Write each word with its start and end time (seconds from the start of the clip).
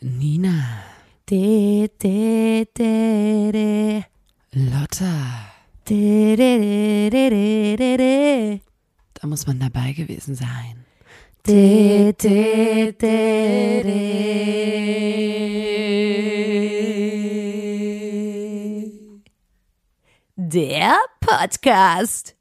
Nina, 0.00 0.84
De, 1.26 1.90
de, 1.98 2.66
de, 2.72 3.48
de. 3.52 4.04
Lotta, 4.52 5.52
De, 5.84 6.34
de, 6.36 6.58
de, 6.58 7.08
de, 7.10 7.28
de, 7.30 7.76
de, 7.76 7.96
de. 7.96 8.60
da 9.12 9.26
muss 9.28 9.46
man 9.46 9.58
dabei 9.58 9.92
gewesen 9.94 10.36
sein. 10.36 10.84
De, 11.42 12.14
de, 12.16 12.94
de, 12.98 13.82
de. 13.82 14.46
Der 20.36 20.96
Podcast. 21.20 22.34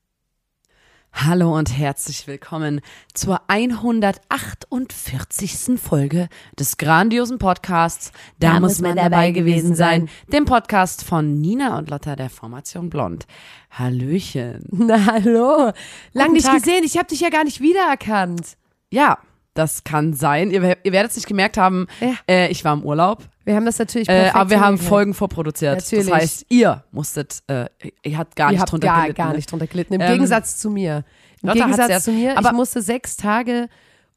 Hallo 1.18 1.57
und 1.57 1.75
herzlich 1.75 2.27
willkommen 2.27 2.82
zur 3.13 3.39
148. 3.47 5.79
Folge 5.82 6.28
des 6.60 6.75
grandiosen 6.75 7.39
Podcasts. 7.39 8.11
Da, 8.39 8.60
muss 8.60 8.82
man 8.82 8.97
dabei 8.97 9.32
gewesen 9.32 9.75
sein. 9.75 10.09
Dem 10.33 10.43
Podcast 10.43 11.06
von 11.06 11.39
Nina 11.39 11.78
und 11.78 11.89
Lotta 11.89 12.18
der 12.18 12.29
Formation 12.29 12.89
Blond. 12.89 13.28
Hallöchen. 13.71 14.65
Na 14.71 15.06
hallo. 15.06 15.71
Lang 16.11 16.28
Guten 16.28 16.33
nicht 16.33 16.47
Tag. 16.47 16.56
gesehen. 16.56 16.83
Ich 16.83 16.97
habe 16.97 17.07
dich 17.07 17.21
ja 17.21 17.29
gar 17.29 17.45
nicht 17.45 17.61
wiedererkannt. 17.61 18.57
Ja, 18.92 19.18
das 19.55 19.83
kann 19.83 20.14
sein. 20.14 20.51
Ihr, 20.51 20.77
ihr 20.83 20.91
werdet 20.91 21.09
es 21.11 21.15
nicht 21.18 21.27
gemerkt 21.27 21.57
haben, 21.57 21.87
Ja. 22.00 22.14
äh, 22.29 22.51
ich 22.51 22.64
war 22.64 22.73
im 22.73 22.83
Urlaub, 22.83 23.23
Wir 23.45 23.55
haben 23.55 23.65
das 23.65 23.79
natürlich 23.79 24.07
äh, 24.09 24.29
aber 24.33 24.50
wir 24.51 24.59
haben. 24.59 24.78
Folgen 24.78 25.14
vorproduziert. 25.15 25.78
Natürlich. 25.78 26.05
Das 26.07 26.15
heißt, 26.15 26.45
ihr 26.50 26.83
musstet, 26.91 27.39
äh, 27.47 27.65
ihr 28.04 28.18
habt 28.18 28.36
gar 28.36 28.50
Ihr 28.50 28.51
nicht 28.54 28.61
habt 28.61 28.71
drunter 28.71 28.87
gar, 28.87 29.01
gelitten. 29.04 29.18
gar 29.18 29.33
nicht 29.33 29.51
drunter 29.51 29.68
gelitten. 29.68 29.93
Im 29.95 30.01
Ähm, 30.01 30.11
Gegensatz 30.14 30.57
zu 30.57 30.69
mir. 30.69 31.04
Im 31.41 31.50
Lotta 31.50 31.65
Gegensatz 31.65 32.03
zu 32.03 32.11
mir, 32.11 32.38
aber- 32.38 32.50
ich 32.50 32.55
musste 32.55 32.81
sechs 32.81 33.17
Tage 33.17 33.67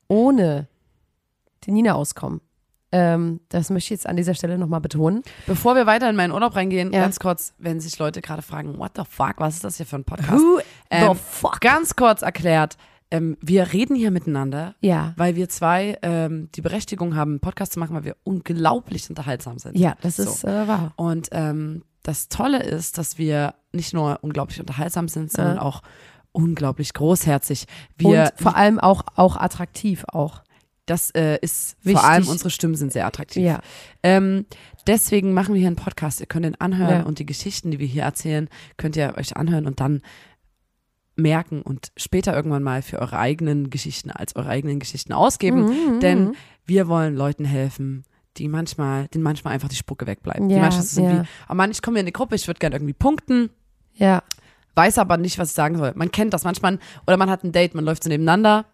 ohne 0.09 0.67
die 1.65 1.71
Nina 1.73 1.95
auskommen. 1.95 2.41
Ähm, 2.91 3.41
das 3.51 3.69
möchte 3.69 3.87
ich 3.89 3.91
jetzt 4.01 4.07
an 4.07 4.17
dieser 4.17 4.33
Stelle 4.35 4.57
nochmal 4.57 4.81
betonen. 4.81 5.23
Bevor 5.47 5.75
wir 5.75 5.85
weiter 5.85 6.09
in 6.09 6.17
meinen 6.17 6.33
Urlaub 6.33 6.57
reingehen, 6.57 6.91
Ja. 6.93 7.03
ganz 7.03 7.19
kurz, 7.21 7.53
wenn 7.59 7.81
sich 7.81 7.99
Leute 7.99 8.23
gerade 8.23 8.41
fragen, 8.41 8.79
what 8.79 8.93
the 8.97 9.03
fuck, 9.09 9.35
was 9.37 9.57
ist 9.57 9.65
das 9.65 9.77
hier 9.77 9.85
für 9.85 9.97
ein 9.97 10.05
Podcast? 10.05 10.33
Who 10.43 10.61
Ähm, 10.91 11.13
the 11.13 11.21
fuck? 11.31 11.61
Ganz 11.61 11.95
kurz 11.97 12.23
erklärt, 12.23 12.79
ähm, 13.11 13.37
wir 13.41 13.73
reden 13.73 13.95
hier 13.97 14.11
miteinander, 14.11 14.75
Ja. 14.81 15.15
weil 15.17 15.37
wir 15.37 15.49
zwei 15.49 15.99
ähm, 16.03 16.49
die 16.55 16.61
Berechtigung 16.63 17.15
haben, 17.17 17.33
einen 17.33 17.41
Podcast 17.41 17.73
zu 17.73 17.79
machen, 17.81 17.95
weil 17.97 18.05
wir 18.05 18.17
unglaublich 18.25 19.09
unterhaltsam 19.09 19.59
sind. 19.59 19.77
Ja, 19.79 19.97
das 20.03 20.17
So. 20.17 20.25
ist 20.25 20.45
äh, 20.45 20.69
wahr. 20.69 20.93
Und 20.97 21.29
ähm, 21.33 21.85
das 22.03 22.29
Tolle 22.29 22.63
ist, 22.63 22.99
dass 22.99 23.19
wir 23.19 23.55
nicht 23.73 23.93
nur 23.95 24.19
unglaublich 24.23 24.61
unterhaltsam 24.61 25.09
sind, 25.09 25.31
sondern 25.33 25.57
Ja. 25.57 25.63
auch 25.63 25.83
unglaublich 26.33 26.93
großherzig. 26.95 27.67
Wir, 27.97 28.31
Und 28.35 28.43
vor 28.43 28.57
allem 28.57 28.79
auch, 28.79 29.03
auch 29.17 29.37
attraktiv 29.37 30.05
auch. 30.13 30.43
das 30.87 31.11
äh, 31.11 31.39
ist 31.43 31.77
Wichtig. 31.83 32.01
vor 32.01 32.09
allem 32.11 32.29
unsere 32.29 32.49
Stimmen 32.49 32.75
sind 32.75 32.93
sehr 32.95 33.07
attraktiv. 33.07 33.43
Ja. 33.43 33.61
Ähm, 34.03 34.47
deswegen 34.87 35.35
machen 35.35 35.53
wir 35.53 35.59
hier 35.59 35.67
einen 35.67 35.77
Podcast. 35.77 36.19
Ihr 36.21 36.27
könnt 36.27 36.47
ihn 36.47 36.55
anhören 36.59 37.01
Ja. 37.01 37.03
und 37.03 37.19
die 37.19 37.27
Geschichten, 37.27 37.71
die 37.71 37.79
wir 37.79 37.87
hier 37.87 38.05
erzählen, 38.05 38.49
könnt 38.79 38.97
ihr 38.97 39.15
euch 39.19 39.37
anhören 39.37 39.67
und 39.67 39.81
dann 39.81 40.01
merken 41.19 41.63
und 41.63 41.89
später 41.97 42.35
irgendwann 42.35 42.63
mal 42.63 42.81
für 42.83 42.99
eure 43.01 43.19
eigenen 43.19 43.71
Geschichten 43.71 44.11
als 44.11 44.37
eure 44.37 44.49
eigenen 44.49 44.79
Geschichten 44.79 45.13
ausgeben. 45.13 45.65
Mhm, 45.65 46.01
Denn 46.01 46.35
wir 46.65 46.89
wollen 46.89 47.15
Leuten 47.17 47.45
helfen, 47.45 48.05
die 48.37 48.49
manchmal, 48.49 49.09
denen 49.09 49.25
manchmal 49.25 49.55
einfach 49.55 49.69
die 49.69 49.77
Spucke 49.77 50.07
wegbleibt. 50.07 50.41
die 50.49 50.55
Ja, 50.55 50.61
manchmal 50.61 50.85
so 50.85 50.95
sind 50.95 51.05
ja. 51.05 51.23
wie, 51.23 51.27
oh 51.51 51.55
Mann, 51.55 51.71
ich 51.71 51.83
komme 51.83 51.97
hier 51.97 52.01
in 52.01 52.07
die 52.07 52.13
Gruppe, 52.13 52.37
ich 52.37 52.47
würde 52.47 52.59
gerne 52.61 52.77
irgendwie 52.77 52.93
punkten, 52.95 53.51
Ja. 53.95 54.23
weiß 54.77 54.99
aber 54.99 55.17
nicht, 55.17 55.39
was 55.39 55.49
ich 55.51 55.55
sagen 55.55 55.77
soll. 55.77 55.93
Man 55.97 56.13
kennt 56.13 56.33
das 56.33 56.45
manchmal, 56.45 56.79
oder 57.07 57.17
man 57.17 57.29
hat 57.31 57.43
ein 57.43 57.51
Date, 57.53 57.75
man 57.75 57.85
läuft 57.85 58.05
so 58.05 58.09
nebeneinander, 58.09 58.67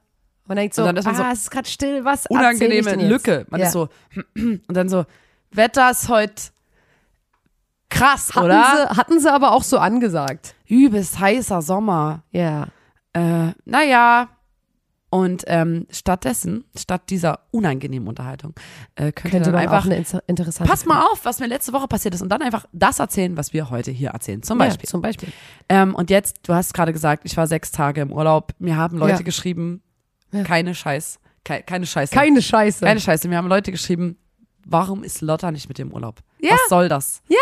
Man 0.47 0.59
denkt 0.59 0.75
so, 0.75 0.83
Und 0.83 0.89
dann 0.89 0.97
ist 0.99 1.07
man 1.07 1.15
ah, 1.15 1.19
so 1.19 1.33
es 1.33 1.39
ist 1.45 1.51
gerade 1.51 1.69
still, 1.69 2.05
was 2.05 2.27
unangenehme? 2.27 2.95
Lücke. 2.97 3.47
Man 3.49 3.61
ja. 3.61 3.67
ist 3.69 3.73
so, 3.73 3.89
und 4.37 4.63
dann 4.69 4.91
so, 4.91 5.07
Wetter 5.51 5.91
ist 5.91 6.11
heute 6.11 6.35
krass, 7.95 8.35
hatten 8.35 8.45
oder? 8.47 8.89
Sie, 8.91 8.97
hatten 8.97 9.21
sie 9.21 9.33
aber 9.33 9.53
auch 9.53 9.63
so 9.63 9.79
angesagt. 9.79 10.55
übelst 10.67 11.19
heißer 11.19 11.63
Sommer. 11.63 12.23
Ja. 12.31 12.69
Äh, 13.13 13.53
naja. 13.65 14.29
Und 15.11 15.45
ähm, 15.47 15.87
stattdessen, 15.91 16.65
statt 16.77 17.03
dieser 17.09 17.39
unangenehmen 17.53 18.09
Unterhaltung, 18.09 18.53
äh, 18.97 19.13
könnt 19.13 19.31
Könnte 19.31 19.53
dann 19.53 19.53
man 19.53 19.61
einfach. 19.63 19.85
eine 19.85 19.95
inter- 19.97 20.25
interessante 20.27 20.69
Pass 20.69 20.87
mal 20.87 21.03
auf, 21.07 21.25
was 21.25 21.39
mir 21.39 21.47
letzte 21.47 21.73
Woche 21.73 21.87
passiert 21.87 22.17
ist 22.17 22.23
und 22.23 22.31
dann 22.31 22.43
einfach 22.43 22.67
das 22.73 22.99
erzählen, 22.99 23.37
was 23.37 23.53
wir 23.53 23.71
heute 23.71 23.93
hier 23.93 24.09
erzählen. 24.11 24.43
Zum 24.43 24.59
Beispiel. 24.59 24.87
Ja, 24.89 24.91
zum 24.91 25.03
Beispiel. 25.03 25.29
Ähm, 25.69 25.95
und 25.95 26.11
jetzt, 26.11 26.39
du 26.49 26.53
hast 26.53 26.75
gerade 26.75 26.93
gesagt, 26.93 27.23
ich 27.27 27.37
war 27.37 27.47
sechs 27.47 27.71
Tage 27.71 28.01
im 28.01 28.11
Urlaub. 28.13 28.55
Mir 28.59 28.77
haben 28.77 28.99
Leute 28.99 29.19
Ja. 29.19 29.23
geschrieben, 29.23 29.83
Ja. 30.33 30.43
keine 30.43 30.75
Scheiß, 30.75 31.21
kei 31.45 31.63
keine 31.63 31.87
Scheiße. 31.87 32.13
Keine 32.13 32.43
Scheiße. 32.43 32.85
Keine 32.85 32.99
Scheiße. 32.99 33.29
Mir 33.29 33.37
haben 33.37 33.47
Leute 33.47 33.71
geschrieben, 33.71 34.19
warum 34.67 35.05
ist 35.05 35.21
Lotta 35.21 35.53
nicht 35.53 35.69
mit 35.69 35.79
dem 35.79 35.93
Urlaub? 35.93 36.23
Ja. 36.41 36.55
Was 36.55 36.69
soll 36.69 36.89
das? 36.89 37.23
Ja. 37.29 37.37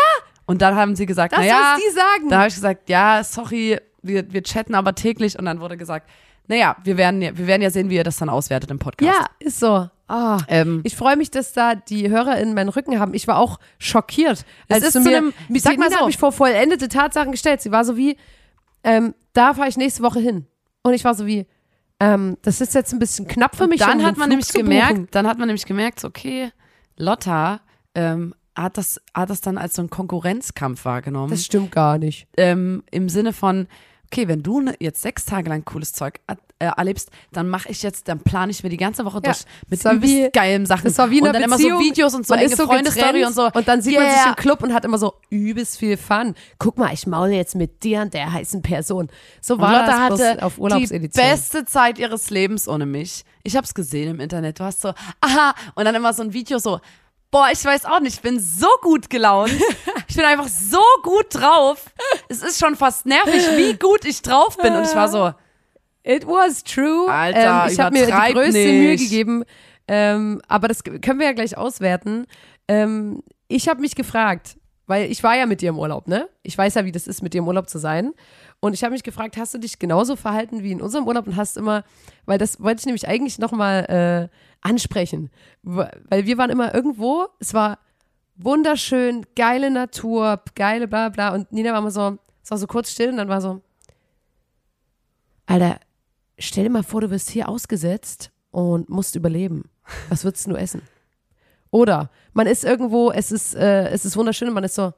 Und 0.45 0.61
dann 0.61 0.75
haben 0.75 0.95
sie 0.95 1.05
gesagt, 1.05 1.33
das, 1.33 1.39
naja, 1.39 1.75
was 1.75 1.81
die 1.83 1.91
sagen. 1.95 2.29
da 2.29 2.37
habe 2.39 2.47
ich 2.49 2.55
gesagt, 2.55 2.89
ja, 2.89 3.23
sorry, 3.23 3.79
wir, 4.01 4.31
wir 4.33 4.43
chatten 4.43 4.75
aber 4.75 4.93
täglich. 4.95 5.39
Und 5.39 5.45
dann 5.45 5.59
wurde 5.61 5.77
gesagt, 5.77 6.09
naja, 6.47 6.75
wir 6.83 6.97
werden 6.97 7.21
ja, 7.21 7.37
wir 7.37 7.47
werden 7.47 7.61
ja 7.61 7.69
sehen, 7.69 7.89
wie 7.89 7.95
ihr 7.95 8.03
das 8.03 8.17
dann 8.17 8.29
auswertet 8.29 8.69
im 8.71 8.79
Podcast. 8.79 9.17
ja, 9.17 9.25
ist 9.39 9.59
so. 9.59 9.89
Ah. 10.09 10.39
Ähm, 10.49 10.81
Ich 10.83 10.97
freue 10.97 11.15
mich, 11.15 11.31
dass 11.31 11.53
da 11.53 11.75
die 11.75 12.09
Hörer 12.09 12.37
in 12.39 12.53
meinen 12.53 12.67
Rücken 12.69 12.99
haben. 12.99 13.13
Ich 13.13 13.27
war 13.27 13.37
auch 13.37 13.57
schockiert. 13.79 14.43
Es 14.67 14.75
Als 14.75 14.83
ist 14.87 14.95
du 14.95 15.01
zu 15.03 15.09
mir, 15.09 15.17
einem- 15.17 15.33
die 15.47 15.59
sag 15.59 15.77
mal 15.77 15.89
so. 15.89 15.97
hat 15.97 16.05
mich 16.07 16.17
vor 16.17 16.33
vollendete 16.33 16.89
Tatsachen 16.89 17.31
gestellt. 17.31 17.61
Sie 17.61 17.71
war 17.71 17.85
so 17.85 17.95
wie, 17.95 18.17
ähm, 18.83 19.15
da 19.31 19.53
fahre 19.53 19.69
ich 19.69 19.77
nächste 19.77 20.03
Woche 20.03 20.19
hin. 20.19 20.45
Und 20.83 20.93
ich 20.93 21.05
war 21.05 21.15
so 21.15 21.25
wie, 21.25 21.47
ähm, 22.01 22.37
das 22.41 22.59
ist 22.59 22.75
jetzt 22.75 22.91
ein 22.91 22.99
bisschen 22.99 23.25
knapp 23.29 23.55
für 23.55 23.67
mich. 23.67 23.79
dann 23.79 23.99
um 24.01 24.05
hat 24.05 24.17
man 24.17 24.25
Flug 24.27 24.29
nämlich 24.29 24.49
gemerkt, 24.49 25.15
dann 25.15 25.25
hat 25.25 25.37
man 25.39 25.47
nämlich 25.47 25.65
gemerkt, 25.65 26.03
okay, 26.03 26.51
Lotta 26.97 27.61
ähm, 27.95 28.35
hat 28.55 28.77
das, 28.77 28.99
hat 29.13 29.29
das 29.29 29.41
dann 29.41 29.57
als 29.57 29.75
so 29.75 29.81
einen 29.81 29.89
Konkurrenzkampf 29.89 30.85
wahrgenommen. 30.85 31.31
Das 31.31 31.45
stimmt 31.45 31.71
gar 31.71 31.97
nicht. 31.97 32.27
ähm, 32.37 32.83
im 32.91 33.09
Sinne 33.09 33.33
von, 33.33 33.67
okay, 34.11 34.27
wenn 34.27 34.43
du 34.43 34.61
ne, 34.61 34.75
jetzt 34.79 35.01
sechs 35.01 35.25
Tage 35.25 35.49
lang 35.49 35.65
cooles 35.65 35.91
Zeug 35.93 36.19
äh, 36.27 36.35
erlebst, 36.59 37.09
dann 37.31 37.49
mache 37.49 37.67
ich 37.69 37.81
jetzt, 37.83 38.07
dann 38.07 38.19
plane 38.19 38.51
ich 38.51 38.63
mir 38.63 38.69
die 38.69 38.77
ganze 38.77 39.03
Woche 39.05 39.15
Ja, 39.17 39.31
durch 39.33 39.39
mit 39.69 39.79
das 39.79 39.85
war 39.85 39.93
übelst 39.93 40.13
wie- 40.15 40.29
geilen 40.31 40.65
Sachen. 40.65 40.83
Das 40.85 40.97
war 40.97 41.09
wie 41.09 41.17
in 41.17 41.25
und 41.27 41.33
dann 41.33 41.41
Beziehung. 41.49 41.71
immer 41.71 41.79
so 41.79 41.83
Videos 41.83 42.13
und 42.13 42.27
so 42.27 42.33
man 42.35 42.43
enge 42.45 42.55
so 42.55 42.65
Freunde-Story 42.67 43.25
und 43.25 43.33
so. 43.33 43.49
Und 43.51 43.67
dann 43.67 43.81
sieht 43.81 43.95
man 43.95 44.05
sich 44.05 44.13
Yeah. 44.17 44.29
im 44.29 44.35
Club 44.35 44.63
und 44.63 44.73
hat 44.73 44.85
immer 44.85 44.97
so 44.99 45.15
übelst 45.29 45.77
viel 45.79 45.97
Fun. 45.97 46.35
Guck 46.59 46.77
mal, 46.77 46.93
ich 46.93 47.05
maule 47.07 47.33
jetzt 47.33 47.55
mit 47.55 47.83
dir 47.83 48.01
und 48.01 48.13
der 48.13 48.31
heißen 48.31 48.61
Person. 48.61 49.09
So 49.41 49.55
Und 49.55 49.61
war 49.61 49.71
Lotta 49.81 49.87
das 49.87 50.07
bloß 50.17 50.21
hatte 50.29 50.43
auf 50.45 50.55
die 50.55 50.61
Urlaubsedition. 50.61 51.25
beste 51.25 51.65
Zeit 51.65 51.97
ihres 51.99 52.29
Lebens 52.29 52.67
ohne 52.69 52.85
mich. 52.85 53.25
Ich 53.43 53.57
habe 53.57 53.65
es 53.65 53.73
gesehen 53.73 54.11
im 54.11 54.19
Internet. 54.21 54.59
Du 54.59 54.63
hast 54.63 54.79
so, 54.81 54.93
aha, 55.19 55.53
und 55.75 55.83
dann 55.85 55.95
immer 55.95 56.13
so 56.13 56.23
ein 56.23 56.31
Video 56.33 56.59
so, 56.59 56.79
boah, 57.33 57.49
ich 57.51 57.65
weiß 57.65 57.85
auch 57.85 57.99
nicht, 57.99 58.15
ich 58.15 58.21
bin 58.21 58.39
so 58.39 58.67
gut 58.81 59.09
gelaunt. 59.09 59.51
ich 60.07 60.15
bin 60.15 60.23
einfach 60.23 60.47
so 60.47 60.79
gut 61.01 61.25
drauf. 61.31 61.83
Es 62.29 62.43
ist 62.43 62.59
schon 62.59 62.75
fast 62.75 63.05
nervig, 63.05 63.43
wie 63.57 63.73
gut 63.79 64.05
ich 64.05 64.21
drauf 64.21 64.55
bin. 64.57 64.73
Und 64.73 64.83
ich 64.83 64.95
war 64.95 65.09
so, 65.09 65.33
It 66.03 66.27
was 66.27 66.63
true. 66.63 67.09
Alter, 67.09 67.65
ähm, 67.65 67.71
ich 67.71 67.79
habe 67.79 67.97
mir 67.97 68.05
die 68.05 68.33
größte 68.33 68.51
nicht. 68.51 68.73
Mühe 68.73 68.95
gegeben. 68.97 69.43
Ähm, 69.87 70.41
aber 70.47 70.67
das 70.67 70.83
können 70.83 71.19
wir 71.19 71.25
ja 71.25 71.33
gleich 71.33 71.57
auswerten. 71.57 72.27
Ähm, 72.67 73.23
ich 73.47 73.67
habe 73.67 73.81
mich 73.81 73.95
gefragt, 73.95 74.57
weil 74.85 75.09
ich 75.09 75.23
war 75.23 75.35
ja 75.35 75.45
mit 75.45 75.61
dir 75.61 75.69
im 75.69 75.79
Urlaub, 75.79 76.07
ne? 76.07 76.29
Ich 76.43 76.57
weiß 76.57 76.75
ja, 76.75 76.85
wie 76.85 76.91
das 76.91 77.07
ist, 77.07 77.23
mit 77.23 77.33
dir 77.33 77.39
im 77.39 77.47
Urlaub 77.47 77.69
zu 77.69 77.79
sein. 77.79 78.11
Und 78.59 78.73
ich 78.73 78.83
habe 78.83 78.93
mich 78.93 79.03
gefragt, 79.03 79.37
hast 79.37 79.53
du 79.53 79.57
dich 79.57 79.79
genauso 79.79 80.15
verhalten 80.15 80.61
wie 80.61 80.71
in 80.71 80.81
unserem 80.81 81.07
Urlaub 81.07 81.25
und 81.25 81.35
hast 81.35 81.57
immer, 81.57 81.83
weil 82.25 82.37
das 82.37 82.61
wollte 82.61 82.81
ich 82.81 82.85
nämlich 82.85 83.07
eigentlich 83.07 83.39
nochmal 83.39 84.29
äh, 84.31 84.52
ansprechen. 84.63 85.29
Weil 85.61 86.25
wir 86.25 86.37
waren 86.37 86.49
immer 86.49 86.73
irgendwo, 86.73 87.27
es 87.39 87.53
war 87.53 87.79
wunderschön, 88.35 89.25
geile 89.35 89.69
Natur, 89.69 90.41
geile 90.55 90.87
bla 90.87 91.09
bla. 91.09 91.33
Und 91.33 91.51
Nina 91.51 91.71
war 91.71 91.79
immer 91.79 91.91
so, 91.91 92.17
es 92.41 92.51
war 92.51 92.57
so 92.57 92.67
kurz 92.67 92.91
still 92.91 93.09
und 93.09 93.17
dann 93.17 93.29
war 93.29 93.41
so, 93.41 93.61
Alter, 95.45 95.79
stell 96.39 96.63
dir 96.63 96.69
mal 96.69 96.83
vor, 96.83 97.01
du 97.01 97.11
wirst 97.11 97.29
hier 97.29 97.49
ausgesetzt 97.49 98.31
und 98.51 98.89
musst 98.89 99.15
überleben. 99.15 99.69
Was 100.09 100.23
würdest 100.23 100.47
du 100.47 100.55
essen? 100.55 100.81
Oder 101.69 102.09
man 102.33 102.47
ist 102.47 102.63
irgendwo, 102.63 103.11
es 103.11 103.31
ist, 103.31 103.55
äh, 103.55 103.89
es 103.89 104.05
ist 104.05 104.15
wunderschön 104.15 104.47
und 104.47 104.53
man 104.53 104.63
ist 104.63 104.75
so, 104.75 104.93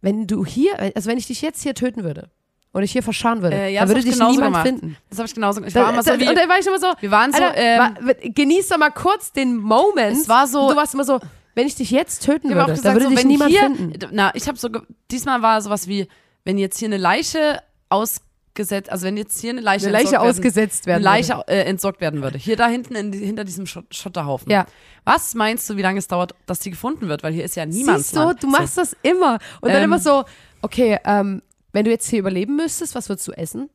wenn 0.00 0.26
du 0.26 0.44
hier, 0.44 0.78
also 0.94 1.08
wenn 1.08 1.18
ich 1.18 1.26
dich 1.26 1.42
jetzt 1.42 1.62
hier 1.62 1.74
töten 1.74 2.04
würde 2.04 2.30
und 2.72 2.82
ich 2.82 2.92
hier 2.92 3.02
verscharren 3.02 3.42
würde, 3.42 3.56
Äh, 3.56 3.72
ja, 3.74 3.80
dann 3.80 3.90
würde 3.90 4.02
dich 4.02 4.18
niemand 4.18 4.38
gemacht. 4.38 4.66
finden. 4.66 4.96
das 5.10 5.18
habe 5.18 5.26
ich 5.28 5.34
genauso 5.34 5.56
gemacht. 5.60 5.68
Ich 5.68 5.74
Da, 5.74 5.82
war 5.82 5.92
immer 5.92 6.02
da, 6.02 6.14
so 6.14 6.20
wie, 6.20 6.28
und 6.28 6.34
dann 6.36 6.48
war 6.48 6.58
ich 6.58 6.66
immer 6.66 6.78
so, 6.78 6.86
wir 7.00 7.10
waren 7.10 7.32
so, 7.32 7.42
Alter, 7.42 7.56
ähm, 7.56 7.96
wa- 8.00 8.12
genieß 8.22 8.68
doch 8.68 8.78
mal 8.78 8.90
kurz 8.90 9.32
den 9.32 9.56
Moment. 9.56 10.16
Es 10.18 10.28
war 10.28 10.46
so- 10.46 10.68
du 10.70 10.76
warst 10.76 10.94
immer 10.94 11.04
so, 11.04 11.20
wenn 11.54 11.66
ich 11.66 11.74
dich 11.74 11.90
jetzt 11.90 12.24
töten 12.24 12.48
würde, 12.48 12.70
gesagt, 12.72 12.84
dann 12.86 12.94
würde 12.94 13.04
so, 13.04 13.10
dich 13.10 13.18
wenn 13.20 13.28
niemand 13.28 13.50
hier, 13.50 13.60
finden. 13.60 13.92
Na, 14.12 14.30
ich 14.34 14.48
habe 14.48 14.56
so, 14.58 14.68
diesmal 15.10 15.42
war 15.42 15.60
sowas 15.60 15.86
wie, 15.86 16.08
wenn 16.44 16.56
jetzt 16.56 16.78
hier 16.78 16.88
eine 16.88 16.96
Leiche 16.96 17.60
ausgesetzt, 17.90 18.90
also 18.90 19.06
wenn 19.06 19.16
jetzt 19.16 19.38
hier 19.40 19.50
eine 19.50 19.60
Leiche, 19.60 19.86
Eine 19.86 19.92
Leiche 19.92 20.04
entsorgt 20.16 20.22
werden, 20.24 20.30
ausgesetzt 20.38 20.86
werden. 20.86 21.06
eine 21.06 21.16
Leiche 21.18 21.44
äh, 21.48 21.64
entsorgt 21.64 22.00
werden 22.00 22.22
würde, 22.22 22.38
hier 22.38 22.56
da 22.56 22.68
hinten 22.68 22.94
in, 22.94 23.12
hinter 23.12 23.44
diesem 23.44 23.66
Schott, 23.66 23.84
Schotterhaufen. 23.94 24.50
Ja. 24.50 24.66
Was 25.04 25.34
meinst 25.34 25.68
du, 25.68 25.76
wie 25.76 25.82
lange 25.82 25.98
es 25.98 26.08
dauert, 26.08 26.34
dass 26.46 26.58
die 26.60 26.70
gefunden 26.70 27.08
wird? 27.08 27.22
Weil 27.22 27.32
hier 27.34 27.44
ist 27.44 27.54
ja 27.56 27.66
niemand. 27.66 27.98
Siehst 27.98 28.16
du, 28.16 28.34
du 28.34 28.46
machst 28.46 28.78
das 28.78 28.96
immer. 29.02 29.38
Und 29.60 29.68
dann 29.70 29.78
Ähm. 29.78 29.84
immer 29.84 29.98
so, 29.98 30.24
okay, 30.62 30.98
ähm, 31.04 31.42
wenn 31.72 31.84
du 31.84 31.90
jetzt 31.90 32.08
hier 32.08 32.18
überleben 32.18 32.56
müsstest, 32.56 32.94
was 32.94 33.08
würdest 33.08 33.28
du 33.28 33.32
essen? 33.32 33.70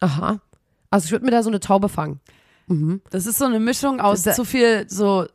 Aha. 0.00 0.40
Also 0.90 1.06
ich 1.06 1.12
würde 1.12 1.24
mir 1.24 1.30
da 1.30 1.42
so 1.42 1.50
eine 1.50 1.60
Taube 1.60 1.88
fangen. 1.88 2.20
Das 3.10 3.26
ist 3.26 3.38
so 3.38 3.44
eine 3.44 3.60
Mischung 3.60 4.00
aus 4.00 4.22
zu 4.22 4.44
viel 4.44 4.88
so, 4.88 5.26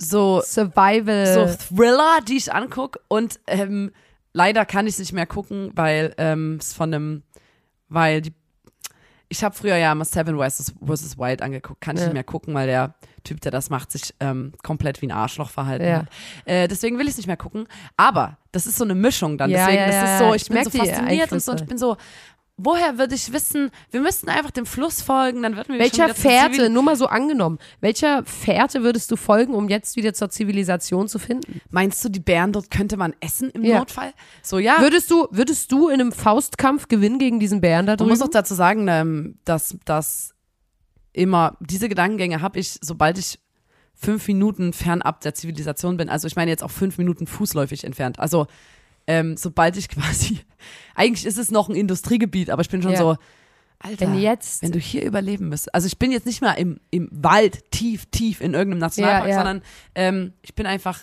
so, 0.00 0.42
Survival. 0.44 1.26
so 1.26 1.74
Thriller, 1.76 2.20
die 2.26 2.36
ich 2.36 2.52
anguck 2.52 2.98
und 3.08 3.40
ähm, 3.46 3.92
leider 4.32 4.64
kann 4.64 4.86
ich 4.86 4.94
es 4.94 4.98
nicht 4.98 5.12
mehr 5.12 5.26
gucken, 5.26 5.72
weil 5.74 6.14
ähm, 6.18 6.58
es 6.60 6.72
von 6.72 6.92
einem, 6.92 7.22
weil 7.88 8.20
die, 8.20 8.34
ich 9.28 9.42
habe 9.42 9.54
früher 9.54 9.76
ja 9.76 9.92
immer 9.92 10.04
Seven 10.04 10.38
vs. 10.38 11.18
Wild 11.18 11.42
angeguckt, 11.42 11.80
kann 11.80 11.96
ich 11.96 12.02
Ja. 12.02 12.08
nicht 12.08 12.14
mehr 12.14 12.24
gucken, 12.24 12.54
weil 12.54 12.66
der 12.66 12.94
Typ, 13.24 13.40
der 13.40 13.50
das 13.50 13.70
macht, 13.70 13.90
sich 13.90 14.14
ähm, 14.20 14.52
komplett 14.62 15.02
wie 15.02 15.06
ein 15.08 15.12
Arschloch 15.12 15.50
verhalten 15.50 15.84
Ja. 15.86 15.98
hat. 15.98 16.06
Äh, 16.44 16.68
deswegen 16.68 16.96
will 16.98 17.06
ich 17.06 17.12
es 17.12 17.16
nicht 17.16 17.26
mehr 17.26 17.36
gucken, 17.36 17.66
aber 17.96 18.38
das 18.52 18.66
ist 18.66 18.76
so 18.78 18.84
eine 18.84 18.94
Mischung 18.94 19.36
dann, 19.36 19.50
Ja, 19.50 19.66
deswegen, 19.66 19.86
das 19.86 20.10
ist 20.10 20.18
so, 20.18 20.34
ich, 20.34 20.42
Ich 20.42 20.48
bin 20.48 20.64
so 20.64 20.70
fasziniert 20.78 21.32
und 21.32 21.42
so 21.42 21.52
und 21.52 21.60
ich 21.60 21.66
bin 21.66 21.76
so, 21.78 21.96
woher 22.58 22.98
würde 22.98 23.14
ich 23.14 23.32
wissen, 23.32 23.70
wir 23.90 24.00
müssten 24.00 24.28
einfach 24.30 24.50
dem 24.50 24.64
Fluss 24.66 25.02
folgen, 25.02 25.42
dann 25.42 25.56
würden 25.56 25.74
wir 25.74 25.78
Welcher 25.78 26.14
Fährte, 26.14 26.70
nur 26.70 26.82
mal 26.82 26.96
so 26.96 27.06
angenommen, 27.06 27.58
welcher 27.80 28.24
Fährte 28.24 28.82
würdest 28.82 29.10
du 29.10 29.16
folgen, 29.16 29.54
um 29.54 29.68
jetzt 29.68 29.96
wieder 29.96 30.14
zur 30.14 30.30
Zivilisation 30.30 31.06
zu 31.08 31.18
finden? 31.18 31.60
Meinst 31.70 32.02
du, 32.04 32.08
die 32.08 32.20
Bären 32.20 32.52
dort 32.52 32.70
könnte 32.70 32.96
man 32.96 33.14
essen 33.20 33.50
im 33.50 33.62
Ja. 33.64 33.78
Notfall? 33.78 34.12
So, 34.42 34.58
ja. 34.58 34.80
Würdest 34.80 35.10
du, 35.10 35.28
würdest 35.30 35.70
du 35.70 35.88
in 35.88 36.00
einem 36.00 36.12
Faustkampf 36.12 36.88
gewinnen 36.88 37.18
gegen 37.18 37.40
diesen 37.40 37.60
Bären 37.60 37.84
da 37.86 37.92
Man 37.92 37.98
drüben? 37.98 38.10
muss 38.10 38.22
auch 38.22 38.30
dazu 38.30 38.54
sagen, 38.54 38.86
ähm, 38.88 39.38
dass, 39.44 39.76
dass 39.84 40.34
immer 41.12 41.56
diese 41.60 41.88
Gedankengänge 41.88 42.40
habe 42.40 42.58
ich, 42.58 42.78
sobald 42.80 43.18
ich 43.18 43.38
fünf 43.94 44.28
Minuten 44.28 44.72
fernab 44.72 45.20
der 45.22 45.34
Zivilisation 45.34 45.96
bin. 45.96 46.08
Also 46.10 46.26
ich 46.26 46.36
meine 46.36 46.50
jetzt 46.50 46.62
auch 46.62 46.70
fünf 46.70 46.98
Minuten 46.98 47.26
fußläufig 47.26 47.84
entfernt. 47.84 48.18
Also 48.18 48.46
ähm, 49.06 49.36
sobald 49.36 49.76
ich 49.76 49.88
quasi, 49.90 50.38
eigentlich 50.94 51.26
ist 51.26 51.38
es 51.38 51.50
noch 51.50 51.68
ein 51.68 51.74
Industriegebiet, 51.76 52.50
aber 52.50 52.62
ich 52.62 52.68
bin 52.68 52.82
schon 52.82 52.92
Ja. 52.92 52.98
so, 52.98 53.16
Alter, 53.78 54.06
Wenn 54.06 54.18
jetzt- 54.18 54.62
wenn 54.62 54.72
du 54.72 54.78
hier 54.78 55.04
überleben 55.04 55.50
müsst. 55.50 55.72
Also 55.74 55.86
ich 55.86 55.98
bin 55.98 56.10
jetzt 56.10 56.24
nicht 56.24 56.40
mal 56.40 56.52
im, 56.52 56.80
im 56.90 57.08
Wald 57.12 57.70
tief, 57.70 58.06
tief 58.06 58.40
in 58.40 58.54
irgendeinem 58.54 58.80
Nationalpark, 58.80 59.24
Ja, 59.24 59.30
ja. 59.30 59.36
sondern 59.36 59.62
ähm, 59.94 60.32
ich 60.40 60.54
bin 60.54 60.64
einfach 60.66 61.00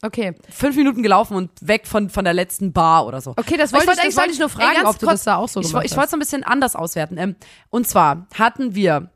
okay. 0.00 0.32
fünf 0.48 0.76
Minuten 0.76 1.02
gelaufen 1.02 1.36
und 1.36 1.50
weg 1.60 1.88
von, 1.88 2.08
von 2.10 2.24
der 2.24 2.32
letzten 2.32 2.72
Bar 2.72 3.06
oder 3.06 3.20
so. 3.20 3.32
Okay, 3.32 3.56
das 3.56 3.72
wollte 3.72 3.86
ich, 3.86 3.90
das 3.90 3.98
eigentlich 3.98 4.16
wollte 4.16 4.30
ich 4.30 4.38
nur 4.38 4.48
fragen, 4.48 4.76
ey, 4.80 4.84
ob 4.86 4.96
du 4.98 5.06
kurz, 5.06 5.18
das 5.20 5.24
da 5.24 5.36
auch 5.36 5.48
so 5.48 5.60
ich, 5.60 5.66
gemacht 5.68 5.86
Ich 5.86 5.96
wollte 5.96 6.06
es 6.06 6.12
ein 6.12 6.18
bisschen 6.20 6.44
anders 6.44 6.76
auswerten. 6.76 7.18
Ähm, 7.18 7.34
und 7.70 7.88
zwar 7.88 8.28
hatten 8.34 8.76
wir 8.76 9.10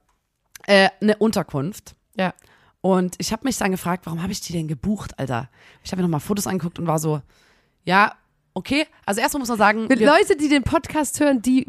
äh, 0.66 0.88
eine 1.00 1.16
Unterkunft 1.18 1.94
Ja. 2.16 2.34
und 2.80 3.14
ich 3.18 3.30
habe 3.32 3.44
mich 3.44 3.56
dann 3.58 3.70
gefragt, 3.70 4.06
warum 4.06 4.22
habe 4.22 4.32
ich 4.32 4.40
die 4.40 4.52
denn 4.52 4.66
gebucht, 4.66 5.16
Alter? 5.20 5.48
Ich 5.84 5.92
habe 5.92 6.02
mir 6.02 6.08
nochmal 6.08 6.18
Fotos 6.20 6.48
angeguckt 6.48 6.80
und 6.80 6.88
war 6.88 6.98
so, 6.98 7.22
ja, 7.84 8.12
okay. 8.54 8.86
Also 9.06 9.20
erstmal 9.20 9.40
muss 9.40 9.48
man 9.48 9.58
sagen, 9.58 9.86
Mit 9.88 9.98
wir, 10.00 10.06
Leute, 10.06 10.36
die 10.36 10.48
den 10.48 10.62
Podcast 10.64 11.20
hören, 11.20 11.42
die, 11.42 11.66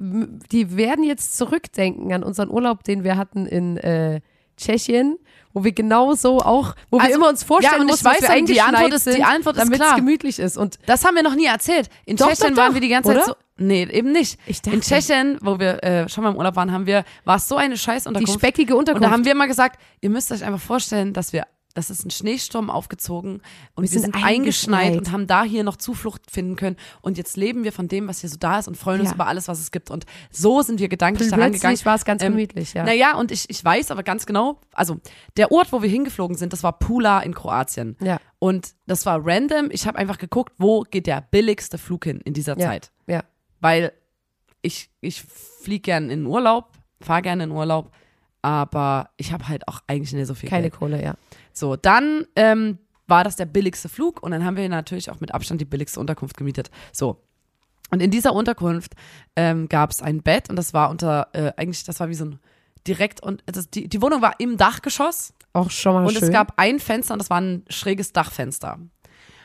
die 0.51 0.75
werden 0.75 1.03
jetzt 1.03 1.37
zurückdenken 1.37 2.13
an 2.13 2.23
unseren 2.23 2.49
Urlaub, 2.49 2.83
den 2.83 3.03
wir 3.03 3.17
hatten 3.17 3.45
in 3.45 3.77
äh, 3.77 4.21
Tschechien, 4.57 5.17
wo 5.53 5.63
wir 5.63 5.71
genauso 5.71 6.39
auch, 6.39 6.75
wo 6.91 6.97
wir 6.97 7.03
Also, 7.05 7.15
immer 7.17 7.29
uns 7.29 7.43
vorstellen 7.43 7.75
ja, 7.75 7.79
und 7.81 7.85
ich 7.87 7.91
mussten, 7.93 8.03
dass 8.05 8.13
weiß 8.15 8.29
wir 8.29 8.37
ja, 8.37 8.45
die 8.45 8.61
Antwort 8.61 8.93
ist- 8.93 9.07
die 9.07 9.23
Antwort 9.23 9.55
ist 9.57 9.63
damit 9.65 9.81
es 9.81 9.95
gemütlich 9.95 10.39
ist. 10.39 10.57
Und 10.57 10.77
das 10.85 11.05
haben 11.05 11.15
wir 11.15 11.23
noch 11.23 11.35
nie 11.35 11.45
erzählt. 11.45 11.89
In 12.05 12.17
Doch, 12.17 12.27
Tschechien 12.29 12.53
doch, 12.55 12.61
waren 12.63 12.67
doch, 12.69 12.73
wir 12.75 12.81
die 12.81 12.89
ganze 12.89 13.09
oder? 13.11 13.19
Zeit 13.21 13.27
so, 13.27 13.35
nee, 13.57 13.83
eben 13.83 14.11
nicht. 14.11 14.37
Ich 14.47 14.59
in 14.67 14.81
Tschechien, 14.81 15.37
wo 15.41 15.57
wir 15.59 15.81
äh, 15.83 16.09
schon 16.09 16.23
mal 16.25 16.31
im 16.31 16.35
Urlaub 16.37 16.55
waren, 16.57 16.71
haben 16.73 16.85
wir, 16.85 17.05
war 17.23 17.37
es 17.37 17.47
so 17.47 17.55
eine 17.55 17.77
scheiß 17.77 18.03
die 18.03 18.09
Unterkunft. 18.09 18.33
speckige 18.39 18.73
Und 18.73 18.79
Unterkunft. 18.79 19.05
da 19.07 19.11
haben 19.11 19.23
wir 19.25 19.31
immer 19.31 19.47
gesagt, 19.47 19.79
ihr 20.01 20.09
müsst 20.09 20.31
euch 20.31 20.43
einfach 20.43 20.59
vorstellen, 20.61 21.13
dass 21.13 21.31
wir, 21.33 21.45
das 21.75 21.89
ist 21.89 22.03
ein 22.05 22.09
Schneesturm 22.11 22.69
aufgezogen 22.69 23.41
und 23.75 23.83
wir, 23.83 23.89
sind 23.89 24.01
sind, 24.01 24.15
eingeschneit. 24.15 24.81
eingeschneit 24.87 24.97
und 24.97 25.11
haben 25.11 25.27
da 25.27 25.43
hier 25.43 25.63
noch 25.63 25.77
Zuflucht 25.77 26.29
finden 26.29 26.55
können. 26.55 26.75
Und 27.01 27.17
jetzt 27.17 27.37
leben 27.37 27.63
wir 27.63 27.71
von 27.71 27.87
dem, 27.87 28.07
was 28.07 28.21
hier 28.21 28.29
so 28.29 28.37
da 28.37 28.59
ist 28.59 28.67
und 28.67 28.75
freuen 28.75 28.99
uns 29.01 29.09
Ja. 29.09 29.15
über 29.15 29.27
alles, 29.27 29.47
was 29.47 29.59
es 29.59 29.71
gibt. 29.71 29.91
Und 29.91 30.05
so 30.31 30.61
sind 30.63 30.79
wir 30.79 30.89
gedanklich 30.89 31.29
daran 31.29 31.51
gegangen. 31.51 31.77
War 31.85 31.95
es 31.95 32.05
ganz 32.05 32.23
Ähm, 32.23 32.33
gemütlich, 32.33 32.73
ja. 32.73 32.83
Naja, 32.83 33.15
und 33.17 33.31
ich, 33.31 33.49
ich 33.49 33.63
weiß 33.63 33.91
aber 33.91 34.03
ganz 34.03 34.25
genau, 34.25 34.59
also 34.73 34.97
der 35.37 35.51
Ort, 35.51 35.71
wo 35.71 35.81
wir 35.81 35.89
hingeflogen 35.89 36.35
sind, 36.37 36.53
das 36.53 36.63
war 36.63 36.73
Pula 36.79 37.19
in 37.21 37.33
Kroatien. 37.35 37.95
Ja. 38.01 38.19
Und 38.39 38.73
das 38.87 39.05
war 39.05 39.19
random. 39.23 39.69
Ich 39.71 39.85
habe 39.85 39.97
einfach 39.97 40.17
geguckt, 40.17 40.53
wo 40.57 40.81
geht 40.81 41.05
der 41.07 41.21
billigste 41.29 41.77
Flug 41.77 42.03
hin 42.05 42.19
in 42.25 42.33
dieser 42.33 42.57
Ja. 42.57 42.67
Zeit. 42.67 42.91
ja. 43.07 43.23
Weil 43.61 43.91
ich, 44.61 44.89
ich 45.01 45.21
fliege 45.21 45.81
gern 45.81 46.09
in 46.09 46.25
Urlaub, 46.25 46.71
fahre 47.01 47.21
gerne 47.21 47.43
in 47.45 47.51
Urlaub, 47.51 47.91
aber 48.41 49.09
ich 49.17 49.31
habe 49.31 49.47
halt 49.47 49.67
auch 49.67 49.81
eigentlich 49.87 50.13
nicht 50.13 50.27
so 50.27 50.33
viel 50.33 50.49
Keine 50.49 50.69
Geld. 50.69 50.73
Kohle, 50.79 51.03
ja. 51.03 51.15
So, 51.53 51.75
dann 51.75 52.25
ähm, 52.35 52.77
war 53.07 53.23
das 53.23 53.35
der 53.35 53.45
billigste 53.45 53.89
Flug 53.89 54.21
und 54.23 54.31
dann 54.31 54.45
haben 54.45 54.55
wir 54.55 54.67
natürlich 54.69 55.09
auch 55.09 55.19
mit 55.19 55.33
Abstand 55.33 55.59
die 55.61 55.65
billigste 55.65 55.99
Unterkunft 55.99 56.37
gemietet. 56.37 56.69
So. 56.91 57.21
Und 57.91 58.01
in 58.01 58.11
dieser 58.11 58.33
Unterkunft 58.33 58.93
ähm, 59.35 59.67
gab 59.67 59.89
es 59.89 60.01
ein 60.01 60.21
Bett 60.21 60.49
und 60.49 60.55
das 60.55 60.73
war 60.73 60.89
unter, 60.89 61.29
äh, 61.33 61.51
eigentlich, 61.57 61.83
das 61.83 61.99
war 61.99 62.09
wie 62.09 62.13
so 62.13 62.25
ein 62.25 62.39
direkt 62.87 63.21
und 63.21 63.43
das, 63.45 63.69
die, 63.69 63.89
die 63.89 64.01
Wohnung 64.01 64.21
war 64.21 64.39
im 64.39 64.57
Dachgeschoss 64.57 65.33
Auch 65.53 65.69
schon 65.69 65.93
mal 65.93 66.05
und 66.05 66.13
schön. 66.13 66.23
es 66.23 66.31
gab 66.31 66.53
ein 66.57 66.79
Fenster 66.79 67.13
und 67.13 67.19
das 67.19 67.29
war 67.29 67.41
ein 67.41 67.65
schräges 67.69 68.13
Dachfenster. 68.13 68.79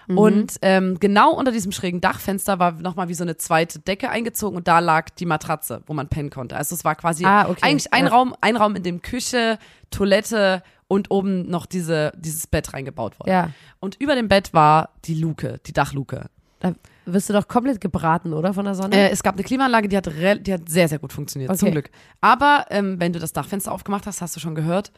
Mhm. 0.06 0.19
Und 0.19 0.56
ähm, 0.62 0.99
genau 1.01 1.33
unter 1.33 1.51
diesem 1.53 1.73
schrägen 1.73 2.01
Dachfenster 2.01 2.59
war 2.59 2.73
nochmal 2.73 3.09
wie 3.09 3.15
so 3.15 3.25
eine 3.25 3.37
zweite 3.37 3.79
Decke 3.79 4.11
eingezogen 4.11 4.56
und 4.56 4.69
da 4.69 4.79
lag 4.81 5.11
die 5.11 5.27
Matratze, 5.27 5.83
wo 5.87 5.95
man 5.95 6.09
pennen 6.09 6.31
konnte. 6.31 6.56
Also 6.56 6.75
es 6.75 6.85
war 6.85 6.95
quasi 6.95 7.25
Ah, 7.25 7.49
okay. 7.49 7.61
eigentlich 7.62 7.93
ein 7.93 8.05
Ja. 8.06 8.11
Raum, 8.12 8.35
ein 8.41 8.56
Raum, 8.56 8.77
in 8.77 8.83
dem 8.83 9.01
Küche, 9.03 9.59
Toilette 9.91 10.62
und 10.89 11.11
oben 11.11 11.49
noch 11.49 11.67
diese, 11.67 12.12
dieses 12.17 12.47
Bett 12.47 12.73
reingebaut 12.75 13.19
wurde. 13.19 13.31
Ja. 13.31 13.51
Und 13.81 13.97
über 14.01 14.15
dem 14.15 14.29
Bett 14.29 14.53
war 14.53 14.91
die 15.06 15.15
Luke, 15.15 15.61
die 15.67 15.73
Dachluke. 15.73 16.27
Da 16.61 16.73
wirst 17.07 17.29
du 17.29 17.33
doch 17.35 17.49
komplett 17.49 17.81
gebraten, 17.81 18.33
oder? 18.33 18.55
Von 18.55 18.65
der 18.65 18.75
Sonne? 18.75 18.97
Äh, 18.97 19.11
es 19.11 19.23
gab 19.23 19.35
eine 19.35 19.45
Klimaanlage, 19.45 19.89
die 19.89 19.97
hat, 19.97 20.07
die 20.07 20.53
hat 20.53 20.69
sehr, 20.69 20.89
sehr 20.89 20.99
gut 20.99 21.12
funktioniert, 21.12 21.50
Okay. 21.50 21.59
zum 21.59 21.71
Glück. 21.73 21.91
Aber 22.21 22.67
ähm, 22.71 22.99
wenn 23.00 23.12
du 23.12 23.19
das 23.19 23.33
Dachfenster 23.35 23.71
aufgemacht 23.73 24.07
hast, 24.07 24.21
hast 24.23 24.35
du 24.37 24.41
schon 24.41 24.55
gehört, 24.55 24.91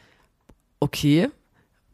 okay, 0.80 1.28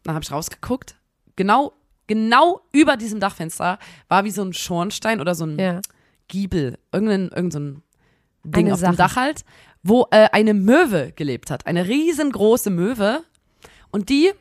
dann 0.05 0.15
habe 0.15 0.23
ich 0.25 0.31
rausgeguckt. 0.33 0.97
Genau, 1.37 1.73
genau 2.07 2.61
über 2.73 2.97
diesem 2.97 3.21
Dachfenster 3.21 3.79
war 4.09 4.25
wie 4.25 4.31
so 4.31 4.43
ein 4.43 4.53
Schornstein 4.53 5.21
oder 5.21 5.35
so 5.35 5.47
ein 5.47 5.59
ja. 5.59 5.81
Giebel, 6.29 6.79
irgendein, 6.93 7.29
irgendein 7.29 7.51
so 7.51 7.61
ein 7.61 7.83
Ding 8.45 8.67
Eine 8.67 8.75
auf 8.75 8.81
Sache. 8.81 8.93
dem 8.93 8.97
Dach 8.97 9.17
halt, 9.17 9.45
wo 9.83 10.07
äh, 10.11 10.29
eine 10.33 10.55
Möwe 10.55 11.13
gelebt 11.15 11.51
hat. 11.51 11.67
Eine 11.67 11.87
riesengroße 11.87 12.71
Möwe. 12.71 13.23
Und 13.91 14.09
die, 14.09 14.33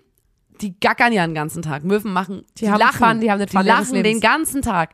die 0.61 0.79
gackern 0.79 1.13
ja 1.13 1.25
den 1.25 1.35
ganzen 1.35 1.61
Tag. 1.61 1.83
Möwen 1.83 2.13
machen, 2.13 2.45
die, 2.57 2.69
haben 2.69 2.79
lachen. 2.79 2.97
Fun, 2.97 3.19
die 3.21 3.31
haben 3.31 3.45
die 3.45 3.57
lachen 3.57 4.03
den 4.03 4.19
ganzen 4.19 4.61
Tag. 4.61 4.91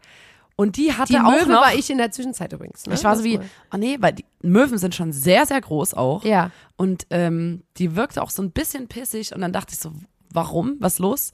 Und 0.55 0.75
die 0.77 0.91
hatte 0.91 1.13
Die 1.13 1.19
auch 1.19 1.29
Möwe 1.29 1.51
noch, 1.51 1.61
war 1.61 1.75
ich 1.75 1.87
in 1.89 1.99
der 1.99 2.11
Zwischenzeit 2.11 2.51
übrigens. 2.51 2.87
Ne? 2.87 2.95
ich 2.95 3.03
war 3.03 3.15
so 3.15 3.23
wie, 3.23 3.39
oh 3.71 3.77
nee, 3.77 3.97
weil 3.99 4.13
die 4.13 4.25
Möwen 4.41 4.79
sind 4.79 4.95
schon 4.95 5.13
sehr, 5.13 5.45
sehr 5.45 5.61
groß 5.61 5.93
auch. 5.93 6.23
Ja. 6.23 6.49
Und 6.77 7.05
ähm, 7.11 7.61
die 7.77 7.95
wirkte 7.95 8.23
auch 8.23 8.31
so 8.31 8.41
ein 8.41 8.51
bisschen 8.51 8.87
pissig. 8.87 9.35
Und 9.35 9.41
dann 9.41 9.53
dachte 9.53 9.73
ich 9.73 9.79
so, 9.79 9.93
warum? 10.31 10.77
Was 10.79 10.97
los? 10.97 11.31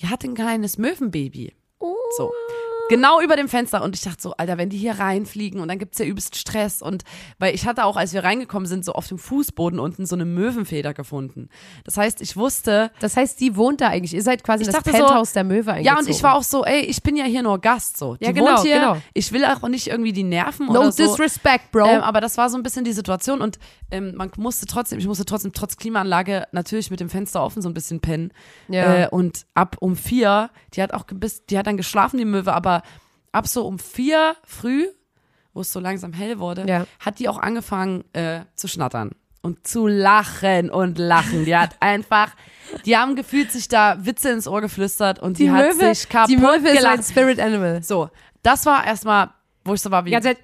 Die 0.00 0.06
hatte 0.06 0.26
ein 0.28 0.34
kleines 0.34 0.78
Möwenbaby. 0.78 1.52
So. 2.16 2.32
Genau 2.88 3.20
über 3.20 3.36
dem 3.36 3.48
Fenster. 3.48 3.82
Und 3.82 3.94
ich 3.94 4.02
dachte 4.02 4.20
so, 4.20 4.32
Alter, 4.36 4.58
wenn 4.58 4.68
die 4.68 4.76
hier 4.76 4.98
reinfliegen 4.98 5.60
und 5.60 5.68
dann 5.68 5.78
gibt's 5.78 5.98
ja 5.98 6.04
übelst 6.04 6.36
Stress. 6.36 6.82
Und 6.82 7.04
weil 7.38 7.54
ich 7.54 7.66
hatte 7.66 7.84
auch, 7.84 7.96
als 7.96 8.12
wir 8.12 8.24
reingekommen 8.24 8.66
sind, 8.66 8.84
so 8.84 8.92
auf 8.92 9.06
dem 9.08 9.18
Fußboden 9.18 9.78
unten 9.78 10.06
so 10.06 10.14
eine 10.16 10.24
Möwenfeder 10.24 10.92
gefunden. 10.94 11.48
Das 11.84 11.96
heißt, 11.96 12.20
ich 12.20 12.36
wusste, 12.36 12.90
Das 13.00 13.16
heißt, 13.16 13.40
die 13.40 13.56
wohnt 13.56 13.80
da 13.80 13.88
eigentlich. 13.88 14.14
Ihr 14.14 14.22
seid 14.22 14.42
quasi 14.44 14.64
das 14.64 14.74
dachte 14.74 14.90
so- 14.90 14.96
Penthouse 14.98 15.32
der 15.32 15.44
Möwe 15.44 15.72
eingezogen. 15.72 15.84
ja, 15.96 15.98
und 15.98 16.08
ich 16.08 16.22
war 16.22 16.34
auch 16.34 16.42
so, 16.42 16.64
ey, 16.64 16.80
ich 16.80 17.02
bin 17.02 17.16
ja 17.16 17.24
hier 17.24 17.42
nur 17.42 17.58
Gast, 17.60 17.96
so. 17.96 18.16
Die 18.16 18.24
Ja, 18.24 18.32
genau, 18.32 18.46
wohnt 18.52 18.60
hier, 18.60 18.78
genau. 18.80 18.96
ich 19.14 19.32
will 19.32 19.44
auch 19.44 19.66
nicht 19.68 19.86
irgendwie 19.88 20.12
die 20.12 20.22
nerven 20.22 20.66
No 20.66 20.80
oder 20.80 20.92
so. 20.92 21.02
disrespect, 21.04 21.70
Bro. 21.72 21.86
Ähm, 21.86 22.00
aber 22.02 22.20
das 22.20 22.36
war 22.36 22.50
so 22.50 22.56
ein 22.56 22.62
bisschen 22.62 22.84
die 22.84 22.92
Situation 22.92 23.40
und 23.40 23.58
ähm, 23.90 24.14
man 24.16 24.30
musste 24.36 24.66
trotzdem, 24.66 24.98
ich 24.98 25.06
musste 25.06 25.24
trotzdem 25.24 25.52
trotz 25.52 25.76
Klimaanlage 25.76 26.46
natürlich 26.52 26.90
mit 26.90 27.00
dem 27.00 27.08
Fenster 27.08 27.42
offen 27.42 27.62
so 27.62 27.68
ein 27.68 27.74
bisschen 27.74 28.00
pennen. 28.00 28.32
Ja. 28.68 29.04
Äh, 29.04 29.08
und 29.08 29.46
ab 29.54 29.76
um 29.80 29.96
vier, 29.96 30.50
die 30.74 30.82
hat 30.82 30.92
auch 30.92 31.04
bis, 31.06 31.44
die 31.46 31.56
hat 31.58 31.66
dann 31.66 31.76
geschlafen, 31.76 32.18
die 32.18 32.24
Möwe, 32.24 32.52
aber 32.52 32.82
ab 33.34 33.46
so 33.46 33.66
um 33.66 33.78
vier 33.78 34.36
früh, 34.44 34.86
wo 35.52 35.60
es 35.60 35.72
so 35.72 35.80
langsam 35.80 36.12
hell 36.12 36.38
wurde, 36.38 36.64
Ja. 36.68 36.86
hat 37.00 37.18
die 37.18 37.28
auch 37.28 37.38
angefangen 37.38 38.04
äh, 38.14 38.40
zu 38.56 38.68
schnattern. 38.68 39.10
Und 39.42 39.66
zu 39.66 39.86
lachen 39.86 40.70
und 40.70 40.98
lachen. 40.98 41.44
Die 41.44 41.54
hat 41.54 41.76
einfach, 41.80 42.34
die 42.86 42.96
haben 42.96 43.14
gefühlt 43.14 43.52
sich 43.52 43.68
da 43.68 43.98
Witze 44.06 44.30
ins 44.30 44.48
Ohr 44.48 44.62
geflüstert 44.62 45.18
und 45.18 45.38
die, 45.38 45.44
die 45.44 45.50
hat 45.50 45.66
Möwe, 45.76 45.94
sich 45.94 46.08
kaputt 46.08 46.30
die 46.30 46.36
Möwe 46.38 46.68
ist 46.70 46.76
gelacht. 46.78 46.96
ein 46.98 47.02
Spirit 47.02 47.38
Animal. 47.38 47.82
So, 47.82 48.08
das 48.42 48.64
war 48.64 48.86
erstmal, 48.86 49.30
wo 49.64 49.74
ich 49.74 49.82
so 49.82 49.90
war 49.90 50.02
wie, 50.06 50.08
Die 50.08 50.12
ganze 50.14 50.28
Zeit, 50.28 50.38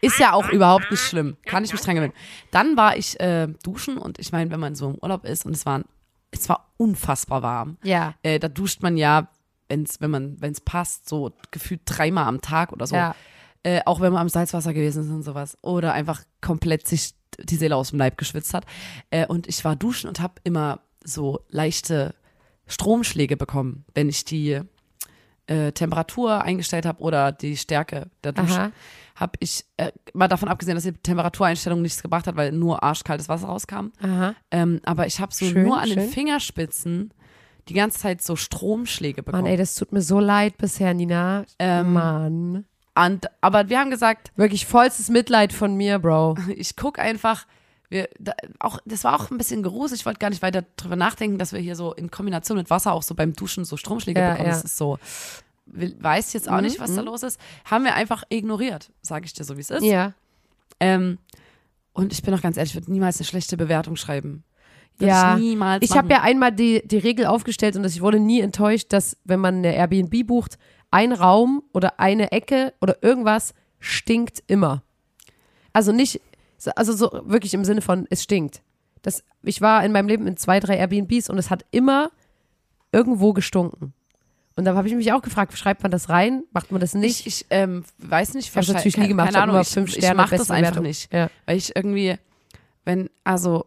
ist 0.00 0.18
ja 0.18 0.32
auch 0.32 0.48
überhaupt 0.50 0.90
nicht 0.90 1.00
schlimm. 1.02 1.36
Kann 1.44 1.64
ich 1.64 1.72
mich 1.72 1.80
dran 1.80 1.96
gewöhnen. 1.96 2.12
Dann 2.50 2.76
war 2.76 2.96
ich 2.96 3.18
äh, 3.20 3.48
duschen 3.64 3.98
und 3.98 4.18
ich 4.18 4.30
meine, 4.30 4.50
wenn 4.50 4.60
man 4.60 4.74
so 4.74 4.90
im 4.90 4.98
Urlaub 5.02 5.24
ist 5.24 5.44
und 5.44 5.52
es 5.56 5.66
war, 5.66 5.82
es 6.30 6.48
war 6.48 6.68
unfassbar 6.76 7.42
warm. 7.42 7.78
ja. 7.82 8.14
Äh, 8.22 8.38
da 8.38 8.48
duscht 8.48 8.82
man 8.82 8.96
ja, 8.96 9.28
wenn's, 9.68 10.00
wenn 10.00 10.10
man, 10.10 10.40
wenn 10.40 10.52
es 10.52 10.60
passt, 10.60 11.08
so 11.08 11.32
gefühlt 11.50 11.82
dreimal 11.84 12.26
am 12.26 12.40
Tag 12.40 12.72
oder 12.72 12.86
so. 12.86 12.96
Ja. 12.96 13.14
Äh, 13.62 13.80
auch 13.86 14.00
wenn 14.00 14.12
man 14.12 14.22
am 14.22 14.28
Salzwasser 14.28 14.72
gewesen 14.72 15.04
ist 15.04 15.10
und 15.10 15.22
sowas. 15.22 15.58
Oder 15.62 15.92
einfach 15.92 16.22
komplett 16.40 16.86
sich 16.86 17.14
die 17.38 17.56
Seele 17.56 17.76
aus 17.76 17.90
dem 17.90 17.98
Leib 17.98 18.16
geschwitzt 18.16 18.54
hat. 18.54 18.64
Äh, 19.10 19.26
und 19.26 19.48
ich 19.48 19.64
war 19.64 19.76
duschen 19.76 20.08
und 20.08 20.20
habe 20.20 20.34
immer 20.44 20.80
so 21.04 21.40
leichte 21.48 22.14
Stromschläge 22.66 23.36
bekommen, 23.36 23.84
wenn 23.94 24.08
ich 24.08 24.24
die 24.24 24.60
äh, 25.46 25.72
Temperatur 25.72 26.42
eingestellt 26.42 26.84
habe 26.86 27.02
oder 27.02 27.32
die 27.32 27.56
Stärke 27.56 28.10
der 28.22 28.32
Dusche, 28.32 28.72
habe 29.16 29.32
ich 29.40 29.64
äh, 29.78 29.90
mal 30.12 30.28
davon 30.28 30.48
abgesehen, 30.48 30.74
dass 30.76 30.84
die 30.84 30.92
Temperatureinstellung 30.92 31.82
nichts 31.82 32.02
gebracht 32.02 32.26
hat, 32.26 32.36
weil 32.36 32.52
nur 32.52 32.82
arschkaltes 32.82 33.28
Wasser 33.28 33.46
rauskam. 33.46 33.88
Ähm, 34.50 34.80
aber 34.84 35.06
ich 35.06 35.20
habe 35.20 35.34
so 35.34 35.46
Schön, 35.46 35.64
nur 35.64 35.80
an 35.80 35.88
den 35.88 36.00
schön. 36.00 36.10
Fingerspitzen 36.10 37.14
die 37.68 37.74
ganze 37.74 37.98
Zeit 37.98 38.22
so 38.22 38.36
Stromschläge 38.36 39.22
bekommen. 39.22 39.44
Mann, 39.44 39.50
ey, 39.52 39.56
das 39.56 39.74
tut 39.74 39.92
mir 39.92 40.02
so 40.02 40.20
leid 40.20 40.56
bisher, 40.58 40.94
Nina. 40.94 41.44
Ähm, 41.58 41.92
Mann. 41.92 42.64
Und, 42.94 43.26
aber 43.40 43.68
wir 43.68 43.78
haben 43.78 43.90
gesagt, 43.90 44.32
Wirklich 44.36 44.66
vollstes 44.66 45.08
Mitleid 45.08 45.52
von 45.52 45.76
mir, 45.76 45.98
Bro. 45.98 46.36
ich 46.56 46.74
guck 46.76 46.98
einfach, 46.98 47.46
wir, 47.90 48.08
da, 48.18 48.32
auch, 48.58 48.80
das 48.84 49.04
war 49.04 49.14
auch 49.14 49.30
ein 49.30 49.38
bisschen 49.38 49.62
gruselig, 49.62 50.00
ich 50.00 50.06
wollte 50.06 50.18
gar 50.18 50.30
nicht 50.30 50.42
weiter 50.42 50.64
drüber 50.76 50.96
nachdenken, 50.96 51.38
dass 51.38 51.52
wir 51.52 51.60
hier 51.60 51.76
so 51.76 51.92
in 51.94 52.10
Kombination 52.10 52.58
mit 52.58 52.70
Wasser 52.70 52.92
auch 52.92 53.02
so 53.02 53.14
beim 53.14 53.32
Duschen 53.34 53.64
so 53.64 53.76
Stromschläge 53.76 54.20
Ja, 54.20 54.30
bekommen. 54.32 54.48
ja. 54.48 54.54
Das 54.54 54.64
ist 54.64 54.76
so, 54.76 54.98
weiß 55.66 56.32
jetzt 56.32 56.48
auch 56.48 56.56
Mhm, 56.56 56.62
nicht, 56.62 56.80
was 56.80 56.94
da 56.94 57.02
los 57.02 57.22
ist. 57.22 57.38
Haben 57.64 57.84
wir 57.84 57.94
einfach 57.94 58.24
ignoriert, 58.30 58.90
sage 59.02 59.26
ich 59.26 59.32
dir 59.32 59.44
so, 59.44 59.56
wie 59.56 59.60
es 59.60 59.70
ist. 59.70 59.84
Ja. 59.84 60.14
Ähm, 60.80 61.18
und 61.92 62.12
ich 62.12 62.22
bin 62.22 62.32
auch 62.34 62.40
ganz 62.42 62.56
ehrlich, 62.56 62.72
ich 62.72 62.76
würde 62.76 62.90
niemals 62.92 63.18
eine 63.18 63.26
schlechte 63.26 63.56
Bewertung 63.56 63.96
schreiben. 63.96 64.44
Würde 64.98 65.10
Ja. 65.12 65.34
ich 65.36 65.42
niemals 65.42 65.84
Ich 65.84 65.96
habe 65.96 66.10
ja 66.10 66.22
einmal 66.22 66.52
die, 66.52 66.82
die 66.86 66.98
Regel 66.98 67.26
aufgestellt 67.26 67.76
und 67.76 67.84
ich 67.84 68.00
wurde 68.00 68.18
nie 68.18 68.40
enttäuscht, 68.40 68.92
dass 68.92 69.16
wenn 69.24 69.40
man 69.40 69.56
eine 69.56 69.74
Airbnb 69.74 70.26
bucht, 70.26 70.58
ein 70.90 71.12
Raum 71.12 71.62
oder 71.72 72.00
eine 72.00 72.32
Ecke 72.32 72.72
oder 72.80 73.02
irgendwas 73.02 73.54
stinkt 73.78 74.42
immer. 74.46 74.82
Also 75.72 75.92
nicht, 75.92 76.20
also 76.74 76.92
so 76.92 77.22
wirklich 77.24 77.54
im 77.54 77.64
Sinne 77.64 77.82
von, 77.82 78.06
es 78.10 78.22
stinkt. 78.22 78.62
Das, 79.02 79.22
ich 79.42 79.60
war 79.60 79.84
in 79.84 79.92
meinem 79.92 80.08
Leben 80.08 80.26
in 80.26 80.36
zwei, 80.36 80.58
drei 80.58 80.76
Airbnbs 80.76 81.30
und 81.30 81.38
es 81.38 81.50
hat 81.50 81.64
immer 81.70 82.10
irgendwo 82.90 83.32
gestunken. 83.32 83.92
Und 84.56 84.64
da 84.64 84.74
habe 84.74 84.88
ich 84.88 84.94
mich 84.94 85.12
auch 85.12 85.22
gefragt, 85.22 85.56
schreibt 85.56 85.84
man 85.84 85.92
das 85.92 86.08
rein? 86.08 86.42
Macht 86.50 86.72
man 86.72 86.80
das 86.80 86.94
nicht? 86.94 87.26
Ich, 87.26 87.42
ich 87.42 87.46
ähm, 87.50 87.84
weiß 87.98 88.34
nicht, 88.34 88.48
Ich 88.48 88.56
habe 88.56 88.66
natürlich 88.72 88.96
nie 88.96 89.06
gemacht. 89.06 89.32
Keine 89.32 89.44
Ahnung, 89.44 89.60
ich, 89.60 89.68
fünf 89.68 89.90
ich 89.90 89.98
Sterne. 89.98 90.16
mach 90.16 90.30
das 90.30 90.50
einfach 90.50 90.80
nicht. 90.80 91.12
Ja. 91.12 91.30
Weil 91.46 91.58
ich 91.58 91.76
irgendwie, 91.76 92.16
wenn, 92.84 93.08
also, 93.22 93.66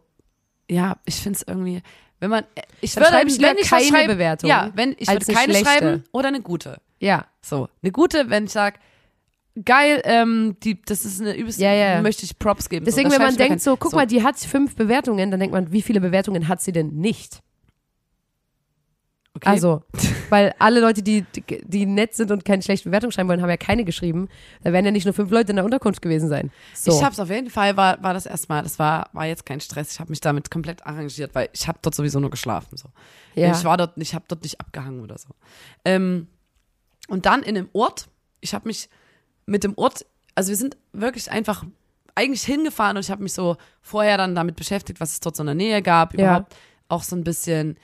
ja, 0.72 0.96
ich 1.04 1.16
finde 1.16 1.36
es 1.38 1.42
irgendwie, 1.46 1.82
wenn 2.20 2.30
man, 2.30 2.44
ich 2.80 2.94
Dann 2.94 3.04
würde, 3.04 3.12
schreibe 3.14 3.28
ich 3.30 3.36
lieber 3.38 3.48
wenn 3.50 3.58
ich 3.58 3.68
keine 3.70 3.82
was 3.82 3.88
schreibe, 3.88 4.12
Bewertung 4.14 4.48
Ja, 4.50 4.70
wenn 4.74 4.94
ich 4.98 5.08
würde 5.08 5.26
eine 5.26 5.34
keine 5.36 5.52
schlechte. 5.54 5.64
schreiben 5.68 6.04
oder 6.12 6.28
eine 6.28 6.40
gute. 6.40 6.80
ja. 7.00 7.26
So, 7.44 7.68
eine 7.82 7.90
gute, 7.90 8.30
wenn 8.30 8.44
ich 8.44 8.52
sage, 8.52 8.78
geil, 9.64 10.00
ähm, 10.04 10.56
die, 10.62 10.80
das 10.80 11.04
ist 11.04 11.20
eine 11.20 11.34
übelst, 11.36 11.58
Ja, 11.58 11.72
ja. 11.72 12.00
möchte 12.00 12.24
ich 12.24 12.38
Props 12.38 12.68
geben. 12.68 12.84
Deswegen, 12.84 13.10
so, 13.10 13.14
wenn 13.16 13.22
man 13.22 13.32
ich 13.32 13.36
denkt, 13.36 13.60
so, 13.60 13.76
guck 13.76 13.92
mal, 13.92 14.06
die 14.06 14.22
hat 14.22 14.38
fünf 14.38 14.76
Bewertungen, 14.76 15.30
dann 15.32 15.40
denkt 15.40 15.52
man, 15.52 15.72
wie 15.72 15.82
viele 15.82 16.00
Bewertungen 16.00 16.46
hat 16.48 16.62
sie 16.62 16.70
denn 16.72 16.94
nicht? 16.94 17.40
Okay. 19.42 19.50
Also, 19.50 19.82
weil 20.30 20.54
alle 20.58 20.80
Leute, 20.80 21.02
die, 21.02 21.24
die, 21.64 21.86
nett 21.86 22.14
sind 22.14 22.30
und 22.30 22.44
keine 22.44 22.62
schlechte 22.62 22.88
Bewertung 22.88 23.10
schreiben 23.10 23.28
wollen, 23.28 23.42
haben 23.42 23.50
ja 23.50 23.56
keine 23.56 23.84
geschrieben. 23.84 24.28
Da 24.62 24.72
werden 24.72 24.86
ja 24.86 24.92
nicht 24.92 25.04
nur 25.04 25.14
fünf 25.14 25.30
Leute 25.30 25.50
in 25.50 25.56
der 25.56 25.64
Unterkunft 25.64 26.00
gewesen 26.00 26.28
sein. 26.28 26.50
So. 26.74 26.92
Ich 26.92 27.02
habe 27.02 27.12
es 27.12 27.20
auf 27.20 27.28
jeden 27.28 27.50
Fall, 27.50 27.76
war, 27.76 28.02
war 28.02 28.14
das 28.14 28.26
erstmal, 28.26 28.62
das 28.62 28.78
war, 28.78 29.10
war 29.12 29.26
jetzt 29.26 29.44
kein 29.44 29.60
Stress. 29.60 29.92
Ich 29.92 30.00
habe 30.00 30.10
mich 30.10 30.20
damit 30.20 30.50
komplett 30.50 30.86
arrangiert, 30.86 31.34
weil 31.34 31.48
ich 31.52 31.68
habe 31.68 31.78
dort 31.82 31.94
sowieso 31.94 32.20
nur 32.20 32.30
geschlafen. 32.30 32.76
So. 32.76 32.88
Ja. 33.34 33.52
Ich 33.52 33.64
war 33.64 33.76
dort, 33.76 33.92
ich 33.96 34.14
habe 34.14 34.24
dort 34.28 34.42
nicht 34.42 34.60
abgehangen 34.60 35.02
oder 35.02 35.18
so. 35.18 35.28
Ähm, 35.84 36.28
und 37.08 37.26
dann 37.26 37.42
in 37.42 37.56
einem 37.56 37.68
Ort, 37.72 38.08
ich 38.40 38.54
habe 38.54 38.68
mich 38.68 38.88
mit 39.46 39.64
dem 39.64 39.76
Ort, 39.76 40.06
also 40.34 40.50
wir 40.50 40.56
sind 40.56 40.76
wirklich 40.92 41.30
einfach 41.30 41.64
eigentlich 42.14 42.44
hingefahren 42.44 42.96
und 42.96 43.04
ich 43.04 43.10
habe 43.10 43.22
mich 43.22 43.32
so 43.32 43.56
vorher 43.80 44.16
dann 44.18 44.34
damit 44.34 44.56
beschäftigt, 44.56 45.00
was 45.00 45.12
es 45.12 45.20
dort 45.20 45.36
so 45.36 45.42
in 45.42 45.46
der 45.46 45.54
Nähe 45.54 45.82
gab, 45.82 46.14
Ja. 46.14 46.24
überhaupt 46.24 46.56
auch 46.88 47.02
so 47.02 47.16
ein 47.16 47.24
bisschen, 47.24 47.76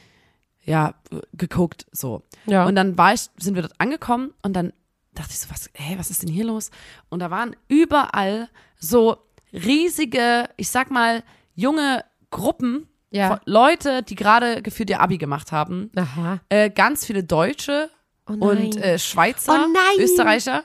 ja, 0.69 0.95
geguckt, 1.33 1.87
so. 1.93 2.23
Ja. 2.47 2.67
Und 2.67 2.75
dann 2.77 2.97
war 2.99 3.15
ich, 3.15 3.23
sind 3.39 3.55
wir 3.55 3.63
dort 3.63 3.81
angekommen 3.81 4.33
und 4.43 4.53
dann 4.55 4.73
dachte 5.15 5.31
ich 5.31 5.39
so, 5.39 5.51
was, 5.51 5.71
hey, 5.75 5.99
was 5.99 6.11
ist 6.11 6.23
denn 6.23 6.29
hier 6.31 6.45
los? 6.45 6.71
Und 7.09 7.21
da 7.21 7.31
waren 7.31 7.57
überall 7.69 8.49
so 8.79 9.17
riesige, 9.53 10.49
ich 10.57 10.69
sag 10.71 10.91
mal, 10.91 11.23
junge 11.55 12.05
Gruppen 12.31 12.87
Ja. 13.11 13.29
von 13.29 13.41
Leute, 13.47 14.03
die 14.03 14.15
gerade 14.15 14.63
gefühlt 14.63 14.91
ihr 14.91 15.01
Abi 15.01 15.19
gemacht 15.19 15.53
haben. 15.53 15.91
Aha. 15.97 16.41
Äh, 16.49 16.71
ganz 16.71 17.07
viele 17.07 17.25
Deutsche 17.25 17.91
Oh 18.29 18.35
und 18.35 18.77
äh, 18.77 18.99
Schweizer, 18.99 19.67
Oh. 19.69 20.01
Österreicher, 20.03 20.65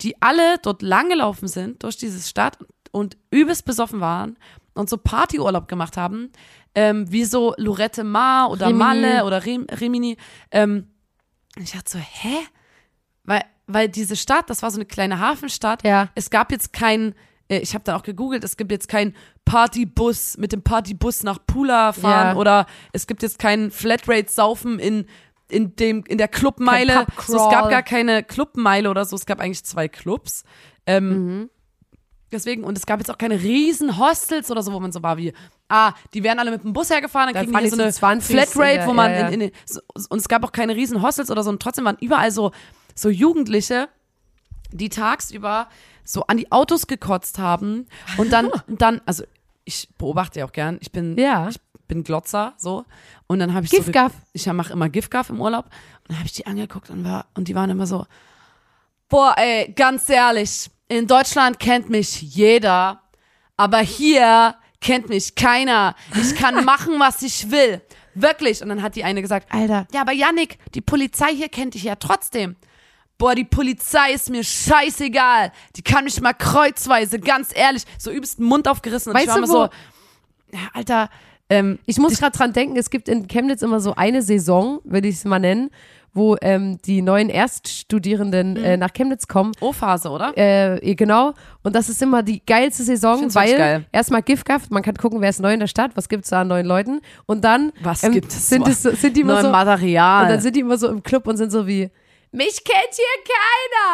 die 0.00 0.20
alle 0.22 0.56
dort 0.62 0.80
langgelaufen 0.80 1.48
sind 1.48 1.82
durch 1.82 1.98
diese 1.98 2.26
Stadt 2.26 2.56
und 2.92 3.16
übelst 3.30 3.66
besoffen 3.66 4.00
waren 4.00 4.38
und 4.74 4.88
so 4.88 4.96
Partyurlaub 4.96 5.68
gemacht 5.68 5.96
haben, 5.98 6.30
ähm, 6.74 7.10
wie 7.10 7.24
so 7.24 7.54
Lorette 7.56 8.04
Mar 8.04 8.50
oder 8.50 8.66
Rimini. 8.66 8.78
Malle 8.84 9.24
oder 9.24 9.44
Rim, 9.44 9.66
Rimini. 9.80 10.16
Ähm, 10.50 10.88
und 11.56 11.62
ich 11.62 11.72
dachte 11.72 11.90
so, 11.92 11.98
hä? 11.98 12.36
Weil, 13.24 13.42
weil 13.66 13.88
diese 13.88 14.16
Stadt, 14.16 14.50
das 14.50 14.62
war 14.62 14.70
so 14.70 14.76
eine 14.78 14.84
kleine 14.86 15.18
Hafenstadt. 15.20 15.84
Ja. 15.84 16.08
Es 16.14 16.30
gab 16.30 16.50
jetzt 16.52 16.72
kein, 16.72 17.14
äh, 17.48 17.58
ich 17.58 17.74
habe 17.74 17.84
dann 17.84 17.96
auch 17.96 18.02
gegoogelt, 18.02 18.42
es 18.44 18.56
gibt 18.56 18.72
jetzt 18.72 18.88
kein 18.88 19.14
Partybus 19.44 20.36
mit 20.36 20.52
dem 20.52 20.62
Partybus 20.62 21.22
nach 21.22 21.38
Pula 21.46 21.92
fahren 21.92 22.34
Ja. 22.34 22.36
oder 22.36 22.66
es 22.92 23.06
gibt 23.06 23.22
jetzt 23.22 23.38
kein 23.38 23.70
Flatrate-Saufen 23.70 24.78
in 24.78 25.06
in 25.50 25.76
dem 25.76 26.02
in 26.08 26.16
der 26.18 26.26
Clubmeile. 26.28 27.06
So, 27.26 27.36
es 27.36 27.52
gab 27.52 27.68
gar 27.68 27.82
keine 27.82 28.22
Clubmeile 28.24 28.88
oder 28.90 29.04
so. 29.04 29.14
Es 29.14 29.26
gab 29.26 29.40
eigentlich 29.40 29.62
zwei 29.64 29.88
Clubs. 29.88 30.42
Ähm, 30.86 31.08
Mhm. 31.40 31.50
Deswegen, 32.34 32.64
und 32.64 32.76
es 32.76 32.84
gab 32.84 33.00
jetzt 33.00 33.10
auch 33.10 33.16
keine 33.18 33.40
riesen 33.40 33.96
Hostels 33.98 34.50
oder 34.50 34.62
so, 34.62 34.72
wo 34.72 34.80
man 34.80 34.92
so 34.92 35.02
war 35.02 35.16
wie, 35.16 35.32
ah, 35.68 35.92
die 36.12 36.22
werden 36.22 36.38
alle 36.38 36.50
mit 36.50 36.62
dem 36.64 36.72
Bus 36.74 36.90
hergefahren, 36.90 37.32
dann 37.32 37.46
Da 37.46 37.50
kriegen 37.52 37.64
die 37.64 37.70
so 37.70 37.80
eine 37.82 37.90
zu 37.92 37.98
20 38.00 38.34
Flatrate, 38.36 38.74
der- 38.78 38.86
wo 38.86 38.92
man 38.92 39.10
ja, 39.10 39.20
ja. 39.20 39.28
in, 39.28 39.40
in, 39.40 39.50
so, 39.64 39.80
und 40.10 40.18
es 40.18 40.28
gab 40.28 40.44
auch 40.44 40.52
keine 40.52 40.74
riesen 40.76 41.00
Hostels 41.00 41.30
oder 41.30 41.42
so 41.42 41.50
und 41.50 41.62
trotzdem 41.62 41.84
waren 41.86 41.96
überall 42.00 42.30
so, 42.30 42.50
so 42.94 43.08
Jugendliche, 43.08 43.88
die 44.72 44.88
tagsüber 44.90 45.68
so 46.04 46.26
an 46.26 46.36
die 46.36 46.52
Autos 46.52 46.86
gekotzt 46.86 47.38
haben 47.38 47.86
und 48.18 48.32
dann, 48.32 48.50
dann, 48.68 49.00
also 49.06 49.24
ich 49.64 49.88
beobachte 49.96 50.40
ja 50.40 50.44
auch 50.46 50.52
gern, 50.52 50.76
ich 50.82 50.92
bin, 50.92 51.16
Ja. 51.16 51.48
ich 51.48 51.58
bin 51.88 52.02
Glotzer, 52.04 52.54
so, 52.58 52.84
und 53.26 53.38
dann 53.38 53.54
habe 53.54 53.64
ich 53.64 53.70
so, 53.70 53.76
ge- 53.78 53.84
Giftgaff. 53.86 54.12
ich 54.32 54.46
mache 54.52 54.72
immer 54.72 54.88
Giftgaff 54.88 55.30
im 55.30 55.40
Urlaub 55.40 55.66
und 55.66 56.08
dann 56.10 56.16
habe 56.18 56.26
ich 56.26 56.32
die 56.34 56.46
angeguckt 56.46 56.90
und 56.90 57.04
war, 57.04 57.26
und 57.34 57.48
die 57.48 57.54
waren 57.54 57.70
immer 57.70 57.86
so, 57.86 58.04
boah, 59.08 59.34
ey, 59.38 59.72
ganz 59.74 60.08
ehrlich, 60.08 60.70
in 60.88 61.06
Deutschland 61.06 61.58
kennt 61.58 61.90
mich 61.90 62.20
jeder, 62.22 63.02
aber 63.56 63.78
hier 63.78 64.56
kennt 64.80 65.08
mich 65.08 65.34
keiner. 65.34 65.94
Ich 66.20 66.34
kann 66.36 66.64
machen, 66.64 66.98
was 66.98 67.22
ich 67.22 67.50
will. 67.50 67.80
Wirklich. 68.14 68.62
Und 68.62 68.68
dann 68.68 68.82
hat 68.82 68.96
die 68.96 69.04
eine 69.04 69.22
gesagt, 69.22 69.52
Alter. 69.52 69.86
ja, 69.92 70.02
aber 70.02 70.12
Yannick, 70.12 70.58
die 70.74 70.80
Polizei 70.80 71.34
hier 71.34 71.48
kennt 71.48 71.74
dich 71.74 71.84
ja 71.84 71.96
trotzdem. 71.96 72.56
Boah, 73.16 73.34
die 73.34 73.44
Polizei 73.44 74.12
ist 74.12 74.28
mir 74.30 74.44
scheißegal. 74.44 75.52
Die 75.76 75.82
kann 75.82 76.04
mich 76.04 76.20
mal 76.20 76.32
kreuzweise, 76.32 77.18
ganz 77.20 77.50
ehrlich, 77.54 77.84
so 77.98 78.10
übelst 78.10 78.38
den 78.38 78.46
Mund 78.46 78.68
aufgerissen. 78.68 79.12
Und 79.12 79.18
ich 79.18 79.26
Weißt 79.26 79.36
war 79.36 79.46
du, 79.46 79.52
immer 79.52 79.68
so, 80.50 80.56
ja, 80.56 80.68
Alter, 80.72 81.10
ähm, 81.50 81.78
Ich 81.86 81.98
muss 81.98 82.18
gerade 82.18 82.36
dran 82.36 82.52
denken, 82.52 82.76
es 82.76 82.90
gibt 82.90 83.08
in 83.08 83.28
Chemnitz 83.28 83.62
immer 83.62 83.80
so 83.80 83.94
eine 83.94 84.22
Saison, 84.22 84.80
würde 84.84 85.08
ich 85.08 85.16
es 85.16 85.24
mal 85.24 85.38
nennen, 85.38 85.70
wo 86.14 86.36
ähm, 86.40 86.78
die 86.86 87.02
neuen 87.02 87.28
Erststudierenden 87.28 88.52
Mhm. 88.54 88.64
äh, 88.64 88.76
nach 88.76 88.92
Chemnitz 88.92 89.26
kommen. 89.26 89.52
O-Phase, 89.60 90.08
oder? 90.10 90.32
Äh, 90.36 90.94
genau. 90.94 91.34
Und 91.62 91.74
das 91.74 91.88
ist 91.88 92.00
immer 92.00 92.22
die 92.22 92.44
geilste 92.44 92.84
Saison, 92.84 93.34
weil 93.34 93.56
geil. 93.56 93.86
erstmal 93.92 94.22
Giftgaff, 94.22 94.70
man 94.70 94.82
kann 94.82 94.94
gucken, 94.96 95.20
wer 95.20 95.30
ist 95.30 95.40
neu 95.40 95.52
in 95.52 95.60
der 95.60 95.66
Stadt, 95.66 95.90
was 95.94 96.08
gibt's 96.08 96.30
da 96.30 96.42
an 96.42 96.48
neuen 96.48 96.66
Leuten. 96.66 97.00
Und 97.26 97.44
dann 97.44 97.72
Was 97.82 98.02
ähm, 98.04 98.12
gibt 98.12 98.28
es 98.32 98.48
sind, 98.48 98.66
es, 98.68 98.82
sind 98.82 99.16
die 99.16 99.22
immer 99.22 99.42
so, 99.42 99.50
Material. 99.50 100.22
und 100.24 100.28
dann 100.30 100.40
sind 100.40 100.56
die 100.56 100.60
immer 100.60 100.78
so 100.78 100.88
im 100.88 101.02
Club 101.02 101.26
und 101.26 101.36
sind 101.36 101.50
so 101.50 101.66
wie, 101.66 101.90
mich 102.30 102.64
kennt 102.64 102.94
hier 102.94 103.24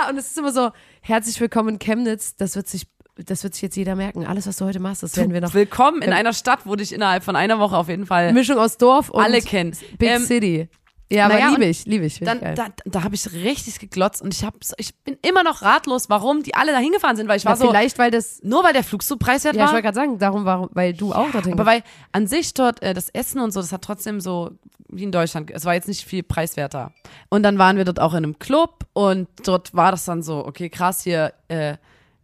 keiner. 0.01 0.11
Und 0.11 0.19
es 0.19 0.29
ist 0.31 0.39
immer 0.39 0.53
so, 0.53 0.71
herzlich 1.01 1.41
willkommen 1.41 1.71
in 1.71 1.79
Chemnitz, 1.79 2.37
das 2.37 2.55
wird 2.57 2.69
sich, 2.69 2.87
das 3.17 3.43
wird 3.45 3.55
sich 3.55 3.63
jetzt 3.63 3.77
jeder 3.77 3.97
merken. 3.97 4.27
Alles, 4.27 4.47
was 4.47 4.57
du 4.59 4.65
heute 4.67 4.81
machst, 4.81 5.03
das 5.03 5.17
werden 5.17 5.33
wir 5.33 5.41
noch. 5.41 5.55
Willkommen 5.55 6.03
in 6.03 6.13
einer 6.13 6.33
Stadt, 6.33 6.61
wo 6.65 6.77
dich 6.77 6.93
innerhalb 6.93 7.23
von 7.25 7.37
einer 7.37 7.59
Woche 7.59 7.77
auf 7.77 7.89
jeden 7.89 8.07
Fall 8.07 8.33
Mischung 8.33 8.59
aus 8.59 8.77
Dorf 8.77 9.09
und 9.11 9.23
alle 9.23 9.41
kennen. 9.43 9.77
Big 9.99 10.09
Ähm, 10.11 10.23
City. 10.25 10.69
Ja, 11.13 11.25
aber 11.25 11.35
naja, 11.35 11.49
liebe 11.49 11.65
und 11.65 11.71
ich, 11.71 11.85
liebe 11.87 12.05
ich. 12.07 12.21
ich 12.21 12.27
Dann, 12.27 12.41
geil. 12.41 12.55
da, 12.55 12.69
da 12.85 13.03
habe 13.03 13.15
ich 13.15 13.33
richtig 13.33 13.81
geglotzt 13.81 14.23
und 14.23 14.33
ich, 14.33 14.45
hab, 14.45 14.55
ich 14.77 14.95
bin 14.97 15.17
immer 15.23 15.43
noch 15.43 15.63
ratlos, 15.63 16.09
warum 16.09 16.43
die 16.43 16.55
alle 16.55 16.71
da 16.71 16.79
hingefahren 16.79 17.17
sind, 17.17 17.29
weil 17.29 17.37
ich 17.37 17.43
ja, 17.43 17.51
war 17.51 17.57
so, 17.57 17.67
vielleicht, 17.67 17.99
weil 17.99 18.13
das, 18.13 18.41
nur 18.45 18.63
weil 18.63 18.73
der 18.73 18.85
Flug 18.85 19.03
so 19.03 19.17
preiswert 19.17 19.57
ja, 19.57 19.63
ich 19.63 19.67
war. 19.67 19.75
wollte 19.75 19.83
gerade 19.83 19.97
sagen, 19.97 20.19
darum, 20.19 20.45
warum, 20.45 20.69
weil 20.73 20.93
du 20.93 21.13
auch 21.13 21.31
dorthin 21.33 21.55
Aber 21.55 21.67
weil 21.67 21.83
an 22.13 22.29
sich 22.29 22.55
dort 22.55 22.81
äh, 22.83 22.95
das 22.95 23.09
Essen 23.09 23.41
und 23.41 23.51
so, 23.51 23.61
das 23.61 23.73
hat 23.73 23.83
trotzdem 23.83 24.21
so 24.21 24.53
wie 24.89 25.05
in 25.05 25.13
Deutschland, 25.13 25.51
es 25.51 25.65
war 25.65 25.75
jetzt 25.75 25.89
nicht 25.89 26.05
viel 26.05 26.23
preiswerter. 26.23 26.93
Und 27.29 27.43
dann 27.43 27.59
waren 27.59 27.77
wir 27.77 27.85
dort 27.85 28.01
auch 28.01 28.13
in 28.13 28.19
einem 28.19 28.39
Club 28.39 28.87
und 28.93 29.29
dort 29.45 29.75
war 29.75 29.93
das 29.93 30.05
dann 30.05 30.23
so, 30.23 30.45
okay, 30.47 30.69
krass 30.69 31.03
hier, 31.03 31.33
äh, 31.49 31.77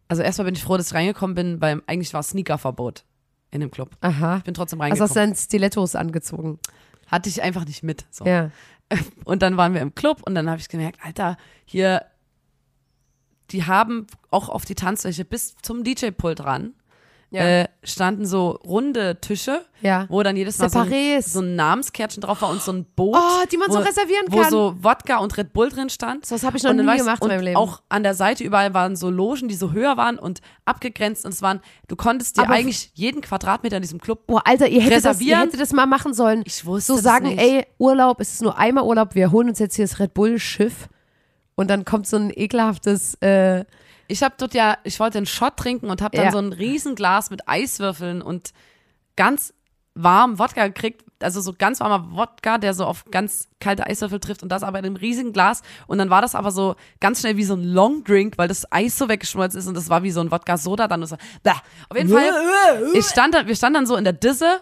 also 0.09 0.23
erstmal 0.23 0.47
bin 0.47 0.55
ich 0.55 0.62
froh, 0.62 0.76
dass 0.76 0.88
ich 0.88 0.95
reingekommen 0.95 1.35
bin, 1.35 1.61
weil 1.61 1.83
eigentlich 1.87 2.14
war 2.14 2.23
Sneakerverbot 2.23 3.05
in 3.50 3.61
dem 3.61 3.71
Club. 3.71 3.90
Aha. 4.00 4.38
Ich 4.38 4.45
bin 4.45 4.55
trotzdem 4.55 4.81
Also 4.81 4.85
reingekommen. 5.05 5.09
hast 5.09 5.16
du 5.16 5.21
dann 5.21 5.35
Stilettos 5.35 5.95
angezogen. 5.97 6.59
Hatte 7.07 7.28
ich 7.28 7.40
einfach 7.43 7.64
nicht 7.64 7.83
mit. 7.83 8.05
So. 8.11 8.25
Ja. 8.25 8.50
Und 9.25 9.43
dann 9.43 9.57
waren 9.57 9.75
wir 9.75 9.81
im 9.81 9.95
Club 9.95 10.23
und 10.25 10.35
dann 10.35 10.49
habe 10.49 10.61
ich 10.61 10.69
gemerkt, 10.69 11.00
Alter, 11.02 11.37
hier, 11.64 12.05
die 13.50 13.64
haben 13.64 14.07
auch 14.31 14.49
auf 14.49 14.64
die 14.64 14.76
Tanzfläche 14.76 15.25
bis 15.25 15.57
zum 15.62 15.83
DJ-Pult 15.83 16.45
ran, 16.45 16.75
Ja. 17.30 17.42
äh, 17.62 17.68
standen 17.83 18.25
so 18.25 18.50
runde 18.64 19.21
Tische, 19.21 19.61
Ja. 19.83 20.06
wo 20.09 20.23
dann 20.23 20.37
jedes 20.37 20.59
Mal 20.59 20.71
so 20.71 20.78
ein, 20.78 21.23
so 21.23 21.40
ein 21.40 21.56
Namenskärtchen 21.56 22.21
drauf 22.21 22.40
war 22.40 22.50
und 22.50 22.62
so 22.62 22.71
ein 22.73 22.85
Boot. 22.95 23.16
Oh, 23.18 23.45
die 23.50 23.56
man 23.56 23.68
so 23.71 23.78
wo, 23.78 23.83
reservieren 23.83 24.26
Wo 24.28 24.40
kann. 24.42 24.50
so 24.50 24.76
Wodka 24.80 25.16
und 25.18 25.37
Red 25.37 25.52
Bull 25.52 25.68
drin 25.68 25.90
stand. 25.90 26.25
So 26.25 26.37
was 26.37 26.45
habe 26.45 26.56
ich 26.56 26.62
noch 26.62 26.73
nie 26.73 26.83
weißt- 26.83 26.99
gemacht 26.99 27.23
in 27.23 27.28
meinem 27.28 27.40
Leben. 27.42 27.56
Auch 27.56 27.83
an 27.88 28.04
der 28.04 28.14
Seite 28.14 28.45
überall 28.45 28.75
waren 28.75 28.95
so 28.95 29.11
Logen, 29.11 29.49
die 29.49 29.56
so 29.56 29.73
höher 29.73 29.97
waren 29.97 30.18
und 30.21 30.40
abgegrenzt 30.64 31.25
und 31.26 31.33
es 31.35 31.42
waren, 31.42 31.61
du 31.88 31.97
konntest 31.97 32.37
dir 32.38 32.42
Aber- 32.45 32.54
eigentlich 32.54 32.92
jeden 32.95 33.21
Quadratmeter 33.23 33.76
in 33.76 33.83
diesem 33.83 34.00
Club 34.00 34.26
Boah, 34.28 34.42
Alter, 34.47 34.68
ihr 34.68 34.80
hättet, 34.80 34.99
das, 34.99 35.04
ihr 35.04 35.11
Reservieren? 35.11 35.40
hättet 35.40 35.61
das 35.61 35.73
mal 35.73 35.87
machen 35.87 36.14
sollen. 36.14 36.42
Ich 36.47 36.64
wusste 36.64 36.92
so 36.92 36.95
das 36.95 37.02
sagen, 37.04 37.26
nicht. 37.26 37.40
ey, 37.40 37.66
Urlaub, 37.78 38.21
es 38.21 38.35
ist 38.35 38.42
nur 38.42 38.56
einmal 38.56 38.85
Urlaub, 38.85 39.16
wir 39.16 39.33
holen 39.33 39.49
uns 39.49 39.59
jetzt 39.59 39.75
hier 39.75 39.85
das 39.85 39.99
Red 39.99 40.14
Bull 40.14 40.38
Schiff 40.38 40.88
und 41.56 41.68
dann 41.71 41.85
kommt 41.85 42.06
so 42.06 42.16
ein 42.16 42.30
ekelhaftes, 42.33 43.14
äh, 43.16 43.64
Ich 44.08 44.22
habe 44.22 44.34
dort 44.38 44.54
ja, 44.54 44.78
ich 44.84 45.00
wollte 45.00 45.18
einen 45.18 45.26
Shot 45.26 45.56
trinken 45.56 45.90
und 45.90 46.02
habe 46.02 46.16
dann 46.16 46.26
Ja. 46.26 46.32
so 46.32 46.38
ein 46.38 46.52
Riesenglas 46.52 47.30
mit 47.30 47.48
Eiswürfeln 47.48 48.22
und 48.22 48.52
ganz 49.16 49.52
warm 49.94 50.38
Wodka 50.38 50.66
gekriegt, 50.66 51.04
also 51.20 51.40
so 51.40 51.54
ganz 51.56 51.80
warmer 51.80 52.14
Wodka, 52.14 52.58
der 52.58 52.75
so 52.75 52.84
auf 52.84 53.06
ganz 53.10 53.48
kalte 53.60 53.86
Eiswürfel 53.86 54.20
trifft 54.20 54.42
und 54.42 54.50
das 54.50 54.62
aber 54.62 54.78
in 54.78 54.84
einem 54.84 54.96
riesigen 54.96 55.32
Glas 55.32 55.62
und 55.86 55.96
dann 55.96 56.10
war 56.10 56.20
das 56.20 56.34
aber 56.34 56.50
so 56.50 56.76
ganz 57.00 57.20
schnell 57.20 57.38
wie 57.38 57.44
so 57.44 57.54
ein 57.54 57.64
Long 57.64 58.04
Drink, 58.04 58.36
weil 58.36 58.48
das 58.48 58.70
Eis 58.70 58.98
so 58.98 59.08
weggeschmolzen 59.08 59.58
ist 59.58 59.66
und 59.66 59.75
das 59.75 59.88
war 59.88 60.02
wie 60.02 60.10
so 60.10 60.20
ein 60.20 60.30
Wodka 60.30 60.58
Soda 60.58 60.86
dann 60.86 61.00
und 61.00 61.08
so, 61.08 61.16
auf 61.16 61.96
jeden 61.96 62.10
Fall, 62.10 62.30
ich 62.92 63.06
stand 63.06 63.34
dann, 63.34 63.46
wir 63.46 63.56
standen 63.56 63.75
dann 63.75 63.86
so 63.86 63.96
in 63.96 64.04
der 64.04 64.12
Disse 64.12 64.60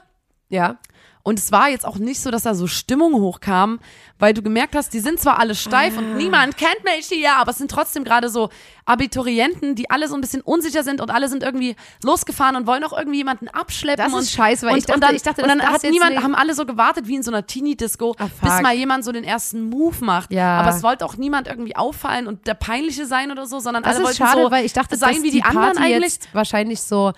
ja. 0.48 0.78
Und 1.24 1.38
es 1.40 1.50
war 1.50 1.68
jetzt 1.70 1.84
auch 1.86 1.96
nicht 1.96 2.20
so, 2.20 2.30
dass 2.30 2.42
da 2.42 2.54
so 2.54 2.66
Stimmung 2.68 3.14
hochkam, 3.14 3.80
weil 4.18 4.32
du 4.34 4.42
gemerkt 4.42 4.76
hast, 4.76 4.92
die 4.92 5.00
sind 5.00 5.18
zwar 5.18 5.40
alle 5.40 5.54
steif 5.56 5.94
Ah. 5.96 5.98
und 5.98 6.16
niemand 6.16 6.56
kennt 6.56 6.84
mich 6.84 7.06
hier, 7.08 7.34
aber 7.36 7.50
es 7.50 7.58
sind 7.58 7.70
trotzdem 7.70 8.04
gerade 8.04 8.28
so 8.28 8.50
Abiturienten, 8.84 9.74
die 9.74 9.90
alle 9.90 10.06
so 10.08 10.14
ein 10.14 10.20
bisschen 10.20 10.40
unsicher 10.42 10.82
sind 10.82 11.00
und 11.00 11.10
alle 11.10 11.28
sind 11.28 11.42
irgendwie 11.42 11.74
losgefahren 12.04 12.56
und 12.56 12.66
wollen 12.66 12.84
auch 12.84 12.92
irgendwie 12.96 13.18
jemanden 13.18 13.48
abschleppen. 13.48 14.04
Das 14.04 14.12
ist 14.12 14.18
und, 14.18 14.36
scheiße, 14.36 14.66
weil 14.66 14.72
und, 14.74 14.78
ich 14.78 14.84
dachte- 14.86 14.94
und 14.94 15.00
dann, 15.02 15.14
ich 15.16 15.22
dachte, 15.22 15.42
und 15.42 15.48
dann 15.48 15.62
hat 15.62 15.82
niemand, 15.82 16.22
haben 16.22 16.34
alle 16.34 16.54
so 16.54 16.64
gewartet 16.64 17.08
wie 17.08 17.16
in 17.16 17.22
so 17.22 17.30
einer 17.30 17.46
Teenie-Disco, 17.46 18.14
Ah, 18.18 18.28
bis 18.40 18.62
mal 18.62 18.74
jemand 18.74 19.04
so 19.04 19.12
den 19.12 19.24
ersten 19.24 19.68
Move 19.68 20.04
macht. 20.04 20.30
Ja. 20.32 20.60
Aber 20.60 20.70
es 20.70 20.82
wollte 20.82 21.04
auch 21.04 21.16
niemand 21.16 21.48
irgendwie 21.48 21.74
auffallen 21.76 22.26
und 22.26 22.46
der 22.46 22.54
Peinliche 22.54 23.06
sein 23.06 23.30
oder 23.32 23.46
so, 23.46 23.58
sondern 23.58 23.82
Das 23.82 23.96
alle 23.96 24.10
ist 24.10 24.20
wollten 24.20 24.30
schade, 24.30 24.42
so 24.44 24.50
weil 24.50 24.64
ich 24.64 24.72
dachte, 24.72 24.96
sein 24.96 25.22
wie 25.22 25.30
die, 25.30 25.42
anderen 25.42 25.72
Party 25.74 25.94
eigentlich. 25.94 26.12
jetzt 26.14 26.28
wahrscheinlich 26.34 26.80
so 26.82 27.12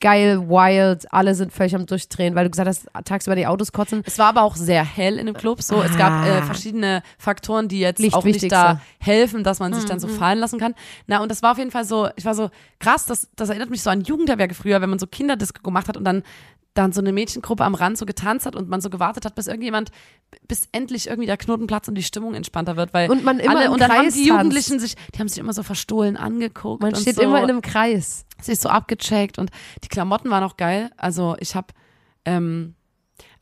geil, 0.00 0.48
wild, 0.48 1.10
alle 1.12 1.34
sind 1.34 1.52
völlig 1.52 1.74
am 1.74 1.86
Durchdrehen, 1.86 2.34
weil 2.34 2.44
du 2.44 2.50
gesagt 2.50 2.68
hast, 2.68 2.86
tagsüber 3.06 3.34
die 3.34 3.46
Autos 3.46 3.72
kotzen. 3.72 4.02
Es 4.04 4.18
war 4.18 4.26
aber 4.28 4.42
auch 4.42 4.54
sehr 4.54 4.84
hell 4.84 5.18
in 5.18 5.26
dem 5.26 5.34
Club. 5.34 5.62
So, 5.62 5.82
es 5.82 5.96
gab 5.96 6.12
Ah. 6.12 6.26
äh, 6.26 6.42
verschiedene 6.42 7.02
Faktoren, 7.18 7.68
die 7.68 7.80
jetzt 7.80 7.98
auch 8.00 8.22
nicht 8.24 8.34
wichtigste. 8.34 8.48
da 8.48 8.80
helfen, 9.00 9.42
dass 9.42 9.58
man 9.58 9.72
sich 9.72 9.84
dann 9.86 9.96
Mhm. 9.96 10.00
so 10.00 10.08
fallen 10.08 10.38
lassen 10.38 10.58
kann. 10.58 10.74
Na, 11.06 11.20
und 11.22 11.30
das 11.30 11.42
war 11.42 11.52
auf 11.52 11.58
jeden 11.58 11.70
Fall 11.70 11.84
so, 11.84 12.08
ich 12.16 12.24
war 12.26 12.34
so, 12.34 12.50
krass, 12.78 13.06
das, 13.06 13.28
das 13.36 13.48
erinnert 13.48 13.70
mich 13.70 13.82
so 13.82 13.88
an 13.90 14.02
Jugendherberge 14.02 14.54
früher, 14.54 14.80
wenn 14.82 14.90
man 14.90 14.98
so 14.98 15.06
Kinderdisco 15.06 15.62
gemacht 15.62 15.88
hat 15.88 15.96
und 15.96 16.04
dann 16.04 16.22
dann 16.76 16.92
so 16.92 17.00
eine 17.00 17.12
Mädchengruppe 17.12 17.64
am 17.64 17.74
Rand 17.74 17.98
so 17.98 18.06
getanzt 18.06 18.46
hat 18.46 18.54
und 18.54 18.68
man 18.68 18.80
so 18.80 18.90
gewartet 18.90 19.24
hat, 19.24 19.34
bis 19.34 19.48
irgendjemand, 19.48 19.90
bis 20.46 20.68
endlich 20.70 21.08
irgendwie 21.08 21.26
der 21.26 21.36
Knoten 21.36 21.66
platzt 21.66 21.88
und 21.88 21.96
die 21.96 22.04
Stimmung 22.04 22.34
entspannter 22.34 22.76
wird, 22.76 22.94
weil 22.94 23.10
Und 23.10 23.24
man 23.24 23.40
immer 23.40 23.56
alle, 23.56 23.66
im 23.66 23.72
und 23.72 23.80
dann 23.80 23.90
haben 23.90 24.02
Kreis 24.02 24.14
die 24.14 24.28
tanzt. 24.28 24.42
Jugendlichen 24.42 24.78
sich, 24.78 24.94
die 25.14 25.18
haben 25.18 25.28
sich 25.28 25.38
immer 25.38 25.52
so 25.52 25.62
verstohlen 25.64 26.16
angeguckt. 26.16 26.82
Man 26.82 26.92
und 26.94 27.00
steht 27.00 27.16
so, 27.16 27.22
immer 27.22 27.38
in 27.42 27.50
einem 27.50 27.62
Kreis. 27.62 28.24
sich 28.40 28.60
so 28.60 28.68
abgecheckt 28.68 29.38
und 29.38 29.50
die 29.82 29.88
Klamotten 29.88 30.30
waren 30.30 30.44
auch 30.44 30.56
geil. 30.56 30.90
Also 30.96 31.36
ich 31.40 31.56
habe, 31.56 31.68
ähm, 32.24 32.75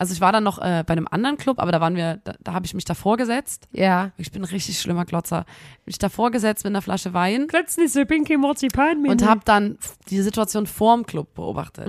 also 0.04 0.12
ich 0.12 0.20
war 0.20 0.32
dann 0.32 0.44
noch 0.44 0.58
äh, 0.58 0.84
bei 0.86 0.92
einem 0.92 1.08
anderen 1.10 1.38
Club, 1.38 1.58
aber 1.58 1.72
da 1.72 1.80
waren 1.80 1.96
wir, 1.96 2.20
da, 2.24 2.34
da 2.40 2.52
habe 2.52 2.66
ich 2.66 2.74
mich 2.74 2.84
davor 2.84 3.16
gesetzt. 3.16 3.68
Ja. 3.72 4.10
Ich 4.18 4.30
bin 4.30 4.42
ein 4.42 4.48
richtig 4.48 4.78
schlimmer 4.78 5.06
Glotzer. 5.06 5.46
Mich 5.86 5.96
davor 5.98 6.30
gesetzt 6.30 6.62
mit 6.64 6.72
einer 6.72 6.82
Flasche 6.82 7.14
Wein 7.14 7.46
Plötzlich 7.46 7.90
so 7.90 8.04
Pinky 8.04 8.36
Marzipan 8.36 9.06
und 9.06 9.26
habe 9.26 9.40
dann 9.46 9.78
die 10.10 10.20
Situation 10.20 10.66
vorm 10.66 11.06
Club 11.06 11.32
beobachtet. 11.34 11.88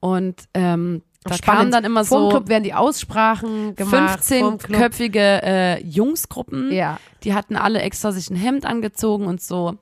Und 0.00 0.36
ähm, 0.54 1.02
da 1.22 1.36
kamen 1.36 1.70
dann 1.70 1.84
immer 1.84 2.04
Vorm 2.04 2.22
so 2.24 2.28
Club 2.30 2.48
werden 2.48 2.64
die 2.64 2.74
Aussprachen 2.74 3.74
gemacht. 3.76 4.24
vorm 4.24 4.58
Club. 4.58 4.80
15-köpfige 4.80 5.42
äh, 5.42 5.82
Jungsgruppen. 5.84 6.72
Ja. 6.72 6.98
Die 7.24 7.34
hatten 7.34 7.56
alle 7.56 7.80
extra 7.82 8.10
sich 8.12 8.30
ein 8.30 8.36
Hemd 8.36 8.64
angezogen 8.66 9.26
und 9.26 9.40
so 9.42 9.76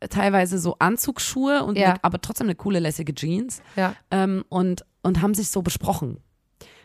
äh, 0.00 0.08
teilweise 0.08 0.58
so 0.58 0.76
Anzugsschuhe 0.78 1.64
und 1.64 1.76
Ja. 1.78 1.90
eine, 1.90 2.04
aber 2.04 2.20
trotzdem 2.20 2.46
eine 2.46 2.54
coole 2.54 2.78
lässige 2.78 3.14
Jeans 3.14 3.62
Ja. 3.76 3.94
ähm, 4.10 4.44
und, 4.48 4.84
und 5.02 5.20
haben 5.22 5.34
sich 5.34 5.50
so 5.50 5.62
besprochen. 5.62 6.18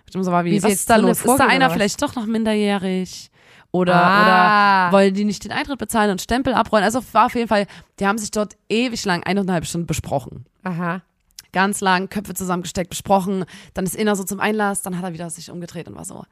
Ich 0.08 0.16
immer 0.16 0.24
so 0.24 0.32
war 0.32 0.46
wie, 0.46 0.52
Wie 0.52 0.64
was 0.64 0.72
ist 0.74 0.90
da 0.90 0.96
los? 0.98 1.24
Ist 1.24 1.40
da 1.40 1.48
einer 1.48 1.70
vielleicht 1.70 2.02
doch 2.02 2.16
noch 2.16 2.26
minderjährig? 2.26 3.30
Oder, 3.72 3.96
Ah. 3.96 4.88
oder 4.90 4.98
wollen 4.98 5.14
die 5.16 5.24
nicht 5.26 5.44
den 5.44 5.52
Eintritt 5.52 5.80
bezahlen 5.80 6.12
und 6.12 6.22
Stempel 6.22 6.54
abrollen? 6.54 6.84
Also 6.84 7.02
war 7.14 7.26
auf 7.26 7.36
jeden 7.36 7.48
Fall, 7.48 7.66
die 8.00 8.06
haben 8.06 8.20
sich 8.20 8.30
dort 8.30 8.56
ewig 8.70 9.04
lang, 9.06 9.24
eineinhalb 9.24 9.66
Stunden 9.66 9.88
besprochen. 9.88 10.46
Aha. 10.64 11.02
Ganz 11.54 11.82
lang, 11.82 12.10
Köpfe 12.10 12.34
zusammengesteckt, 12.36 12.90
besprochen. 12.92 13.46
Dann 13.74 13.86
ist 13.86 13.96
Inner 13.96 14.16
so 14.16 14.24
zum 14.24 14.40
Einlass, 14.40 14.82
dann 14.84 14.98
hat 14.98 15.04
er 15.04 15.14
wieder 15.14 15.30
sich 15.32 15.50
umgedreht 15.52 15.88
und 15.88 15.96
war 15.96 16.06
so, 16.06 16.24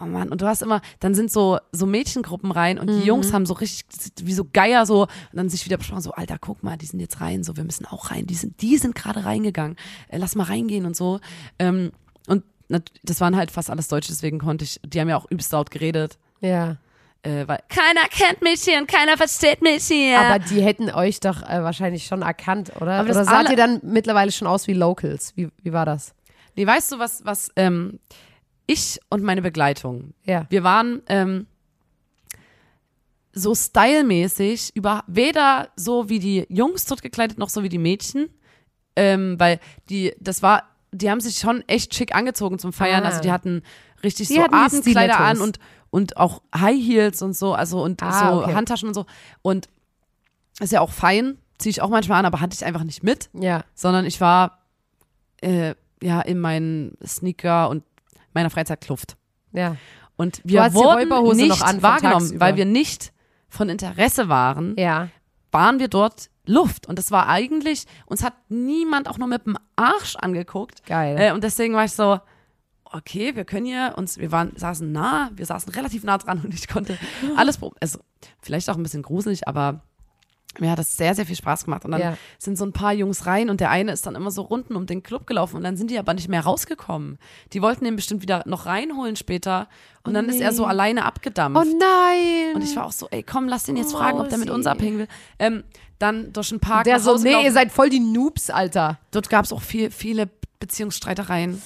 oh 0.00 0.04
Mann. 0.04 0.28
Und 0.30 0.40
du 0.42 0.46
hast 0.46 0.62
immer, 0.62 0.80
dann 1.00 1.14
sind 1.14 1.30
so, 1.32 1.58
so 1.72 1.86
Mädchengruppen 1.86 2.50
rein 2.50 2.78
und 2.78 2.90
Mhm. 2.90 3.00
die 3.00 3.06
Jungs 3.06 3.32
haben 3.32 3.44
so 3.46 3.54
richtig, 3.54 3.84
wie 4.22 4.32
so 4.34 4.46
Geier 4.50 4.84
so, 4.86 5.02
und 5.02 5.08
dann 5.34 5.48
sich 5.50 5.64
wieder 5.64 5.76
besprochen, 5.78 6.00
so, 6.02 6.12
Alter, 6.12 6.36
guck 6.38 6.62
mal, 6.62 6.76
die 6.76 6.86
sind 6.86 7.00
jetzt 7.00 7.20
rein, 7.22 7.42
so, 7.42 7.56
wir 7.56 7.64
müssen 7.64 7.86
auch 7.86 8.10
rein. 8.10 8.26
Die 8.26 8.34
sind, 8.34 8.60
die 8.62 8.76
sind 8.78 8.94
gerade 8.94 9.24
reingegangen. 9.24 9.76
Äh, 10.08 10.18
lass 10.18 10.34
mal 10.36 10.44
reingehen 10.44 10.84
und 10.86 10.96
so. 10.96 11.20
Ähm, 11.58 11.92
und 12.26 12.42
das 12.68 13.20
waren 13.20 13.36
halt 13.36 13.50
fast 13.50 13.70
alles 13.70 13.88
Deutsche, 13.88 14.08
deswegen 14.08 14.38
konnte 14.38 14.64
ich, 14.64 14.80
die 14.84 15.00
haben 15.00 15.08
ja 15.08 15.16
auch 15.16 15.30
übelst 15.30 15.52
laut 15.52 15.70
geredet. 15.70 16.18
Ja. 16.40 16.76
Äh, 17.22 17.46
weil 17.46 17.60
keiner 17.68 18.08
kennt 18.10 18.42
mich 18.42 18.62
hier 18.62 18.78
und 18.78 18.88
keiner 18.88 19.16
versteht 19.16 19.62
mich 19.62 19.84
hier. 19.84 20.18
Aber 20.18 20.40
die 20.40 20.60
hätten 20.60 20.90
euch 20.90 21.20
doch 21.20 21.42
äh, 21.42 21.62
wahrscheinlich 21.62 22.06
schon 22.06 22.22
erkannt, 22.22 22.72
oder? 22.80 22.94
Aber 22.94 23.10
oder 23.10 23.24
saht 23.24 23.48
ihr 23.50 23.56
dann 23.56 23.80
mittlerweile 23.82 24.32
schon 24.32 24.48
aus 24.48 24.66
wie 24.66 24.72
Locals? 24.72 25.32
Wie, 25.36 25.48
wie 25.62 25.72
war 25.72 25.86
das? 25.86 26.14
nee, 26.56 26.66
weißt 26.66 26.92
du, 26.92 26.98
was, 26.98 27.24
was, 27.24 27.50
ähm, 27.56 27.98
ich 28.66 29.00
und 29.08 29.22
meine 29.22 29.42
Begleitung, 29.42 30.14
Ja. 30.24 30.46
Wir 30.48 30.62
waren 30.62 31.02
ähm, 31.08 31.46
so 33.32 33.54
stylmäßig 33.54 34.74
über 34.74 35.04
weder 35.06 35.70
so 35.74 36.08
wie 36.08 36.18
die 36.18 36.46
Jungs 36.48 36.84
dort 36.84 37.02
gekleidet 37.02 37.38
noch 37.38 37.48
so 37.48 37.62
wie 37.62 37.68
die 37.68 37.78
Mädchen, 37.78 38.28
ähm, 38.94 39.38
weil 39.38 39.58
die 39.88 40.14
das 40.20 40.42
war, 40.42 40.68
die 40.92 41.10
haben 41.10 41.20
sich 41.20 41.38
schon 41.38 41.62
echt 41.68 41.94
schick 41.94 42.14
angezogen 42.14 42.58
zum 42.58 42.72
Feiern. 42.72 43.02
Ah. 43.04 43.06
Also 43.08 43.20
die 43.20 43.32
hatten 43.32 43.62
richtig 44.02 44.28
Die 44.28 44.34
so 44.34 44.42
hatten 44.42 44.54
Abendkleider 44.54 45.18
an 45.18 45.40
und 45.40 45.58
und 45.90 46.16
auch 46.16 46.42
High 46.54 46.80
Heels 46.80 47.20
und 47.22 47.36
so, 47.36 47.54
also 47.54 47.82
und 47.82 48.02
Ah, 48.02 48.30
so 48.32 48.42
okay. 48.42 48.54
Handtaschen 48.54 48.88
und 48.88 48.94
so 48.94 49.06
und 49.42 49.68
ist 50.60 50.72
ja 50.72 50.80
auch 50.80 50.90
fein, 50.92 51.38
ziehe 51.58 51.70
ich 51.70 51.82
auch 51.82 51.90
manchmal 51.90 52.18
an, 52.20 52.26
aber 52.26 52.40
hatte 52.40 52.54
ich 52.54 52.64
einfach 52.64 52.84
nicht 52.84 53.02
mit 53.02 53.28
Ja. 53.34 53.64
sondern 53.74 54.04
ich 54.06 54.20
war 54.20 54.58
äh, 55.42 55.74
ja 56.02 56.20
in 56.20 56.38
meinen 56.38 56.96
Sneaker 57.06 57.68
und 57.68 57.84
meiner 58.34 58.50
Freizeitkluft. 58.50 59.16
Ja. 59.52 59.76
Und 60.16 60.40
wir 60.44 60.60
wurden 60.74 61.36
nicht 61.36 61.48
noch 61.48 61.62
an 61.62 61.76
von 61.76 61.82
wahrgenommen, 61.82 62.38
weil 62.40 62.56
wir 62.56 62.64
nicht 62.64 63.12
von 63.48 63.68
Interesse 63.68 64.28
waren, 64.28 64.74
Ja. 64.78 65.08
waren 65.50 65.78
wir 65.78 65.88
dort 65.88 66.30
Luft. 66.46 66.86
Und 66.86 66.98
das 66.98 67.10
war 67.10 67.28
eigentlich, 67.28 67.86
uns 68.06 68.22
hat 68.22 68.34
niemand 68.48 69.08
auch 69.08 69.18
nur 69.18 69.28
mit 69.28 69.46
dem 69.46 69.56
Arsch 69.76 70.16
angeguckt. 70.16 70.84
Geil. 70.86 71.16
Äh, 71.18 71.32
und 71.32 71.44
deswegen 71.44 71.74
war 71.74 71.84
ich 71.84 71.92
so, 71.92 72.18
okay, 72.84 73.34
wir 73.34 73.44
können 73.44 73.66
hier 73.66 73.94
uns, 73.96 74.18
wir 74.18 74.32
waren, 74.32 74.52
saßen 74.56 74.90
nah, 74.90 75.30
wir 75.34 75.46
saßen 75.46 75.72
relativ 75.72 76.04
nah 76.04 76.18
dran 76.18 76.40
und 76.44 76.54
ich 76.54 76.68
konnte 76.68 76.98
alles, 77.36 77.58
also 77.80 78.00
vielleicht 78.40 78.68
auch 78.70 78.76
ein 78.76 78.82
bisschen 78.82 79.02
gruselig, 79.02 79.48
aber 79.48 79.82
mir 80.60 80.70
hat 80.70 80.78
das 80.78 80.96
sehr, 80.96 81.14
sehr 81.14 81.26
viel 81.26 81.36
Spaß 81.36 81.64
gemacht. 81.64 81.84
Und 81.84 81.92
dann 81.92 82.00
Ja. 82.00 82.16
sind 82.38 82.58
so 82.58 82.64
ein 82.64 82.72
paar 82.72 82.92
Jungs 82.92 83.26
rein 83.26 83.50
und 83.50 83.60
der 83.60 83.70
eine 83.70 83.92
ist 83.92 84.06
dann 84.06 84.14
immer 84.14 84.30
so 84.30 84.42
runden 84.42 84.76
um 84.76 84.86
den 84.86 85.02
Club 85.02 85.26
gelaufen 85.26 85.56
und 85.56 85.64
dann 85.64 85.76
sind 85.76 85.90
die 85.90 85.98
aber 85.98 86.14
nicht 86.14 86.28
mehr 86.28 86.42
rausgekommen. 86.42 87.18
Die 87.52 87.62
wollten 87.62 87.84
den 87.84 87.96
bestimmt 87.96 88.22
wieder 88.22 88.42
noch 88.46 88.66
reinholen 88.66 89.16
später 89.16 89.68
und 90.04 90.14
dann 90.14 90.28
ist 90.28 90.40
er 90.40 90.52
so 90.52 90.64
nee. 90.64 90.68
alleine 90.70 91.04
abgedampft. 91.04 91.66
oh 91.66 91.78
nein. 91.78 92.54
Und 92.54 92.62
ich 92.62 92.74
war 92.76 92.86
auch 92.86 92.92
so, 92.92 93.08
ey, 93.10 93.22
komm, 93.22 93.48
lass 93.48 93.64
den 93.64 93.76
jetzt 93.76 93.92
fragen, 93.92 94.20
ob 94.20 94.28
der 94.28 94.38
mit 94.38 94.50
uns 94.50 94.66
abhängen 94.66 94.98
will. 94.98 95.08
Ähm, 95.38 95.64
dann 95.98 96.32
durch 96.32 96.50
einen 96.50 96.60
Park 96.60 96.84
der 96.84 96.98
so, 96.98 97.16
nee, 97.16 97.24
gelaufen. 97.30 97.44
ihr 97.44 97.52
seid 97.52 97.70
voll 97.72 97.88
die 97.88 98.00
Noobs, 98.00 98.50
Alter. 98.50 98.98
Dort 99.12 99.30
gab 99.30 99.44
es 99.44 99.52
auch 99.52 99.62
viel, 99.62 99.90
viele 99.90 100.28
Beziehungsstreitereien. 100.58 101.62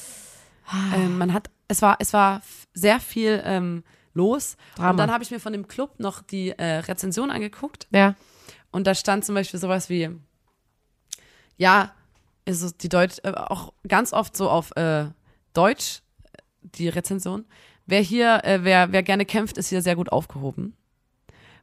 Ah. 0.66 0.96
Ähm, 0.96 1.18
man 1.18 1.32
hat, 1.32 1.48
es 1.68 1.80
war, 1.80 1.96
es 2.00 2.12
war 2.12 2.42
sehr 2.74 3.00
viel 3.00 3.40
ähm, 3.44 3.82
los. 4.12 4.56
Drama. 4.76 4.90
Und 4.90 4.96
dann 4.98 5.10
habe 5.10 5.24
ich 5.24 5.30
mir 5.30 5.40
von 5.40 5.52
dem 5.52 5.68
Club 5.68 5.98
noch 5.98 6.22
die 6.22 6.50
äh, 6.50 6.78
Rezension 6.78 7.30
angeguckt. 7.30 7.86
Ja. 7.90 8.14
Und 8.70 8.86
da 8.86 8.94
stand 8.94 9.24
zum 9.24 9.34
Beispiel 9.34 9.60
sowas 9.60 9.88
wie, 9.88 10.10
ja, 11.56 11.92
also 12.46 12.70
die 12.70 12.88
Deutsch, 12.88 13.16
äh, 13.22 13.32
auch 13.32 13.72
ganz 13.88 14.12
oft 14.12 14.36
so 14.36 14.48
auf 14.50 14.74
äh, 14.76 15.06
Deutsch, 15.52 16.02
die 16.62 16.88
Rezension. 16.88 17.44
Wer 17.86 18.00
hier, 18.00 18.44
äh, 18.44 18.60
wer, 18.62 18.92
wer 18.92 19.02
gerne 19.02 19.24
kämpft, 19.24 19.58
ist 19.58 19.68
hier 19.68 19.82
sehr 19.82 19.96
gut 19.96 20.10
aufgehoben. 20.10 20.76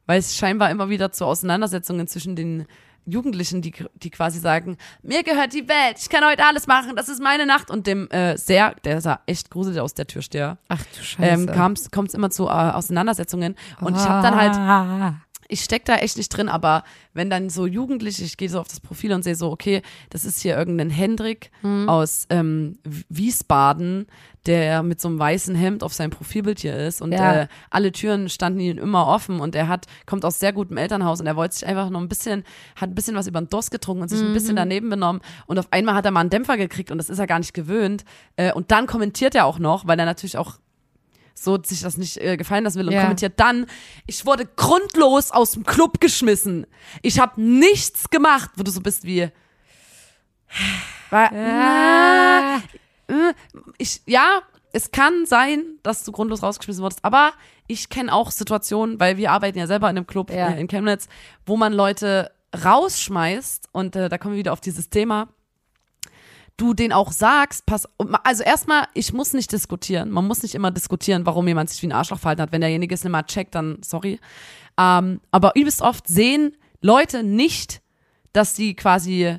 Weil 0.06 0.18
es 0.18 0.36
scheinbar 0.36 0.70
immer 0.70 0.88
wieder 0.88 1.12
zu 1.12 1.24
Auseinandersetzungen 1.24 2.06
zwischen 2.06 2.36
den 2.36 2.66
Jugendlichen, 3.06 3.60
die, 3.60 3.72
die 3.94 4.10
quasi 4.10 4.38
sagen, 4.38 4.78
mir 5.02 5.22
gehört 5.22 5.52
die 5.52 5.68
Welt, 5.68 5.98
ich 5.98 6.08
kann 6.08 6.24
heute 6.24 6.44
alles 6.44 6.66
machen, 6.66 6.96
das 6.96 7.08
ist 7.08 7.22
meine 7.22 7.44
Nacht. 7.46 7.70
Und 7.70 7.86
dem 7.86 8.10
äh, 8.10 8.36
sehr, 8.38 8.74
der 8.84 9.00
sah 9.00 9.20
echt 9.26 9.50
gruselig 9.50 9.80
aus, 9.80 9.94
der 9.94 10.06
Türsteher, 10.06 10.58
Ach 10.68 10.82
du 10.82 11.02
Scheiße. 11.02 11.42
ähm, 11.52 11.86
kommt 11.90 12.08
es 12.08 12.14
immer 12.14 12.30
zu 12.30 12.46
äh, 12.46 12.50
Auseinandersetzungen. 12.50 13.56
Und 13.80 13.96
ich 13.96 14.02
habe 14.02 14.22
dann 14.22 14.36
halt 14.36 14.54
halt. 14.54 15.14
Ich 15.48 15.60
stecke 15.62 15.84
da 15.86 15.96
echt 15.96 16.16
nicht 16.16 16.28
drin, 16.30 16.48
aber 16.48 16.84
wenn 17.12 17.30
dann 17.30 17.50
so 17.50 17.66
Jugendliche, 17.66 18.24
ich 18.24 18.36
gehe 18.36 18.48
so 18.48 18.60
auf 18.60 18.68
das 18.68 18.80
Profil 18.80 19.12
und 19.12 19.22
sehe 19.22 19.34
so, 19.36 19.50
okay, 19.50 19.82
das 20.10 20.24
ist 20.24 20.40
hier 20.40 20.56
irgendein 20.56 20.90
Hendrik 20.90 21.50
Mhm. 21.62 21.88
aus 21.88 22.26
ähm, 22.30 22.78
Wiesbaden, 23.08 24.06
der 24.46 24.82
mit 24.82 25.00
so 25.00 25.08
einem 25.08 25.18
weißen 25.18 25.54
Hemd 25.54 25.82
auf 25.82 25.94
seinem 25.94 26.10
Profilbild 26.10 26.60
hier 26.60 26.76
ist 26.76 27.00
und 27.00 27.12
Ja. 27.12 27.42
äh, 27.42 27.46
alle 27.70 27.92
Türen 27.92 28.28
standen 28.28 28.60
ihm 28.60 28.76
immer 28.78 29.06
offen 29.06 29.40
und 29.40 29.54
er 29.54 29.68
hat, 29.68 29.86
kommt 30.04 30.24
aus 30.24 30.38
sehr 30.38 30.52
gutem 30.52 30.76
Elternhaus 30.76 31.20
und 31.20 31.26
er 31.26 31.36
wollte 31.36 31.54
sich 31.54 31.66
einfach 31.66 31.88
noch 31.88 32.00
ein 32.00 32.08
bisschen, 32.08 32.44
hat 32.76 32.90
ein 32.90 32.94
bisschen 32.94 33.16
was 33.16 33.26
über 33.26 33.40
den 33.40 33.48
Dost 33.48 33.70
getrunken 33.70 34.02
und 34.02 34.08
sich 34.08 34.20
ein 34.20 34.28
Mhm. 34.28 34.32
bisschen 34.34 34.56
daneben 34.56 34.90
benommen 34.90 35.22
und 35.46 35.58
auf 35.58 35.68
einmal 35.70 35.94
hat 35.94 36.04
er 36.04 36.10
mal 36.10 36.20
einen 36.20 36.30
Dämpfer 36.30 36.56
gekriegt 36.58 36.90
und 36.90 36.98
das 36.98 37.08
ist 37.08 37.18
er 37.18 37.26
gar 37.26 37.38
nicht 37.38 37.54
gewöhnt 37.54 38.04
äh, 38.36 38.52
und 38.52 38.70
dann 38.70 38.86
kommentiert 38.86 39.34
er 39.34 39.46
auch 39.46 39.58
noch, 39.58 39.86
weil 39.86 39.98
er 39.98 40.04
natürlich 40.06 40.36
auch 40.36 40.58
so 41.34 41.58
sich 41.62 41.80
das 41.82 41.96
nicht 41.96 42.16
äh, 42.18 42.36
gefallen 42.36 42.64
lassen 42.64 42.78
will 42.78 42.86
und 42.88 42.94
Ja. 42.94 43.02
kommentiert 43.02 43.34
dann, 43.38 43.66
ich 44.06 44.24
wurde 44.24 44.46
grundlos 44.46 45.30
aus 45.30 45.52
dem 45.52 45.64
Club 45.64 46.00
geschmissen. 46.00 46.66
Ich 47.02 47.18
habe 47.18 47.40
nichts 47.40 48.08
gemacht, 48.10 48.50
wo 48.56 48.62
du 48.62 48.70
so 48.70 48.80
bist 48.80 49.04
wie 49.04 49.28
War, 51.10 51.32
Ah. 51.32 52.56
äh, 53.08 53.34
ich, 53.78 54.00
ja, 54.06 54.40
es 54.72 54.90
kann 54.90 55.26
sein, 55.26 55.62
dass 55.82 56.04
du 56.04 56.12
grundlos 56.12 56.42
rausgeschmissen 56.42 56.82
wurdest, 56.82 57.04
aber 57.04 57.32
ich 57.66 57.88
kenne 57.88 58.12
auch 58.12 58.30
Situationen, 58.30 58.98
weil 59.00 59.16
wir 59.16 59.30
arbeiten 59.32 59.58
ja 59.58 59.66
selber 59.66 59.88
in 59.90 59.96
einem 59.96 60.06
Club 60.06 60.30
Ja. 60.30 60.50
äh, 60.50 60.60
in 60.60 60.68
Chemnitz, 60.68 61.08
wo 61.46 61.56
man 61.56 61.72
Leute 61.72 62.30
rausschmeißt 62.64 63.68
und 63.72 63.96
äh, 63.96 64.08
da 64.08 64.18
kommen 64.18 64.34
wir 64.34 64.38
wieder 64.38 64.52
auf 64.52 64.60
dieses 64.60 64.88
Thema. 64.90 65.28
Du 66.56 66.72
den 66.72 66.92
auch 66.92 67.10
sagst, 67.10 67.66
pass, 67.66 67.88
also 68.22 68.44
erstmal, 68.44 68.86
ich 68.94 69.12
muss 69.12 69.32
nicht 69.32 69.50
diskutieren. 69.50 70.10
Man 70.10 70.26
muss 70.26 70.42
nicht 70.42 70.54
immer 70.54 70.70
diskutieren, 70.70 71.26
warum 71.26 71.48
jemand 71.48 71.68
sich 71.68 71.82
wie 71.82 71.88
ein 71.88 71.92
Arschloch 71.92 72.20
verhalten 72.20 72.42
hat. 72.42 72.52
Wenn 72.52 72.60
derjenige 72.60 72.94
es 72.94 73.02
nicht 73.02 73.10
mal 73.10 73.24
checkt, 73.24 73.56
dann 73.56 73.78
sorry. 73.82 74.20
Ähm, 74.78 75.20
aber 75.32 75.56
übelst 75.56 75.82
oft 75.82 76.06
sehen 76.06 76.56
Leute 76.80 77.24
nicht, 77.24 77.80
dass 78.32 78.54
sie 78.54 78.74
quasi 78.74 79.38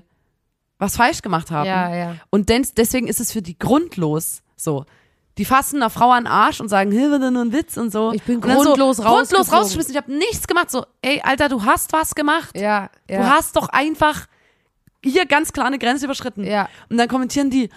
was 0.77 0.97
falsch 0.97 1.21
gemacht 1.21 1.51
haben. 1.51 1.67
Ja, 1.67 1.95
ja. 1.95 2.15
Und 2.31 2.49
denn, 2.49 2.67
deswegen 2.75 3.07
ist 3.07 3.19
es 3.19 3.31
für 3.31 3.41
die 3.41 3.57
grundlos 3.57 4.41
so. 4.55 4.85
Die 5.37 5.45
fassen 5.45 5.77
einer 5.77 5.89
Frau 5.89 6.11
an 6.11 6.23
den 6.23 6.31
Arsch 6.31 6.61
und 6.61 6.69
sagen, 6.69 6.91
hey, 6.93 7.11
war 7.11 7.19
nur 7.19 7.43
ein 7.43 7.51
Witz 7.51 7.75
und 7.75 7.91
so. 7.91 8.13
Ich 8.13 8.23
bin 8.23 8.39
grundlos 8.39 8.97
so, 8.97 9.03
grundlos 9.03 9.51
rausgeschmissen. 9.51 9.91
Ich 9.91 9.97
habe 9.97 10.13
nichts 10.13 10.47
gemacht. 10.47 10.71
So, 10.71 10.85
ey, 11.01 11.21
Alter, 11.21 11.49
du 11.49 11.63
hast 11.63 11.91
was 11.91 12.15
gemacht. 12.15 12.57
Ja, 12.57 12.89
ja. 13.09 13.17
Du 13.17 13.29
hast 13.29 13.55
doch 13.57 13.67
einfach 13.69 14.27
hier 15.05 15.25
ganz 15.25 15.53
klar 15.53 15.67
eine 15.67 15.79
Grenze 15.79 16.05
überschritten. 16.05 16.43
Ja. 16.43 16.67
Und 16.89 16.97
dann 16.97 17.07
kommentieren 17.07 17.49
die, 17.49 17.69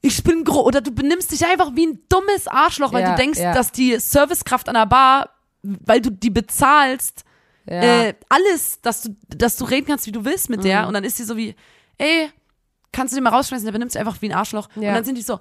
ich 0.00 0.22
bin 0.24 0.44
groß, 0.44 0.64
oder 0.64 0.80
du 0.80 0.90
benimmst 0.90 1.30
dich 1.32 1.44
einfach 1.46 1.70
wie 1.74 1.86
ein 1.86 2.00
dummes 2.08 2.48
Arschloch, 2.48 2.92
weil 2.92 3.02
Ja, 3.02 3.10
du 3.10 3.16
denkst, 3.16 3.38
ja. 3.38 3.52
dass 3.54 3.72
die 3.72 3.98
Servicekraft 3.98 4.68
an 4.68 4.74
der 4.74 4.86
Bar, 4.86 5.30
weil 5.62 6.00
du 6.00 6.10
die 6.10 6.30
bezahlst, 6.30 7.24
äh, 7.66 8.14
alles, 8.28 8.80
dass 8.82 9.02
du, 9.02 9.16
dass 9.28 9.56
du 9.56 9.64
reden 9.64 9.86
kannst, 9.86 10.06
wie 10.06 10.12
du 10.12 10.24
willst 10.24 10.50
mit 10.50 10.60
Mhm. 10.60 10.64
der. 10.64 10.86
Und 10.88 10.94
dann 10.94 11.04
ist 11.04 11.16
sie 11.18 11.24
so 11.24 11.36
wie, 11.36 11.54
ey, 11.98 12.28
kannst 12.90 13.12
du 13.12 13.16
den 13.16 13.22
mal 13.24 13.30
rausschmeißen, 13.30 13.64
der 13.64 13.72
benimmt 13.72 13.92
sich 13.92 14.00
einfach 14.00 14.20
wie 14.20 14.26
ein 14.28 14.34
Arschloch. 14.36 14.68
Und 14.74 14.82
Ja. 14.82 14.92
dann 14.94 15.04
sind 15.04 15.14
die 15.16 15.22
so, 15.22 15.38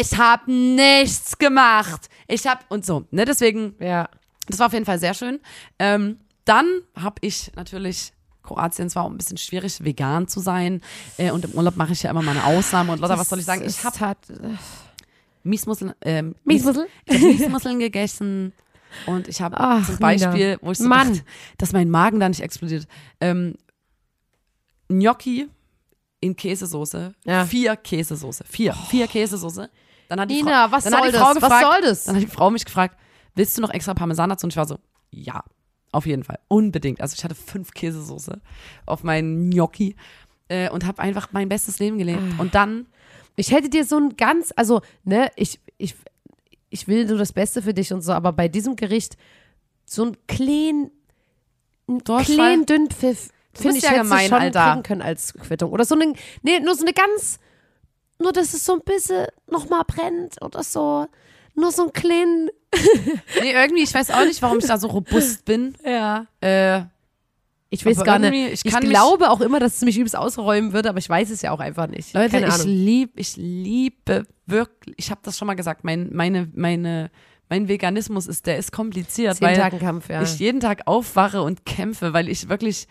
ich 0.00 0.16
hab 0.18 0.48
nichts 0.48 1.36
gemacht. 1.36 2.08
Ich 2.26 2.46
hab, 2.46 2.64
und 2.70 2.86
so, 2.86 3.04
ne, 3.10 3.26
deswegen, 3.26 3.74
ja. 3.78 4.08
das 4.48 4.58
war 4.58 4.66
auf 4.68 4.72
jeden 4.72 4.86
Fall 4.86 4.98
sehr 4.98 5.12
schön. 5.14 5.38
Ähm, 5.78 6.18
dann 6.46 6.66
habe 6.96 7.16
ich 7.20 7.52
natürlich 7.54 8.12
Kroatien, 8.50 8.88
es 8.88 8.96
war 8.96 9.04
auch 9.04 9.10
ein 9.10 9.16
bisschen 9.16 9.36
schwierig, 9.36 9.84
vegan 9.84 10.26
zu 10.26 10.40
sein. 10.40 10.80
Äh, 11.18 11.30
und 11.30 11.44
im 11.44 11.52
Urlaub 11.52 11.76
mache 11.76 11.92
ich 11.92 12.02
ja 12.02 12.10
immer 12.10 12.22
mal 12.22 12.32
eine 12.32 12.44
Ausnahme. 12.44 12.92
Und 12.92 13.00
Lotta, 13.00 13.18
was 13.18 13.28
soll 13.28 13.38
ich 13.38 13.44
sagen? 13.44 13.64
Ich 13.64 13.84
habe 13.84 14.00
habe 14.00 14.18
Miesmusseln, 15.42 15.92
ähm, 16.02 16.34
Miesmusseln 16.44 17.78
gegessen. 17.78 18.52
Und 19.06 19.28
ich 19.28 19.40
habe 19.40 19.56
zum 19.86 19.98
Beispiel, 19.98 20.58
wo 20.62 20.72
ich 20.72 20.78
so 20.78 20.88
Mann. 20.88 21.08
dachte, 21.08 21.24
dass 21.58 21.72
mein 21.72 21.90
Magen 21.90 22.18
da 22.18 22.28
nicht 22.28 22.40
explodiert. 22.40 22.88
Ähm, 23.20 23.54
Gnocchi 24.88 25.48
in 26.20 26.34
Käsesoße. 26.34 27.14
Ja. 27.24 27.46
Vier 27.46 27.76
Käsesoße. 27.76 28.44
Vier. 28.48 28.74
Vier 28.74 29.06
Käsesoße. 29.06 29.70
Dann 30.08 30.20
hat 30.20 30.28
die 30.28 30.42
Nina, 30.42 30.68
Frau, 30.68 30.76
was 30.76 30.84
dann 30.84 30.92
soll 30.92 31.12
das? 31.12 31.20
Frau 31.20 31.28
Was 31.28 31.34
gefragt, 31.34 31.66
soll 31.66 31.80
das? 31.82 32.04
Dann 32.04 32.16
hat 32.16 32.22
die 32.22 32.26
Frau 32.26 32.50
mich 32.50 32.64
gefragt, 32.64 32.96
willst 33.36 33.56
du 33.56 33.62
noch 33.62 33.70
extra 33.70 33.94
Parmesan 33.94 34.28
dazu? 34.28 34.46
Und 34.46 34.52
ich 34.52 34.56
war 34.56 34.66
so, 34.66 34.78
ja, 35.10 35.44
auf 35.92 36.06
jeden 36.06 36.24
Fall. 36.24 36.38
Unbedingt. 36.48 37.00
Also 37.00 37.14
ich 37.16 37.24
hatte 37.24 37.34
fünf 37.34 37.72
Käsesoße 37.72 38.40
auf 38.86 39.02
meinen 39.02 39.50
Gnocchi 39.50 39.96
äh, 40.48 40.70
und 40.70 40.86
habe 40.86 41.00
einfach 41.02 41.28
mein 41.32 41.48
bestes 41.48 41.78
Leben 41.78 41.98
gelebt. 41.98 42.22
Ah. 42.36 42.40
Und 42.42 42.54
dann, 42.54 42.86
Ich 43.36 43.50
hätte 43.52 43.68
dir 43.70 43.84
so 43.84 43.96
ein 43.96 44.16
ganz, 44.16 44.52
also, 44.56 44.82
ne, 45.04 45.30
ich, 45.36 45.60
ich, 45.78 45.94
ich 46.68 46.86
will 46.88 47.06
nur 47.06 47.18
das 47.18 47.32
Beste 47.32 47.62
für 47.62 47.74
dich 47.74 47.92
und 47.92 48.02
so, 48.02 48.12
aber 48.12 48.32
bei 48.32 48.48
diesem 48.48 48.76
Gericht 48.76 49.16
so 49.86 50.04
ein 50.04 50.16
klein, 50.28 50.90
ein 51.88 52.02
klein 52.04 52.66
Dünnpfiff, 52.66 53.30
Du 53.52 53.62
finde 53.62 53.78
ich, 53.78 53.82
ja 53.82 53.90
hätte 53.90 54.02
gemein, 54.02 54.28
schon 54.28 54.38
Alter. 54.38 54.70
kriegen 54.70 54.82
können 54.84 55.02
als 55.02 55.34
Quittung. 55.34 55.72
Oder 55.72 55.84
so 55.84 55.96
eine, 55.96 56.12
nee, 56.42 56.60
nur 56.60 56.74
so 56.76 56.84
eine 56.84 56.92
ganz, 56.92 57.40
nur 58.20 58.32
dass 58.32 58.54
es 58.54 58.64
so 58.64 58.74
ein 58.74 58.80
bisschen 58.82 59.26
nochmal 59.48 59.82
brennt 59.86 60.40
oder 60.42 60.62
so. 60.62 61.06
Nur 61.56 61.72
so 61.72 61.86
ein 61.86 61.92
kleinen, 61.92 62.48
nee, 63.40 63.52
irgendwie, 63.52 63.82
ich 63.82 63.92
weiß 63.94 64.10
auch 64.10 64.24
nicht, 64.24 64.40
warum 64.42 64.58
ich 64.58 64.66
da 64.66 64.78
so 64.78 64.88
robust 64.88 65.44
bin. 65.44 65.74
ja. 65.84 66.26
Äh, 66.40 66.82
Ich 67.70 67.84
weiß 67.86 68.02
gar 68.04 68.18
nicht. 68.18 68.64
Ich, 68.64 68.64
ich 68.64 68.80
glaube 68.80 69.30
auch 69.30 69.40
immer, 69.40 69.60
dass 69.60 69.76
es 69.76 69.82
mich 69.82 69.96
übelst 69.96 70.16
ausräumen 70.16 70.72
würde, 70.72 70.88
aber 70.88 70.98
ich 70.98 71.08
weiß 71.08 71.30
es 71.30 71.42
ja 71.42 71.52
auch 71.52 71.60
einfach 71.60 71.86
nicht. 71.86 72.12
Leute, 72.14 72.30
Keine 72.30 72.46
ich 72.48 72.52
Ahnung. 72.54 72.66
lieb, 72.66 73.12
ich 73.16 73.36
liebe 73.36 74.24
wirklich, 74.46 74.94
ich 74.98 75.10
habe 75.10 75.20
das 75.24 75.38
schon 75.38 75.46
mal 75.46 75.54
gesagt, 75.54 75.84
mein, 75.84 76.10
meine, 76.12 76.48
meine, 76.54 77.10
mein 77.48 77.68
Veganismus 77.68 78.26
ist, 78.26 78.46
der 78.46 78.58
ist 78.58 78.72
kompliziert, 78.72 79.36
Zehn 79.36 79.46
weil 79.48 79.56
Tage 79.56 79.78
Kampf, 79.78 80.08
ja. 80.08 80.22
ich 80.22 80.38
jeden 80.38 80.60
Tag 80.60 80.82
aufwache 80.86 81.42
und 81.42 81.64
kämpfe, 81.66 82.12
weil 82.12 82.28
ich 82.28 82.48
wirklich, 82.48 82.86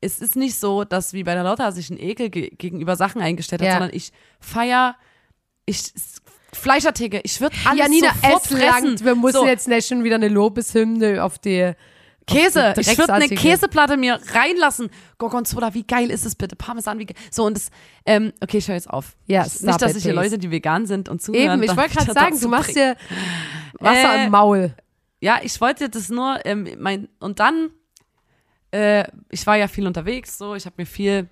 es 0.00 0.18
ist 0.20 0.34
nicht 0.36 0.56
so, 0.56 0.82
dass 0.84 1.12
wie 1.12 1.22
bei 1.24 1.34
der 1.34 1.44
Lotta 1.44 1.70
sich 1.72 1.90
ein 1.90 1.98
Ekel 1.98 2.28
ge 2.30 2.50
gegenüber 2.50 2.96
Sachen 2.96 3.20
eingestellt 3.22 3.62
hat, 3.62 3.66
Ja. 3.68 3.74
sondern 3.74 3.94
ich 3.94 4.12
feier, 4.40 4.96
ich, 5.66 5.92
Fleischertheke, 6.54 7.20
ich 7.24 7.40
würde 7.40 7.56
alles 7.64 7.78
Janina, 7.80 8.12
sofort 8.14 8.42
es 8.42 8.48
fressen. 8.48 8.86
langt. 8.86 9.04
Wir 9.04 9.14
müssen 9.14 9.32
so, 9.32 9.46
jetzt 9.46 9.68
nicht 9.68 9.88
schon 9.88 10.04
wieder 10.04 10.16
eine 10.16 10.28
Lobeshymne 10.28 11.24
auf 11.24 11.38
die 11.38 11.72
Käse. 12.26 12.74
Ich 12.76 12.98
würde 12.98 13.12
eine. 13.12 13.28
Käseplatte 13.28 13.96
mir 13.96 14.20
reinlassen. 14.32 14.90
Gorgonzola, 15.18 15.74
wie 15.74 15.84
geil 15.84 16.10
ist 16.10 16.24
es 16.24 16.34
bitte? 16.34 16.54
Parmesan, 16.54 16.98
wie 16.98 17.06
geil. 17.06 17.16
So, 17.30 17.44
und 17.44 17.56
das, 17.56 17.70
ähm, 18.06 18.32
okay, 18.40 18.58
ich 18.58 18.68
höre 18.68 18.76
jetzt 18.76 18.90
auf. 18.90 19.16
Ja, 19.26 19.44
stop 19.44 19.62
Nicht, 19.62 19.82
dass 19.82 19.96
ich 19.96 20.02
hier. 20.04 20.12
Leute, 20.12 20.38
die 20.38 20.50
vegan 20.50 20.86
sind 20.86 21.08
und 21.08 21.22
zuhören. 21.22 21.60
Eben, 21.60 21.70
ich 21.70 21.76
wollte 21.76 21.96
gerade 21.96 22.12
sagen, 22.12 22.38
du 22.38 22.48
machst 22.48 22.76
dir 22.76 22.96
Wasser 23.80 24.14
Äh, 24.20 24.24
im 24.26 24.30
Maul. 24.30 24.74
Ja, 25.20 25.40
ich 25.42 25.60
wollte 25.60 25.88
das 25.88 26.08
nur, 26.10 26.44
ähm, 26.44 26.68
mein, 26.78 27.08
und 27.18 27.40
dann, 27.40 27.70
äh, 28.72 29.04
ich 29.30 29.46
war 29.46 29.56
ja 29.56 29.68
viel 29.68 29.86
unterwegs, 29.86 30.36
so, 30.38 30.54
ich 30.54 30.66
habe 30.66 30.74
mir 30.78 30.86
viel 30.86 31.28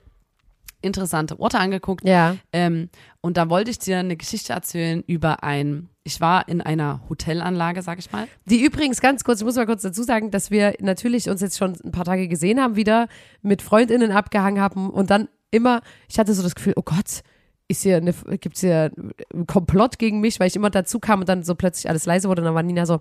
interessante 0.83 1.39
Orte 1.39 1.59
angeguckt. 1.59 2.07
Ja. 2.07 2.37
Ähm, 2.53 2.89
und 3.21 3.37
da 3.37 3.51
wollte 3.51 3.71
ich 3.71 3.79
dir 3.79 3.99
eine 3.99 4.17
Geschichte 4.17 4.53
erzählen 4.53 5.03
über 5.07 5.43
ein, 5.43 5.89
ich 6.05 6.21
war 6.21 6.49
in 6.49 6.61
einer 6.61 7.03
Hotelanlage, 7.09 7.83
sag 7.83 7.99
ich 7.99 8.11
mal. 8.13 8.27
Die 8.47 8.65
übrigens 8.65 9.01
ganz 9.01 9.25
kurz, 9.25 9.41
ich 9.41 9.45
muss 9.45 9.57
mal 9.57 9.67
kurz 9.67 9.83
dazu 9.83 10.03
sagen, 10.03 10.31
dass 10.31 10.51
wir 10.51 10.75
natürlich 10.81 11.29
uns 11.29 11.41
jetzt 11.41 11.59
schon 11.59 11.77
ein 11.85 11.93
paar 11.93 12.05
Tage 12.05 12.29
gesehen 12.29 12.61
haben, 12.61 12.77
wieder 12.77 13.09
mit 13.43 13.63
FreundInnen 13.63 14.13
abgehangen 14.13 14.61
haben 14.61 14.91
und 14.91 15.11
dann 15.11 15.29
immer, 15.51 15.83
ich 16.09 16.19
hatte 16.19 16.35
so 16.35 16.43
das 16.43 16.55
Gefühl, 16.55 16.75
oh 16.77 16.83
Gott, 16.83 17.23
ist 17.69 17.83
hier 17.83 17.99
eine, 17.99 18.13
gibt's 18.39 18.61
hier 18.61 18.91
einen 19.33 19.47
Komplott 19.47 19.99
gegen 19.99 20.21
mich, 20.21 20.41
weil 20.41 20.49
ich 20.49 20.57
immer 20.57 20.71
dazu 20.71 20.99
kam 20.99 21.21
und 21.21 21.29
dann 21.29 21.45
so 21.45 21.55
plötzlich 21.55 21.89
alles 21.89 22.07
leise 22.07 22.29
wurde 22.29 22.43
und 22.43 22.47
dann 22.47 22.55
war 22.55 22.63
Nina 22.63 22.87
so, 22.87 23.01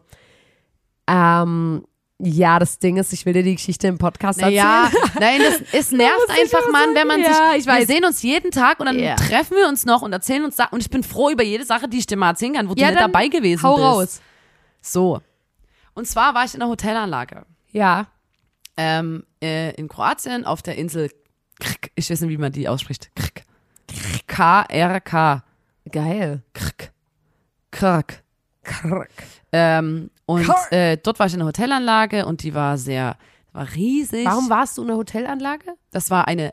ähm, 1.08 1.84
ja, 2.22 2.60
das 2.60 2.80
Ding 2.80 2.98
ist, 2.98 3.14
ich 3.14 3.26
will 3.26 3.34
dir 3.34 3.44
die 3.44 3.56
Geschichte 3.56 3.88
im 3.88 3.98
Podcast 3.98 4.40
erzählen. 4.40 4.58
Naja, 4.58 4.92
nein, 5.20 5.42
das, 5.42 5.62
es 5.74 5.92
nervt 5.92 6.30
einfach, 6.30 6.70
Mann, 6.72 6.94
wenn 6.94 7.08
man 7.08 7.22
Ja, 7.22 7.52
sich, 7.54 7.62
ich 7.62 7.66
wir 7.66 7.86
sehen 7.86 8.04
uns 8.04 8.22
jeden 8.22 8.52
Tag 8.52 8.80
und 8.80 8.88
dann 8.88 9.00
Ja. 9.00 9.16
treffen 9.16 9.56
wir 9.56 9.68
uns 9.68 9.86
noch 9.86 10.02
und 10.02 10.12
erzählen 10.12 10.44
uns 10.44 10.56
Sachen 10.58 10.74
und 10.76 10.82
ich 10.82 10.90
bin 10.90 11.02
froh 11.04 11.30
über 11.30 11.44
jede 11.44 11.64
Sache, 11.66 11.88
die 11.88 11.98
ich 12.00 12.08
dir 12.08 12.18
mal 12.18 12.30
erzählen 12.32 12.54
kann, 12.54 12.70
wo 12.70 12.74
du 12.76 12.82
Ja, 12.82 12.88
nicht 12.90 13.00
dann 13.00 13.12
dabei 13.12 13.28
gewesen 13.30 13.64
Hau 13.64 13.76
bist. 13.76 13.86
raus. 13.86 14.22
So. 14.82 15.22
Und 15.94 16.08
zwar 16.08 16.34
war 16.34 16.44
ich 16.46 16.54
in 16.54 16.62
einer 16.62 16.70
Hotelanlage 16.72 17.46
Ja. 17.72 18.08
ähm, 18.78 19.24
äh, 19.42 19.74
in 19.76 19.88
Kroatien 19.88 20.46
auf 20.46 20.62
der 20.62 20.76
Insel 20.78 21.10
Krk. 21.60 21.92
Ich 21.96 22.10
weiß 22.10 22.22
nicht, 22.22 22.30
wie 22.32 22.38
man 22.38 22.52
die 22.52 22.68
ausspricht. 22.68 23.10
Krk. 23.16 23.44
K-R-K. 24.28 25.44
Geil. 25.92 26.44
Krk. 26.54 26.92
Krk. 27.72 28.24
Ähm, 29.52 30.10
und 30.26 30.48
äh, 30.72 30.98
dort 30.98 31.20
war 31.20 31.26
ich 31.28 31.34
in 31.34 31.40
einer 31.42 31.48
Hotelanlage 31.48 32.26
und 32.26 32.44
die 32.44 32.54
war 32.54 32.78
sehr, 32.78 33.18
war 33.52 33.68
riesig. 33.76 34.26
Warum 34.26 34.50
warst 34.50 34.78
du 34.78 34.82
in 34.84 34.88
der 34.90 34.98
Hotelanlage? 34.98 35.66
Das 35.92 36.12
war 36.12 36.28
eine, 36.28 36.52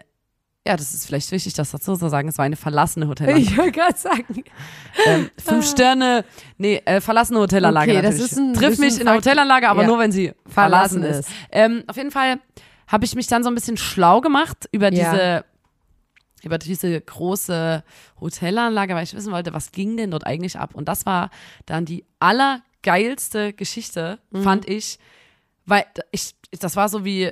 ja, 0.67 0.77
das 0.77 0.95
ist 0.95 1.07
vielleicht 1.07 1.31
wichtig, 1.31 1.53
das 1.55 1.71
dazu 1.71 1.95
zu 1.97 2.09
sagen, 2.09 2.29
es 2.29 2.39
war 2.39 2.45
eine 2.47 2.57
verlassene 2.57 3.07
Hotelanlage. 3.07 3.43
Ich 3.45 3.57
wollte 3.57 3.73
gerade 3.73 3.99
sagen. 3.99 4.45
ähm, 5.07 5.31
fünf 5.39 5.67
Sterne, 5.69 6.25
nee, 6.57 6.81
äh, 6.87 7.01
verlassene 7.01 7.39
Hotelanlage 7.41 7.93
Okay, 7.93 8.03
das 8.03 8.13
natürlich. 8.15 8.33
ist 8.33 8.39
ein 8.39 8.55
Trifft 8.55 8.79
mich 8.81 8.99
in 8.99 9.07
der 9.07 9.17
Hotelanlage, 9.17 9.69
aber 9.69 9.83
Ja. 9.83 9.87
nur, 9.89 9.99
wenn 9.99 10.11
sie 10.13 10.33
Verlassen 10.47 11.03
verlassen, 11.03 11.03
ist. 11.03 11.29
ist. 11.29 11.37
Ähm, 11.53 11.85
auf 11.87 11.97
jeden 11.97 12.11
Fall 12.11 12.39
habe 12.89 13.05
ich 13.05 13.15
mich 13.15 13.27
dann 13.27 13.43
so 13.45 13.51
ein 13.51 13.55
bisschen 13.55 13.77
schlau 13.77 14.21
gemacht 14.21 14.69
über 14.73 14.93
Ja. 14.93 15.11
diese 15.13 15.45
über 16.43 16.59
diese 16.59 17.01
große 17.01 17.83
Hotelanlage, 18.21 18.95
weil 18.95 19.03
ich 19.03 19.15
wissen 19.15 19.33
wollte, 19.33 19.53
was 19.53 19.73
ging 19.73 19.97
denn 19.97 20.13
dort 20.13 20.27
eigentlich 20.27 20.57
ab? 20.59 20.75
Und 20.75 20.87
das 20.87 21.05
war 21.05 21.31
dann 21.65 21.85
die 21.85 22.05
allergeilste 22.87 23.53
Geschichte, 23.53 24.19
Mhm. 24.31 24.43
fand 24.43 24.69
ich, 24.69 24.99
weil 25.65 25.85
ich, 26.13 26.35
das 26.61 26.77
war 26.77 26.89
so 26.89 27.05
wie, 27.05 27.31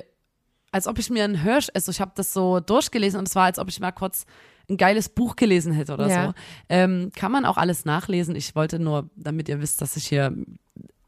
als 0.71 0.87
ob 0.87 0.99
ich 0.99 1.09
mir 1.09 1.23
ein 1.23 1.43
Hörsch, 1.43 1.69
also 1.73 1.91
ich 1.91 2.01
habe 2.01 2.11
das 2.15 2.33
so 2.33 2.59
durchgelesen 2.59 3.19
und 3.19 3.27
es 3.27 3.35
war, 3.35 3.45
als 3.45 3.59
ob 3.59 3.69
ich 3.69 3.79
mal 3.79 3.91
kurz 3.91 4.25
ein 4.69 4.77
geiles 4.77 5.09
Buch 5.09 5.35
gelesen 5.35 5.73
hätte 5.73 5.93
oder 5.93 6.07
Ja. 6.07 6.27
so. 6.27 6.33
Ähm, 6.69 7.11
kann 7.15 7.31
man 7.31 7.45
auch 7.45 7.57
alles 7.57 7.85
nachlesen. 7.85 8.35
Ich 8.35 8.55
wollte 8.55 8.79
nur, 8.79 9.09
damit 9.15 9.47
ihr 9.47 9.61
wisst, 9.61 9.79
dass 9.81 9.95
ich 9.95 10.07
hier, 10.07 10.33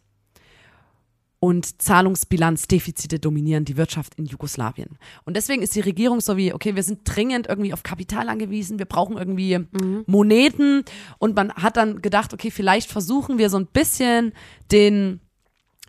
und 1.42 1.82
Zahlungsbilanzdefizite 1.82 3.18
dominieren 3.18 3.64
die 3.64 3.76
Wirtschaft 3.76 4.14
in 4.14 4.26
Jugoslawien. 4.26 4.96
Und 5.24 5.36
deswegen 5.36 5.60
ist 5.60 5.74
die 5.74 5.80
Regierung 5.80 6.20
so 6.20 6.36
wie, 6.36 6.54
okay, 6.54 6.76
wir 6.76 6.84
sind 6.84 7.00
dringend 7.04 7.48
irgendwie 7.48 7.72
auf 7.72 7.82
Kapital 7.82 8.28
angewiesen, 8.28 8.78
wir 8.78 8.86
brauchen 8.86 9.16
irgendwie 9.18 9.58
Moneten 10.06 10.84
und 11.18 11.34
man 11.34 11.52
hat 11.54 11.76
dann 11.76 12.00
gedacht, 12.00 12.32
okay, 12.32 12.52
vielleicht 12.52 12.88
versuchen 12.88 13.38
wir 13.38 13.50
so 13.50 13.58
ein 13.58 13.66
bisschen 13.66 14.34
den 14.70 15.20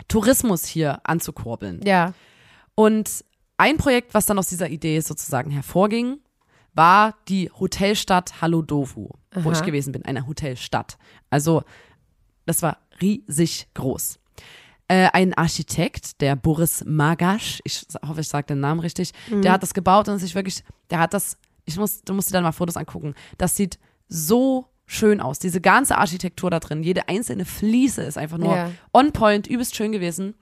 Tourismus 0.07 0.65
hier 0.65 1.07
anzukurbeln. 1.07 1.81
Ja. 1.85 2.15
Und 2.73 3.23
ein 3.57 3.77
Projekt, 3.77 4.15
was 4.15 4.25
dann 4.25 4.39
aus 4.39 4.47
dieser 4.47 4.69
Idee 4.69 5.01
sozusagen 5.01 5.51
hervorging, 5.51 6.17
war 6.73 7.13
die 7.27 7.51
Hotelstadt 7.51 8.41
Halodovu, 8.41 9.09
wo 9.35 9.51
ich 9.51 9.61
gewesen 9.61 9.91
bin, 9.91 10.03
eine 10.03 10.25
Hotelstadt. 10.25 10.97
Also 11.29 11.61
das 12.47 12.63
war 12.63 12.79
riesig 12.99 13.67
groß. 13.75 14.17
Äh, 14.93 15.09
ein 15.13 15.33
Architekt, 15.33 16.21
der 16.21 16.35
Boris 16.35 16.83
Magasch, 16.85 17.61
ich 17.63 17.83
hoffe, 18.07 18.21
ich 18.21 18.27
sage 18.27 18.45
den 18.45 18.59
Namen 18.59 18.79
richtig, 18.79 19.11
der 19.31 19.51
hat 19.53 19.63
das 19.63 19.73
gebaut 19.73 20.07
und 20.07 20.19
sich 20.19 20.35
wirklich, 20.35 20.63
der 20.91 20.99
hat 20.99 21.15
das, 21.15 21.35
ich 21.65 21.77
muss, 21.77 22.03
du 22.03 22.13
musst 22.13 22.29
dir 22.29 22.33
dann 22.33 22.43
mal 22.43 22.51
Fotos 22.51 22.77
angucken. 22.77 23.15
Das 23.39 23.55
sieht 23.55 23.79
so 24.07 24.67
schön 24.85 25.19
aus. 25.19 25.39
Diese 25.39 25.61
ganze 25.61 25.97
Architektur 25.97 26.51
da 26.51 26.59
drin, 26.59 26.83
jede 26.83 27.07
einzelne 27.09 27.45
Fliese 27.45 28.03
ist 28.03 28.19
einfach 28.19 28.37
nur 28.37 28.55
Ja. 28.55 28.69
on 28.91 29.11
point, 29.13 29.47
übelst 29.47 29.75
schön 29.75 29.91
gewesen. 29.93 30.35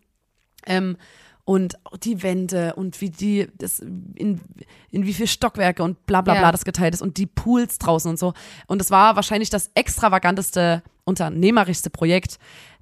Ähm, 0.66 0.98
und 1.46 1.76
die 2.04 2.22
Wände 2.22 2.76
und 2.76 3.00
wie 3.00 3.10
die, 3.10 3.48
das, 3.58 3.80
in, 3.80 4.42
in 4.90 5.06
wie 5.06 5.14
viel 5.14 5.28
Stockwerke 5.28 5.82
und 5.82 6.06
bla 6.06 6.20
bla 6.22 6.34
Ja. 6.36 6.40
bla 6.42 6.52
das 6.52 6.66
geteilt 6.66 6.94
ist 6.94 7.02
und 7.02 7.16
die 7.18 7.26
Pools 7.26 7.78
draußen 7.80 8.10
und 8.12 8.20
so. 8.20 8.34
Und 8.68 8.82
es 8.82 8.92
war 8.92 9.16
wahrscheinlich 9.16 9.50
das 9.50 9.72
extravaganteste, 9.76 10.84
unternehmerischste 11.06 11.90
Projekt, 11.90 12.38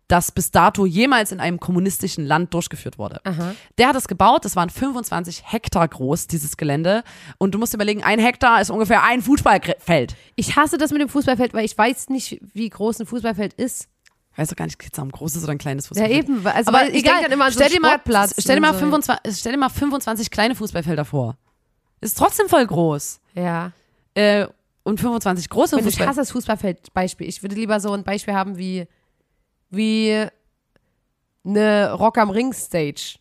das 0.09 0.31
bis 0.31 0.51
dato 0.51 0.85
jemals 0.85 1.31
in 1.31 1.39
einem 1.39 1.59
kommunistischen 1.59 2.25
Land 2.25 2.53
durchgeführt 2.53 2.97
wurde. 2.97 3.21
Aha. 3.23 3.55
Der 3.77 3.87
hat 3.89 3.95
es 3.95 4.07
gebaut, 4.07 4.43
das 4.43 4.55
waren 4.57 4.69
25 4.69 5.43
Hektar 5.45 5.87
groß, 5.87 6.27
dieses 6.27 6.57
Gelände. 6.57 7.03
Und 7.37 7.53
du 7.55 7.59
musst 7.59 7.73
dir 7.73 7.77
überlegen, 7.77 8.03
ein 8.03 8.19
Hektar 8.19 8.59
ist 8.59 8.71
ungefähr 8.71 9.03
ein 9.03 9.21
Fußballfeld. 9.21 10.15
Ich 10.35 10.55
hasse 10.57 10.77
das 10.77 10.91
mit 10.91 10.99
dem 10.99 11.09
Fußballfeld, 11.09 11.53
weil 11.53 11.63
ich 11.63 11.77
weiß 11.77 12.09
nicht, 12.09 12.41
wie 12.53 12.67
groß 12.69 12.99
ein 12.99 13.05
Fußballfeld 13.05 13.53
ist. 13.53 13.87
Weißt 14.35 14.51
du 14.51 14.55
gar 14.55 14.65
nicht, 14.65 14.79
geht's 14.79 14.95
da 14.95 15.01
um 15.03 15.11
großes 15.11 15.43
oder 15.43 15.51
ein 15.51 15.57
kleines 15.57 15.85
Ja, 15.85 15.89
Fußballfeld? 15.89 16.23
eben. 16.29 16.47
Also, 16.47 16.69
Aber 16.71 16.79
weil 16.79 16.95
ich 16.95 17.03
denke 17.03 17.21
dann 17.23 17.31
immer 17.31 17.45
an 17.45 17.51
so 17.51 17.59
stell, 17.59 17.69
dir 17.71 17.79
mal, 17.79 17.89
Sportplatz. 17.89 18.35
stell, 18.39 18.55
dir 18.55 18.61
mal 18.61 18.69
und 18.69 18.73
so. 18.75 18.79
25, 18.79 19.37
stell 19.39 19.51
dir 19.53 19.57
mal 19.59 19.69
25 19.69 20.31
kleine 20.31 20.55
Fußballfelder 20.55 21.05
vor. 21.05 21.37
Ist 22.01 22.17
trotzdem 22.17 22.47
voll 22.49 22.65
groß. 22.65 23.19
Ja. 23.35 23.71
Äh, 24.15 24.47
und 24.83 24.99
25 24.99 25.49
große 25.49 25.75
Und 25.75 25.79
ich 25.81 25.85
Fußballfelder. 25.85 26.09
hasse 26.09 26.21
das 26.21 26.31
Fußballfeld-Beispiel. 26.31 27.27
Ich 27.27 27.43
würde 27.43 27.55
lieber 27.55 27.79
so 27.79 27.91
ein 27.91 28.03
Beispiel 28.03 28.33
haben 28.33 28.57
wie, 28.57 28.87
wie 29.69 30.25
eine 31.45 31.93
Rock 31.93 32.17
am 32.17 32.29
Ring 32.29 32.53
Stage. 32.53 33.17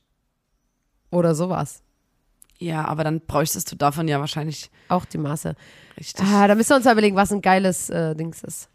Oder 1.11 1.35
sowas. 1.35 1.83
Ja, 2.59 2.85
aber 2.87 3.05
dann 3.05 3.21
bräuchtest 3.21 3.71
du 3.71 3.77
davon 3.77 4.09
ja 4.09 4.19
wahrscheinlich 4.21 4.71
Auch 4.89 5.05
die 5.05 5.19
Maße. 5.19 5.55
richtig. 5.97 6.27
Ah, 6.27 6.49
da 6.49 6.55
müssen 6.55 6.71
wir 6.71 6.77
uns 6.77 6.85
mal 6.85 6.93
überlegen, 6.93 7.17
was 7.17 7.33
ein 7.33 7.41
geiles 7.41 7.89
äh, 7.89 8.15
Dings 8.17 8.43
ist. 8.43 8.69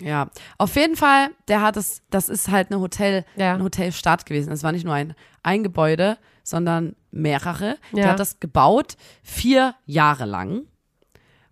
Ja, 0.00 0.28
auf 0.58 0.76
jeden 0.76 0.96
Fall, 0.96 1.30
der 1.48 1.60
hat 1.62 1.76
es, 1.76 2.02
das 2.10 2.28
ist 2.28 2.48
halt 2.48 2.70
eine 2.70 2.80
Hotel, 2.80 3.24
Ja. 3.36 3.54
eine 3.54 3.64
Hotelstadt 3.64 4.26
gewesen. 4.26 4.52
Es 4.52 4.62
war 4.62 4.72
nicht 4.72 4.84
nur 4.84 4.94
ein, 4.94 5.14
ein 5.42 5.62
Gebäude, 5.62 6.18
sondern 6.44 6.94
mehrere. 7.10 7.78
Der 7.92 8.04
Ja. 8.04 8.10
hat 8.10 8.20
das 8.20 8.38
gebaut, 8.40 8.96
vier 9.22 9.74
Jahre 9.86 10.24
lang. 10.24 10.62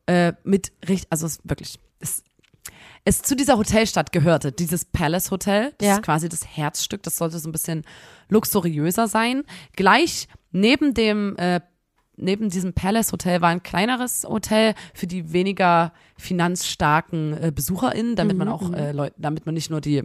Äh, 0.06 0.34
mit 0.44 0.72
richtig, 0.88 1.06
also 1.10 1.26
es 1.26 1.40
wirklich, 1.44 1.78
es, 3.06 3.22
zu 3.22 3.34
dieser 3.36 3.56
Hotelstadt 3.56 4.12
gehörte, 4.12 4.52
dieses 4.52 4.84
Palace 4.84 5.30
Hotel. 5.30 5.72
Das 5.78 5.86
Ja. 5.88 5.94
ist 5.94 6.02
quasi 6.02 6.28
das 6.28 6.46
Herzstück, 6.46 7.02
das 7.02 7.16
sollte 7.16 7.38
so 7.38 7.48
ein 7.48 7.52
bisschen 7.52 7.84
luxuriöser 8.28 9.08
sein. 9.08 9.44
Gleich 9.74 10.28
neben 10.52 10.92
dem 10.92 11.36
äh, 11.38 11.60
neben 12.18 12.48
diesem 12.48 12.72
Palace 12.72 13.12
Hotel 13.12 13.40
war 13.42 13.50
ein 13.50 13.62
kleineres 13.62 14.24
Hotel 14.28 14.74
für 14.94 15.06
die 15.06 15.32
weniger 15.32 15.92
finanzstarken 16.16 17.42
äh, 17.42 17.52
BesucherInnen, 17.54 18.16
damit 18.16 18.36
man 18.36 18.48
auch 18.48 18.72
äh, 18.72 18.92
Leute, 18.92 19.14
damit 19.18 19.46
man 19.46 19.54
nicht 19.54 19.70
nur 19.70 19.80
die 19.80 20.02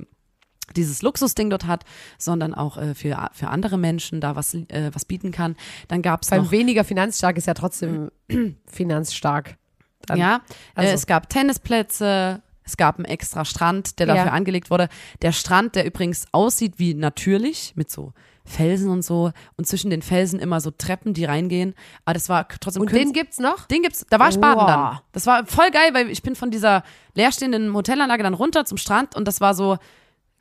dieses 0.76 1.02
Luxusding 1.02 1.50
dort 1.50 1.66
hat, 1.68 1.84
sondern 2.18 2.54
auch 2.54 2.78
äh, 2.78 2.96
für, 2.96 3.30
für 3.34 3.50
andere 3.50 3.78
Menschen 3.78 4.22
da 4.22 4.36
was, 4.38 4.54
äh, 4.54 4.90
was 4.94 5.04
bieten 5.06 5.32
kann. 5.32 5.58
Dann 5.90 6.02
gab 6.02 6.24
es 6.24 6.30
Beim 6.30 6.44
noch 6.44 6.52
weniger 6.52 6.84
finanzstark 6.86 7.36
ist 7.38 7.48
ja 7.48 7.54
trotzdem 7.54 8.10
finanzstark. 8.68 9.58
Dann- 10.06 10.18
ja, 10.20 10.42
also- 10.76 10.90
äh, 10.92 10.94
es 10.94 11.08
gab 11.08 11.30
Tennisplätze, 11.30 12.42
es 12.64 12.78
gab 12.78 12.98
einen 12.98 13.06
extra 13.06 13.46
Strand, 13.46 14.00
der 14.00 14.08
Ja. 14.08 14.16
dafür 14.16 14.34
angelegt 14.34 14.70
wurde. 14.70 14.88
Der 15.22 15.32
Strand, 15.32 15.76
der 15.76 15.86
übrigens 15.86 16.26
aussieht 16.32 16.74
wie 16.78 16.94
natürlich, 16.94 17.74
mit 17.76 17.90
so 17.92 18.14
Felsen 18.44 18.90
und 18.90 19.04
so 19.04 19.32
und 19.58 19.68
zwischen 19.68 19.92
den 19.92 20.02
Felsen 20.02 20.40
immer 20.40 20.62
so 20.62 20.72
Treppen, 20.72 21.14
die 21.14 21.26
reingehen. 21.26 21.76
Aber 22.06 22.14
das 22.16 22.28
war 22.28 22.48
trotzdem 22.48 22.82
Und 22.82 22.90
künst- 22.90 23.06
den 23.06 23.14
gibt's 23.14 23.40
noch? 23.40 23.66
den 23.68 23.84
gibt's, 23.84 24.06
da 24.10 24.20
war 24.20 24.30
ich 24.30 24.40
baden 24.40 24.60
Wow. 24.62 24.68
dann. 24.68 25.00
Das 25.12 25.26
war 25.28 25.46
voll 25.46 25.70
geil, 25.72 25.94
weil 25.94 26.10
ich 26.10 26.24
bin 26.24 26.36
von 26.36 26.50
dieser 26.52 26.84
leerstehenden 27.14 27.74
Hotelanlage 27.74 28.24
dann 28.24 28.34
runter 28.34 28.66
zum 28.66 28.78
Strand 28.78 29.16
und 29.16 29.28
das 29.28 29.42
war 29.42 29.54
so 29.54 29.78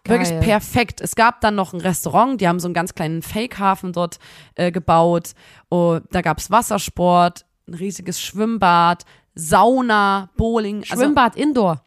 wirklich 0.07 0.31
Geil. 0.31 0.41
perfekt. 0.41 1.03
Es 1.03 1.15
gab 1.15 1.43
dann 1.43 1.55
noch 1.55 1.75
ein 1.75 1.81
Restaurant, 1.83 2.41
die 2.41 2.49
haben 2.49 2.59
so 2.59 2.69
einen 2.69 2.75
ganz 2.75 2.95
kleinen 2.95 3.21
Fake-Hafen 3.21 3.93
dort 3.93 4.19
äh, 4.55 4.73
gebaut. 4.73 5.33
Oh, 5.69 5.99
da 6.11 6.23
gab's 6.23 6.51
Wassersport, 6.51 7.45
ein 7.69 7.75
riesiges 7.75 8.19
Schwimmbad, 8.21 9.05
Sauna, 9.35 10.31
Bowling, 10.37 10.85
also 10.89 11.03
Schwimmbad 11.03 11.37
Indoor. 11.37 11.83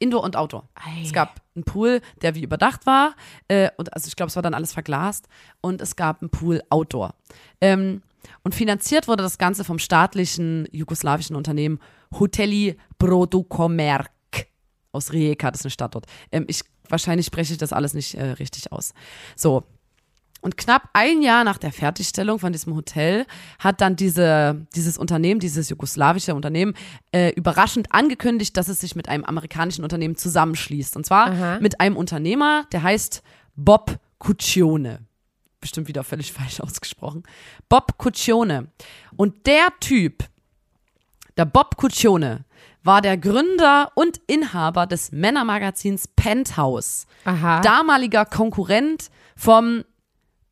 Indoor 0.00 0.24
und 0.24 0.34
Outdoor. 0.34 0.68
Ei. 0.74 1.02
Es 1.04 1.12
gab 1.12 1.40
einen 1.54 1.64
Pool, 1.64 2.00
der 2.22 2.34
wie 2.34 2.42
überdacht 2.42 2.86
war. 2.86 3.14
Äh, 3.46 3.70
und 3.76 3.92
also 3.94 4.08
ich 4.08 4.16
glaube, 4.16 4.28
es 4.28 4.36
war 4.36 4.42
dann 4.42 4.54
alles 4.54 4.72
verglast. 4.72 5.28
Und 5.60 5.80
es 5.80 5.94
gab 5.94 6.20
einen 6.20 6.30
Pool 6.30 6.60
Outdoor. 6.70 7.14
Ähm, 7.60 8.02
und 8.42 8.54
finanziert 8.54 9.06
wurde 9.06 9.22
das 9.22 9.38
Ganze 9.38 9.64
vom 9.64 9.78
staatlichen 9.78 10.66
jugoslawischen 10.72 11.36
Unternehmen 11.36 11.78
Hoteli 12.18 12.76
Produkomerk 12.98 14.10
aus 14.92 15.12
Rijeka, 15.12 15.50
das 15.50 15.60
ist 15.60 15.66
eine 15.66 15.70
Stadt 15.70 15.94
dort. 15.94 16.06
Ähm, 16.32 16.44
ich, 16.48 16.62
wahrscheinlich 16.88 17.26
spreche 17.26 17.52
ich 17.52 17.58
das 17.58 17.72
alles 17.72 17.94
nicht 17.94 18.14
äh, 18.14 18.32
richtig 18.32 18.72
aus. 18.72 18.92
So. 19.36 19.64
Und 20.40 20.56
knapp 20.56 20.88
ein 20.92 21.22
Jahr 21.22 21.44
nach 21.44 21.58
der 21.58 21.72
Fertigstellung 21.72 22.38
von 22.38 22.52
diesem 22.52 22.74
Hotel 22.74 23.26
hat 23.58 23.80
dann 23.80 23.96
diese, 23.96 24.66
dieses 24.74 24.96
Unternehmen, 24.96 25.40
dieses 25.40 25.68
jugoslawische 25.68 26.34
Unternehmen, 26.34 26.74
äh, 27.12 27.30
überraschend 27.34 27.92
angekündigt, 27.92 28.56
dass 28.56 28.68
es 28.68 28.80
sich 28.80 28.96
mit 28.96 29.08
einem 29.08 29.24
amerikanischen 29.24 29.84
Unternehmen 29.84 30.16
zusammenschließt. 30.16 30.96
Und 30.96 31.04
zwar 31.04 31.32
Aha. 31.32 31.58
mit 31.60 31.80
einem 31.80 31.96
Unternehmer, 31.96 32.66
der 32.72 32.82
heißt 32.82 33.22
Bob 33.54 33.98
Cuccione. 34.18 35.00
Bestimmt 35.60 35.88
wieder 35.88 36.04
völlig 36.04 36.32
falsch 36.32 36.60
ausgesprochen. 36.60 37.22
Bob 37.68 37.98
Cuccione. 37.98 38.68
Und 39.16 39.46
der 39.46 39.68
Typ, 39.80 40.24
der 41.36 41.44
Bob 41.44 41.76
Cuccione, 41.76 42.44
war 42.82 43.02
der 43.02 43.18
Gründer 43.18 43.92
und 43.94 44.20
Inhaber 44.26 44.86
des 44.86 45.12
Männermagazins 45.12 46.08
Penthouse 46.08 47.06
Aha. 47.24 47.60
damaliger 47.60 48.24
Konkurrent 48.24 49.10
vom 49.36 49.84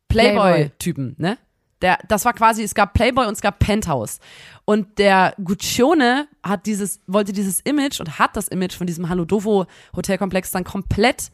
Playboy-Typen, 0.09 1.15
ne? 1.17 1.37
Der, 1.81 1.97
das 2.09 2.25
war 2.25 2.33
quasi, 2.33 2.61
es 2.63 2.75
gab 2.75 2.93
Playboy 2.93 3.25
und 3.25 3.33
es 3.33 3.41
gab 3.41 3.59
Penthouse. 3.59 4.19
Und 4.65 4.99
der 4.99 5.33
Guccione 5.41 6.27
hat 6.43 6.65
dieses, 6.65 6.99
wollte 7.07 7.31
dieses 7.31 7.61
Image 7.61 8.01
und 8.01 8.19
hat 8.19 8.35
das 8.35 8.49
Image 8.49 8.73
von 8.75 8.85
diesem 8.85 9.07
Halodovo 9.07 9.65
Hotelkomplex 9.95 10.51
dann 10.51 10.65
komplett 10.65 11.31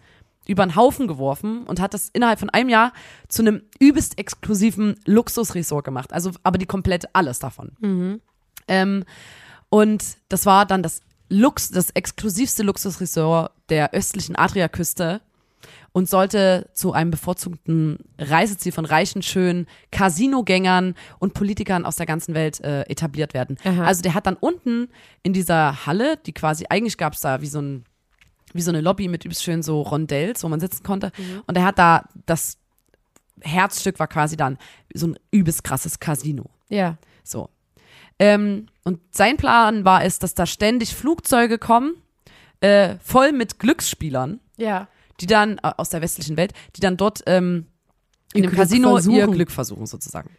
über 0.48 0.64
den 0.64 0.76
Haufen 0.76 1.08
geworfen 1.08 1.64
und 1.64 1.80
hat 1.80 1.96
das 1.96 2.10
innerhalb 2.10 2.38
von 2.40 2.52
einem 2.52 2.70
Jahr 2.70 2.94
zu 3.28 3.42
einem 3.42 3.64
übelst 3.80 4.20
exklusiven 4.20 5.00
Luxusresort 5.06 5.84
gemacht. 5.84 6.14
Also, 6.14 6.32
aber 6.44 6.60
die 6.60 6.68
komplett 6.68 7.06
alles 7.14 7.40
davon. 7.40 7.72
Ähm, 8.68 9.04
und 9.70 10.04
das 10.30 10.46
war 10.46 10.68
dann 10.68 10.84
das 10.84 11.02
Lux, 11.28 11.72
das 11.72 11.90
exklusivste 11.90 12.62
Luxusresort 12.62 13.52
der 13.70 13.94
östlichen 13.94 14.36
Adriaküste 14.36 15.22
und 15.96 16.10
sollte 16.10 16.70
zu 16.74 16.92
einem 16.92 17.10
bevorzugten 17.10 18.00
Reiseziel 18.20 18.74
von 18.74 18.84
reichen, 18.84 19.22
schönen 19.22 19.66
Casinogängern 19.92 20.94
und 21.20 21.34
Politikern 21.34 21.86
aus 21.86 21.96
der 21.96 22.06
ganzen 22.06 22.36
Welt 22.36 22.60
äh, 22.60 22.82
etabliert 22.90 23.34
werden. 23.34 23.56
Aha. 23.64 23.86
Also 23.86 24.02
der 24.02 24.14
hat 24.14 24.28
dann 24.28 24.36
unten 24.36 24.90
in 25.24 25.32
dieser 25.32 25.86
Halle, 25.86 26.18
die 26.18 26.34
quasi, 26.34 26.66
eigentlich 26.70 26.98
gab 26.98 27.14
es 27.14 27.22
da 27.22 27.40
wie 27.40 27.48
so 27.48 27.62
ein 27.62 27.86
wie 28.52 28.62
so 28.62 28.72
eine 28.72 28.82
Lobby 28.82 29.08
mit 29.08 29.24
übelst 29.24 29.44
schön 29.44 29.64
so 29.64 29.84
Rondells, 29.84 30.44
wo 30.44 30.50
man 30.50 30.60
sitzen 30.60 30.84
konnte. 30.84 31.14
Und 31.48 31.58
er 31.58 31.64
hat 31.64 31.80
da, 31.80 32.04
das 32.26 32.58
Herzstück 33.40 33.98
war 33.98 34.08
quasi 34.08 34.36
dann 34.36 34.58
so 34.94 35.08
ein 35.08 35.18
übelst 35.32 35.64
krasses 35.64 36.00
Casino. 36.02 36.50
Ja. 36.68 36.98
So. 37.24 37.50
Ähm, 38.20 38.68
und 38.84 39.00
sein 39.12 39.38
Plan 39.38 39.86
war 39.86 40.04
es, 40.04 40.20
dass 40.20 40.36
da 40.36 40.46
ständig 40.46 40.94
Flugzeuge 40.94 41.58
kommen, 41.58 41.96
äh, 42.60 42.96
voll 43.02 43.32
mit 43.32 43.60
Glücksspielern, 43.60 44.42
Ja. 44.58 44.90
Die 45.22 45.28
dann 45.28 45.58
äh, 45.60 45.72
aus 45.78 45.90
der 45.90 46.02
westlichen 46.02 46.38
Welt, 46.38 46.54
die 46.76 46.82
dann 46.82 46.98
dort 46.98 47.22
ähm, 47.28 47.68
in 48.34 48.44
Ihr 48.44 48.50
dem 48.50 48.52
Glück 48.52 48.60
Casino 48.62 48.90
ihr 48.90 48.94
versuchen. 49.02 49.32
Glück 49.32 49.52
versuchen 49.52 49.86
sozusagen. 49.86 50.30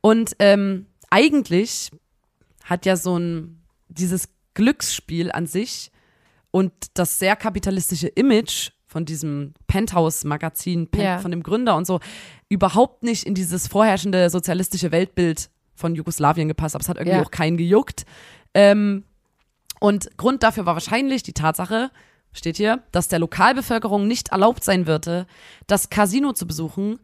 Und 0.00 0.36
ähm, 0.38 0.86
eigentlich 1.10 1.90
hat 2.64 2.86
ja 2.86 2.96
so 2.96 3.18
ein 3.18 3.62
dieses 3.88 4.28
Glücksspiel 4.54 5.32
an 5.32 5.46
sich 5.46 5.90
und 6.52 6.72
das 6.94 7.18
sehr 7.18 7.34
kapitalistische 7.36 8.08
Image 8.08 8.70
von 8.86 9.04
diesem 9.04 9.54
Penthouse-Magazin, 9.68 10.88
Pen 10.88 11.00
Ja. 11.02 11.18
von 11.18 11.30
dem 11.30 11.42
Gründer 11.42 11.76
und 11.76 11.86
so, 11.86 12.00
überhaupt 12.48 13.02
nicht 13.02 13.24
in 13.24 13.34
dieses 13.34 13.68
vorherrschende 13.68 14.30
sozialistische 14.30 14.90
Weltbild 14.92 15.50
von 15.74 15.94
Jugoslawien 15.94 16.48
gepasst, 16.48 16.74
aber 16.74 16.82
es 16.82 16.88
hat 16.88 16.98
irgendwie 16.98 17.16
Ja. 17.18 17.22
auch 17.24 17.30
keinen 17.30 17.56
gejuckt. 17.56 18.04
Ähm, 18.54 19.04
und 19.80 20.16
Grund 20.16 20.42
dafür 20.42 20.66
war 20.66 20.74
wahrscheinlich 20.74 21.22
die 21.22 21.32
Tatsache, 21.32 21.90
steht 22.32 22.56
hier, 22.56 22.82
dass 22.92 23.08
der 23.08 23.18
Lokalbevölkerung 23.18 24.06
nicht 24.06 24.28
erlaubt 24.28 24.64
sein 24.64 24.86
würde, 24.86 25.26
das 25.66 25.90
Casino 25.90 26.32
zu 26.32 26.46
besuchen, 26.46 27.00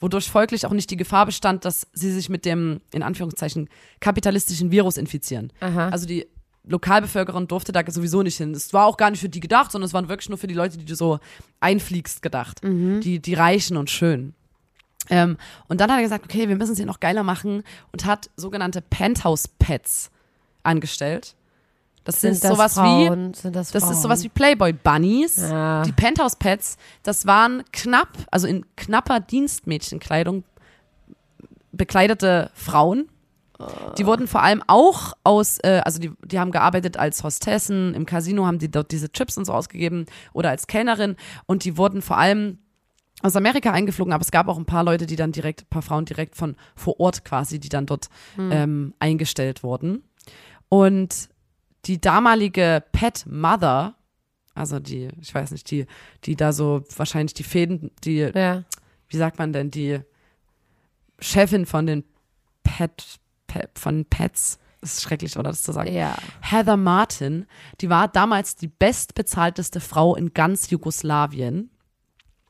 wodurch 0.00 0.30
folglich 0.30 0.66
auch 0.66 0.72
nicht 0.72 0.90
die 0.90 0.96
Gefahr 0.96 1.26
bestand, 1.26 1.64
dass 1.64 1.86
sie 1.92 2.12
sich 2.12 2.28
mit 2.28 2.44
dem, 2.44 2.80
in 2.92 3.02
Anführungszeichen, 3.02 3.68
kapitalistischen 4.00 4.70
Virus 4.70 4.96
infizieren. 4.96 5.52
Aha. 5.60 5.88
Also 5.88 6.06
die 6.06 6.26
Lokalbevölkerung 6.66 7.46
durfte 7.46 7.72
da 7.72 7.82
sowieso 7.86 8.22
nicht 8.22 8.36
hin. 8.36 8.52
Es 8.52 8.72
war 8.72 8.86
auch 8.86 8.96
gar 8.96 9.10
nicht 9.10 9.20
für 9.20 9.28
die 9.28 9.40
gedacht, 9.40 9.70
sondern 9.70 9.86
es 9.86 9.92
waren 9.92 10.08
wirklich 10.08 10.28
nur 10.28 10.38
für 10.38 10.46
die 10.46 10.54
Leute, 10.54 10.78
die 10.78 10.84
du 10.84 10.96
so 10.96 11.20
einfliegst, 11.60 12.22
gedacht. 12.22 12.60
Die, 13.00 13.20
die 13.20 13.34
Reichen 13.34 13.76
und 13.76 13.90
Schönen. 13.90 14.34
Ähm, 15.10 15.36
und 15.68 15.80
dann 15.80 15.90
hat 15.90 15.98
er 15.98 16.02
gesagt, 16.02 16.24
okay, 16.24 16.48
wir 16.48 16.56
müssen 16.56 16.72
es 16.72 16.78
hier 16.78 16.86
noch 16.86 17.00
geiler 17.00 17.22
machen 17.22 17.62
und 17.92 18.06
hat 18.06 18.30
sogenannte 18.36 18.80
Penthouse-Pets 18.80 20.10
angestellt. 20.62 21.34
Das 22.04 22.20
sind, 22.20 22.34
Sind 22.34 22.44
das 22.44 22.52
sowas 22.52 22.76
wie 22.76 23.06
Frauen? 23.06 23.34
Sind 23.34 23.56
das, 23.56 23.70
das 23.70 23.90
ist 23.90 24.02
sowas 24.02 24.22
wie 24.22 24.28
Playboy 24.28 24.74
Bunnies. 24.74 25.36
Ja. 25.38 25.82
Die 25.82 25.92
Penthouse 25.92 26.36
Pets, 26.36 26.76
das 27.02 27.26
waren 27.26 27.62
knapp, 27.72 28.08
also 28.30 28.46
in 28.46 28.64
knapper 28.76 29.20
Dienstmädchenkleidung 29.20 30.44
bekleidete 31.72 32.50
Frauen. 32.54 33.08
Die 33.96 34.04
wurden 34.04 34.26
vor 34.26 34.42
allem 34.42 34.62
auch 34.66 35.14
aus, 35.22 35.58
äh, 35.62 35.80
also 35.84 36.00
die, 36.00 36.12
die 36.24 36.38
haben 36.38 36.50
gearbeitet 36.50 36.96
als 36.96 37.22
Hostessen, 37.22 37.94
im 37.94 38.04
Casino 38.04 38.46
haben 38.46 38.58
die 38.58 38.70
dort 38.70 38.90
diese 38.90 39.10
Chips 39.10 39.38
und 39.38 39.44
so 39.44 39.52
ausgegeben 39.52 40.06
oder 40.32 40.50
als 40.50 40.66
Kellnerin 40.66 41.16
und 41.46 41.64
die 41.64 41.78
wurden 41.78 42.02
vor 42.02 42.18
allem 42.18 42.58
aus 43.22 43.36
Amerika 43.36 43.70
eingeflogen, 43.70 44.12
aber 44.12 44.22
es 44.22 44.32
gab 44.32 44.48
auch 44.48 44.58
ein 44.58 44.66
paar 44.66 44.84
Leute, 44.84 45.06
die 45.06 45.16
dann 45.16 45.32
direkt, 45.32 45.62
ein 45.62 45.70
paar 45.70 45.82
Frauen 45.82 46.04
direkt 46.04 46.36
von 46.36 46.56
vor 46.74 46.98
Ort 47.00 47.24
quasi, 47.24 47.58
die 47.58 47.68
dann 47.68 47.86
dort 47.86 48.08
ähm, 48.36 48.92
eingestellt 48.98 49.62
wurden. 49.62 50.02
Und 50.68 51.28
die 51.86 52.00
damalige 52.00 52.82
Pet 52.92 53.24
Mother, 53.26 53.94
also 54.54 54.78
die, 54.78 55.08
ich 55.20 55.34
weiß 55.34 55.50
nicht, 55.50 55.70
die, 55.70 55.86
die 56.24 56.36
da 56.36 56.52
so 56.52 56.82
wahrscheinlich 56.96 57.34
die 57.34 57.42
Fäden, 57.42 57.90
die, 58.04 58.18
Ja. 58.34 58.64
wie 59.08 59.16
sagt 59.16 59.38
man 59.38 59.52
denn, 59.52 59.70
die 59.70 60.00
Chefin 61.20 61.66
von 61.66 61.86
den 61.86 62.04
Pet, 62.62 63.18
Pet 63.46 63.70
von 63.78 64.04
Pets, 64.04 64.58
das 64.80 64.94
ist 64.94 65.02
schrecklich, 65.02 65.36
oder 65.38 65.50
das 65.50 65.62
zu 65.62 65.72
sagen. 65.72 65.92
Ja. 65.92 66.14
Heather 66.40 66.76
Martin, 66.76 67.46
die 67.80 67.88
war 67.88 68.08
damals 68.08 68.56
die 68.56 68.68
bestbezahlteste 68.68 69.80
Frau 69.80 70.14
in 70.14 70.34
ganz 70.34 70.70
Jugoslawien. 70.70 71.70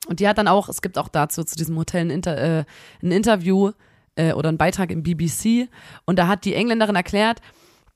Und 0.09 0.21
die 0.21 0.29
hat 0.29 0.37
dann 0.39 0.49
auch, 0.49 0.69
es 0.69 0.83
gibt 0.83 0.99
auch 0.99 1.09
dazu 1.09 1.45
zu 1.45 1.57
diesem 1.57 1.77
Hotel 1.79 2.03
ein, 2.07 2.11
Inter, 2.11 2.37
äh, 2.37 2.65
ein 3.03 3.11
Interview 3.13 3.71
äh, 4.17 4.33
oder 4.33 4.49
einen 4.51 4.59
Beitrag 4.59 4.91
im 4.91 5.03
BBC. 5.03 5.69
Und 6.05 6.19
da 6.19 6.27
hat 6.27 6.45
die 6.45 6.55
Engländerin 6.55 6.97
erklärt, 6.97 7.41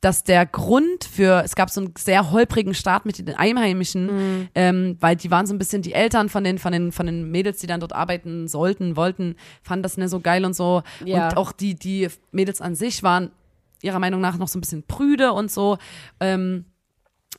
dass 0.01 0.23
der 0.23 0.47
Grund 0.47 1.05
für, 1.05 1.43
es 1.45 1.57
gab 1.57 1.71
so 1.71 1.81
einen 1.81 1.95
sehr 1.99 2.31
holprigen 2.31 2.75
Start 2.75 3.05
mit 3.05 3.19
den 3.19 3.35
Einheimischen, 3.35 4.49
ähm, 4.55 4.97
weil 5.01 5.17
die 5.17 5.31
waren 5.31 5.47
so 5.47 5.55
ein 5.55 5.59
bisschen 5.59 5.83
die 5.83 5.93
Eltern 5.93 6.29
von 6.29 6.45
den, 6.45 6.59
von 6.59 6.73
den, 6.73 6.93
von 6.93 7.07
den 7.07 7.31
Mädels, 7.31 7.59
die 7.59 7.67
dann 7.67 7.81
dort 7.81 7.93
arbeiten 7.93 8.47
sollten, 8.47 8.97
wollten, 8.97 9.35
fanden 9.63 9.83
das 9.83 9.97
nicht 9.97 10.11
so 10.11 10.21
geil 10.21 10.45
und 10.45 10.55
so. 10.55 10.83
Ja. 11.05 11.29
Und 11.29 11.37
auch 11.37 11.51
die, 11.51 11.75
die 11.75 12.09
Mädels 12.31 12.61
an 12.61 12.77
sich 12.77 13.03
waren 13.03 13.33
ihrer 13.83 13.99
Meinung 13.99 14.21
nach 14.21 14.39
noch 14.39 14.49
so 14.49 14.59
ein 14.59 14.61
bisschen 14.61 14.85
prüde 14.85 15.33
und 15.33 15.51
so. 15.51 15.79
Ähm, 16.21 16.65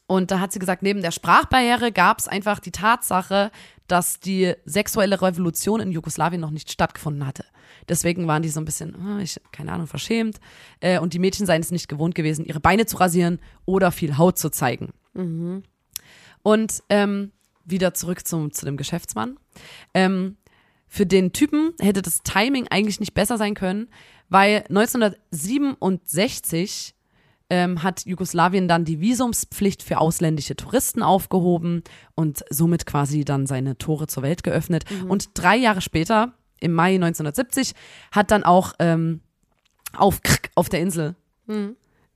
und 0.07 0.31
da 0.31 0.39
hat 0.39 0.51
sie 0.51 0.59
gesagt, 0.59 0.83
neben 0.83 1.01
der 1.01 1.11
Sprachbarriere 1.11 1.91
gab 1.91 2.19
es 2.19 2.27
einfach 2.27 2.59
die 2.59 2.71
Tatsache, 2.71 3.51
dass 3.87 4.19
die 4.19 4.53
sexuelle 4.65 5.21
Revolution 5.21 5.79
in 5.79 5.91
Jugoslawien 5.91 6.41
noch 6.41 6.51
nicht 6.51 6.71
stattgefunden 6.71 7.25
hatte. 7.25 7.45
Deswegen 7.89 8.27
waren 8.27 8.41
die 8.41 8.49
so 8.49 8.59
ein 8.59 8.65
bisschen, 8.65 8.95
ah, 8.95 9.19
ich, 9.19 9.39
keine 9.51 9.71
Ahnung, 9.71 9.87
verschämt. 9.87 10.39
Äh, 10.79 10.99
und 10.99 11.13
die 11.13 11.19
Mädchen 11.19 11.45
seien 11.45 11.61
es 11.61 11.71
nicht 11.71 11.87
gewohnt 11.87 12.15
gewesen, 12.15 12.45
ihre 12.45 12.59
Beine 12.59 12.85
zu 12.85 12.97
rasieren 12.97 13.39
oder 13.65 13.91
viel 13.91 14.17
Haut 14.17 14.37
zu 14.37 14.49
zeigen. 14.49 14.89
Und 16.43 16.83
ähm, 16.89 17.31
wieder 17.65 17.93
zurück 17.93 18.25
zum, 18.25 18.51
zu 18.51 18.65
dem 18.65 18.77
Geschäftsmann. 18.77 19.37
Ähm, 19.93 20.37
für 20.87 21.05
den 21.05 21.33
Typen 21.33 21.73
hätte 21.79 22.01
das 22.01 22.23
Timing 22.23 22.67
eigentlich 22.69 22.99
nicht 22.99 23.13
besser 23.13 23.37
sein 23.37 23.53
können, 23.53 23.89
weil 24.29 24.63
1967 24.69 26.95
ähm, 27.51 27.83
hat 27.83 28.05
Jugoslawien 28.05 28.67
dann 28.67 28.85
die 28.85 28.99
Visumspflicht 28.99 29.83
für 29.83 29.99
ausländische 29.99 30.55
Touristen 30.55 31.03
aufgehoben 31.03 31.83
und 32.15 32.43
somit 32.49 32.85
quasi 32.85 33.25
dann 33.25 33.47
seine 33.47 33.77
Tore 33.77 34.07
zur 34.07 34.23
Welt 34.23 34.43
geöffnet. 34.43 34.85
Und 35.07 35.31
drei 35.33 35.57
Jahre 35.57 35.81
später, 35.81 36.33
im 36.59 36.73
Mai 36.73 36.95
1970, 36.95 37.73
hat 38.11 38.31
dann 38.31 38.43
auch 38.43 38.73
ähm, 38.79 39.21
auf, 39.93 40.19
auf 40.55 40.69
der 40.69 40.81
Insel 40.81 41.15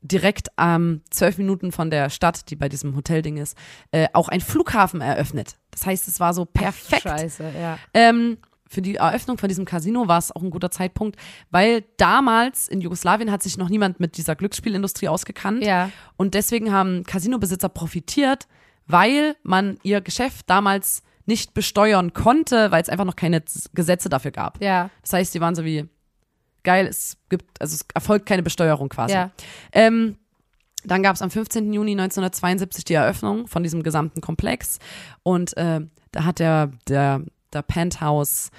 direkt 0.04 0.50
ähm, 0.58 1.02
zwölf 1.10 1.38
Minuten 1.38 1.72
von 1.72 1.90
der 1.90 2.10
Stadt, 2.10 2.50
die 2.50 2.56
bei 2.56 2.70
diesem 2.70 2.96
Hotelding 2.96 3.38
ist, 3.38 3.58
äh, 3.92 4.08
auch 4.14 4.28
ein 4.28 4.42
Flughafen 4.42 5.02
eröffnet. 5.02 5.56
Das 5.72 5.86
heißt, 5.86 6.08
es 6.08 6.20
war 6.20 6.34
so 6.34 6.46
perfekt. 6.46 7.04
Scheiße, 7.04 7.52
ja. 7.60 7.80
Ähm, 7.94 8.38
für 8.68 8.82
die 8.82 8.96
Eröffnung 8.96 9.38
von 9.38 9.50
diesem 9.50 9.66
Casino 9.66 10.08
war 10.08 10.18
es 10.18 10.32
auch 10.36 10.42
ein 10.42 10.50
guter 10.50 10.72
Zeitpunkt, 10.72 11.18
weil 11.52 11.84
damals 11.98 12.68
in 12.68 12.82
Jugoslawien 12.82 13.32
hat 13.32 13.44
sich 13.44 13.58
noch 13.58 13.70
niemand 13.70 14.00
mit 14.00 14.18
dieser 14.18 14.36
Glücksspielindustrie 14.36 15.08
ausgekannt. 15.08 15.64
Ja. 15.64 15.92
Und 16.18 16.34
deswegen 16.34 16.72
haben 16.72 17.04
Casinobesitzer 17.04 17.70
profitiert, 17.70 18.48
weil 18.88 19.36
man 19.44 19.78
ihr 19.84 20.02
Geschäft 20.02 20.50
damals 20.50 21.04
nicht 21.26 21.54
besteuern 21.54 22.14
konnte, 22.14 22.72
weil 22.72 22.82
es 22.82 22.90
einfach 22.90 23.06
noch 23.06 23.16
keine 23.16 23.44
Gesetze 23.74 24.10
dafür 24.10 24.32
gab. 24.32 24.62
Ja. 24.62 24.90
Das 25.02 25.14
heißt, 25.14 25.34
die 25.34 25.42
waren 25.42 25.56
so 25.56 25.64
wie, 25.64 25.88
geil, 26.64 26.88
es 26.88 27.18
gibt, 27.30 27.62
also 27.62 27.76
es 27.76 27.86
erfolgt 27.94 28.26
keine 28.26 28.44
Besteuerung 28.44 28.90
quasi. 28.90 29.14
Ja. 29.14 29.32
Ähm, 29.72 30.18
dann 30.86 31.04
gab 31.04 31.16
es 31.16 31.22
am 31.22 31.32
15. 31.32 31.72
Juni 31.72 31.92
1972 31.92 32.84
die 32.84 32.94
Eröffnung 32.94 33.48
von 33.48 33.64
diesem 33.64 33.84
gesamten 33.84 34.22
Komplex 34.22 34.80
und 35.24 35.56
äh, 35.56 35.82
da 36.12 36.26
hat 36.26 36.40
der, 36.40 36.72
der, 36.88 37.22
der 37.54 37.62
Penthouse 37.62 38.52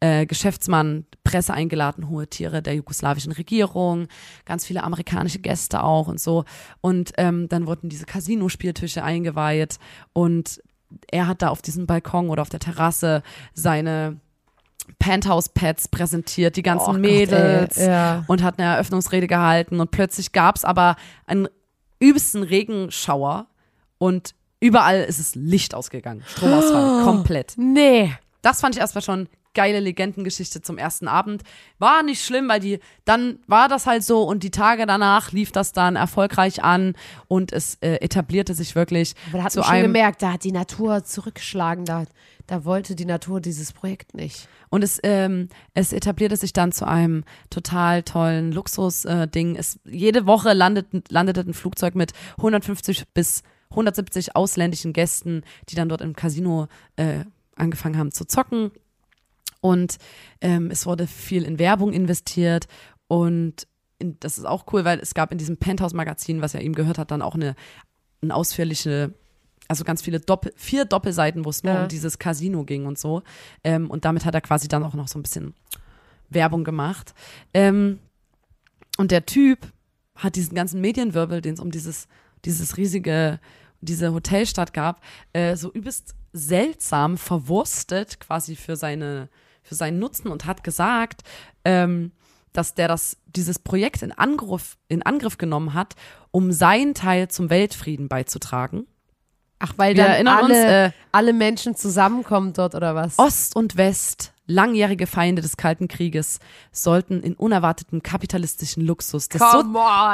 äh, 0.00 0.26
Geschäftsmann 0.26 1.06
Presse 1.24 1.52
eingeladen, 1.52 2.08
hohe 2.08 2.28
Tiere 2.28 2.62
der 2.62 2.74
jugoslawischen 2.74 3.32
Regierung, 3.32 4.08
ganz 4.44 4.64
viele 4.64 4.82
amerikanische 4.82 5.40
Gäste 5.40 5.82
auch 5.82 6.08
und 6.08 6.20
so. 6.20 6.44
Und 6.80 7.12
ähm, 7.18 7.48
dann 7.48 7.66
wurden 7.66 7.88
diese 7.88 8.06
Casino-Spieltische 8.06 9.02
eingeweiht 9.02 9.78
und 10.12 10.62
er 11.10 11.26
hat 11.26 11.42
da 11.42 11.48
auf 11.48 11.62
diesem 11.62 11.86
Balkon 11.86 12.30
oder 12.30 12.42
auf 12.42 12.48
der 12.48 12.60
Terrasse 12.60 13.22
seine 13.54 14.18
Penthouse-Pets 14.98 15.88
präsentiert, 15.88 16.56
die 16.56 16.62
ganzen 16.62 16.88
Oh 16.88 16.92
Gott, 16.92 17.00
Mädels 17.00 17.76
ey, 17.76 17.88
ja. 17.88 18.24
und 18.26 18.42
hat 18.42 18.58
eine 18.58 18.68
Eröffnungsrede 18.72 19.26
gehalten 19.26 19.80
und 19.80 19.90
plötzlich 19.90 20.32
gab 20.32 20.56
es 20.56 20.64
aber 20.64 20.96
einen 21.26 21.48
übelsten 22.00 22.42
Regenschauer 22.42 23.46
und 23.98 24.34
überall 24.60 25.00
ist 25.02 25.18
es 25.18 25.34
Licht 25.34 25.74
ausgegangen. 25.74 26.22
Stromausfall, 26.26 27.04
komplett. 27.04 27.54
Nee. 27.56 28.12
Das 28.42 28.60
fand 28.60 28.76
ich 28.76 28.80
erstmal 28.80 29.02
schon 29.02 29.28
geile 29.54 29.80
Legendengeschichte 29.80 30.62
zum 30.62 30.78
ersten 30.78 31.08
Abend. 31.08 31.42
War 31.78 32.02
nicht 32.02 32.24
schlimm, 32.24 32.48
weil 32.48 32.60
die, 32.60 32.80
dann 33.04 33.38
war 33.46 33.68
das 33.68 33.86
halt 33.86 34.04
so 34.04 34.22
und 34.22 34.42
die 34.42 34.50
Tage 34.50 34.86
danach 34.86 35.32
lief 35.32 35.52
das 35.52 35.72
dann 35.72 35.96
erfolgreich 35.96 36.62
an 36.62 36.94
und 37.26 37.52
es 37.52 37.76
äh, 37.80 37.96
etablierte 37.96 38.54
sich 38.54 38.74
wirklich 38.74 39.14
Aber 39.28 39.38
da 39.38 39.44
hat 39.44 39.52
zu 39.52 39.60
man 39.60 39.68
schon 39.68 39.82
gemerkt, 39.82 40.22
da 40.22 40.32
hat 40.34 40.44
die 40.44 40.52
Natur 40.52 41.04
zurückgeschlagen. 41.04 41.84
Da, 41.84 42.04
da 42.46 42.64
wollte 42.64 42.94
die 42.94 43.04
Natur 43.04 43.40
dieses 43.40 43.72
Projekt 43.72 44.14
nicht. 44.14 44.48
Und 44.70 44.82
es, 44.82 44.98
ähm, 45.02 45.48
es 45.74 45.92
etablierte 45.92 46.36
sich 46.36 46.52
dann 46.52 46.72
zu 46.72 46.86
einem 46.86 47.24
total 47.50 48.02
tollen 48.02 48.52
Luxus-Ding. 48.52 49.56
es, 49.56 49.78
jede 49.84 50.26
Woche 50.26 50.52
landet, 50.52 51.10
landete 51.10 51.40
ein 51.40 51.54
Flugzeug 51.54 51.94
mit 51.94 52.12
150 52.38 53.08
bis 53.14 53.42
170 53.70 54.34
ausländischen 54.34 54.92
Gästen, 54.92 55.42
die 55.68 55.74
dann 55.74 55.88
dort 55.88 56.00
im 56.00 56.16
Casino 56.16 56.68
äh, 56.96 57.24
angefangen 57.56 57.98
haben 57.98 58.12
zu 58.12 58.24
zocken. 58.24 58.70
Und 59.60 59.96
ähm, 60.40 60.70
es 60.70 60.86
wurde 60.86 61.06
viel 61.06 61.44
in 61.44 61.58
Werbung 61.58 61.92
investiert 61.92 62.66
und 63.08 63.66
in, 63.98 64.18
das 64.20 64.38
ist 64.38 64.44
auch 64.44 64.72
cool, 64.72 64.84
weil 64.84 65.00
es 65.00 65.14
gab 65.14 65.32
in 65.32 65.38
diesem 65.38 65.56
Penthouse-Magazin, 65.56 66.40
was 66.40 66.54
er 66.54 66.60
ihm 66.60 66.74
gehört 66.74 66.98
hat, 66.98 67.10
dann 67.10 67.22
auch 67.22 67.34
eine, 67.34 67.56
eine 68.22 68.34
ausführliche, 68.34 69.12
also 69.66 69.82
ganz 69.84 70.02
viele 70.02 70.20
Doppel, 70.20 70.52
vier 70.56 70.84
Doppelseiten, 70.84 71.44
wo 71.44 71.50
es 71.50 71.64
nur 71.64 71.74
Ja. 71.74 71.82
um 71.82 71.88
dieses 71.88 72.18
Casino 72.18 72.64
ging 72.64 72.86
und 72.86 72.98
so. 72.98 73.22
Ähm, 73.64 73.90
und 73.90 74.04
damit 74.04 74.24
hat 74.24 74.34
er 74.34 74.40
quasi 74.40 74.68
dann 74.68 74.84
auch 74.84 74.94
noch 74.94 75.08
so 75.08 75.18
ein 75.18 75.22
bisschen 75.22 75.54
Werbung 76.30 76.62
gemacht. 76.62 77.12
Ähm, 77.52 77.98
und 78.98 79.10
der 79.10 79.26
Typ 79.26 79.72
hat 80.14 80.36
diesen 80.36 80.54
ganzen 80.54 80.80
Medienwirbel, 80.80 81.40
den 81.40 81.54
es 81.54 81.60
um 81.60 81.70
dieses, 81.70 82.06
dieses 82.44 82.76
riesige, 82.76 83.40
diese 83.80 84.12
Hotelstadt 84.12 84.72
gab, 84.72 85.00
äh, 85.32 85.56
so 85.56 85.72
übelst 85.72 86.14
seltsam 86.32 87.16
verwurstet 87.16 88.20
quasi 88.20 88.54
für 88.56 88.76
seine, 88.76 89.28
für 89.68 89.74
seinen 89.74 89.98
Nutzen 89.98 90.28
und 90.28 90.46
hat 90.46 90.64
gesagt, 90.64 91.22
ähm, 91.64 92.12
dass 92.52 92.74
der 92.74 92.88
das, 92.88 93.16
dieses 93.26 93.58
Projekt 93.58 94.02
in 94.02 94.12
Angriff, 94.12 94.76
in 94.88 95.02
Angriff 95.02 95.38
genommen 95.38 95.74
hat, 95.74 95.94
um 96.30 96.50
seinen 96.52 96.94
Teil 96.94 97.28
zum 97.28 97.50
Weltfrieden 97.50 98.08
beizutragen. 98.08 98.86
Ach, 99.60 99.72
weil 99.76 99.96
Wir 99.96 100.04
dann 100.04 100.28
alle, 100.28 100.44
uns, 100.44 100.54
äh, 100.54 100.90
alle 101.12 101.32
Menschen 101.32 101.74
zusammenkommen 101.74 102.52
dort 102.52 102.74
oder 102.74 102.94
was? 102.94 103.18
Ost 103.18 103.56
und 103.56 103.76
West, 103.76 104.32
langjährige 104.46 105.08
Feinde 105.08 105.42
des 105.42 105.56
Kalten 105.56 105.88
Krieges, 105.88 106.38
sollten 106.70 107.22
in 107.22 107.34
unerwarteten 107.34 108.02
kapitalistischen 108.02 108.84
Luxus 108.84 109.28
des, 109.28 109.42
so 109.52 109.64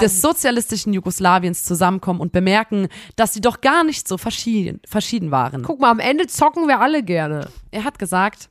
des 0.00 0.22
sozialistischen 0.22 0.94
Jugoslawiens 0.94 1.64
zusammenkommen 1.64 2.20
und 2.20 2.32
bemerken, 2.32 2.88
dass 3.16 3.34
sie 3.34 3.42
doch 3.42 3.60
gar 3.60 3.84
nicht 3.84 4.08
so 4.08 4.16
verschieden, 4.16 4.80
verschieden 4.86 5.30
waren. 5.30 5.62
Guck 5.62 5.78
mal, 5.80 5.90
am 5.90 6.00
Ende 6.00 6.26
zocken 6.26 6.66
wir 6.66 6.80
alle 6.80 7.02
gerne. 7.02 7.48
Er 7.70 7.84
hat 7.84 7.98
gesagt, 7.98 8.48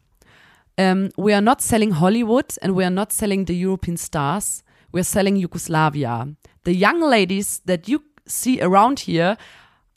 ähm, 0.78 1.10
we 1.18 1.34
are 1.34 1.42
not 1.42 1.62
selling 1.62 2.00
Hollywood 2.00 2.58
and 2.62 2.76
we 2.76 2.84
are 2.84 2.92
not 2.94 3.12
selling 3.12 3.46
the 3.46 3.54
European 3.54 3.98
stars. 3.98 4.64
We 4.92 5.00
are 5.00 5.04
selling 5.06 5.36
Yugoslavia. 5.36 6.28
The 6.66 6.72
young 6.74 7.02
ladies 7.02 7.62
that 7.66 7.88
you 7.88 8.00
see 8.26 8.62
around 8.62 9.00
here 9.02 9.38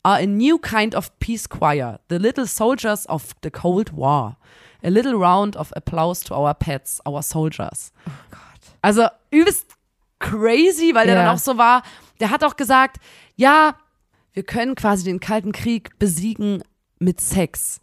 are 0.03 0.19
a 0.21 0.25
new 0.25 0.57
kind 0.59 0.95
of 0.95 1.11
peace 1.19 1.47
choir, 1.47 1.99
the 2.09 2.19
little 2.19 2.45
soldiers 2.47 3.05
of 3.07 3.33
the 3.41 3.49
Cold 3.51 3.91
War. 3.93 4.37
A 4.83 4.89
little 4.89 5.15
round 5.15 5.55
of 5.57 5.73
applause 5.75 6.23
to 6.25 6.35
our 6.35 6.53
pets, 6.53 7.01
our 7.07 7.21
soldiers. 7.23 7.91
Oh 8.07 8.11
Gott. 8.31 8.39
Also 8.81 9.07
übelst 9.31 9.65
crazy, 10.19 10.93
weil 10.93 11.07
der 11.07 11.15
Ja. 11.15 11.25
dann 11.25 11.35
auch 11.35 11.39
so 11.39 11.57
war. 11.57 11.83
Der 12.19 12.29
hat 12.29 12.43
auch 12.43 12.55
gesagt, 12.55 12.97
ja, 13.35 13.75
wir 14.33 14.43
können 14.43 14.75
quasi 14.75 15.03
den 15.03 15.19
Kalten 15.19 15.51
Krieg 15.51 15.97
besiegen 15.99 16.63
mit 16.99 17.19
Sex. 17.21 17.79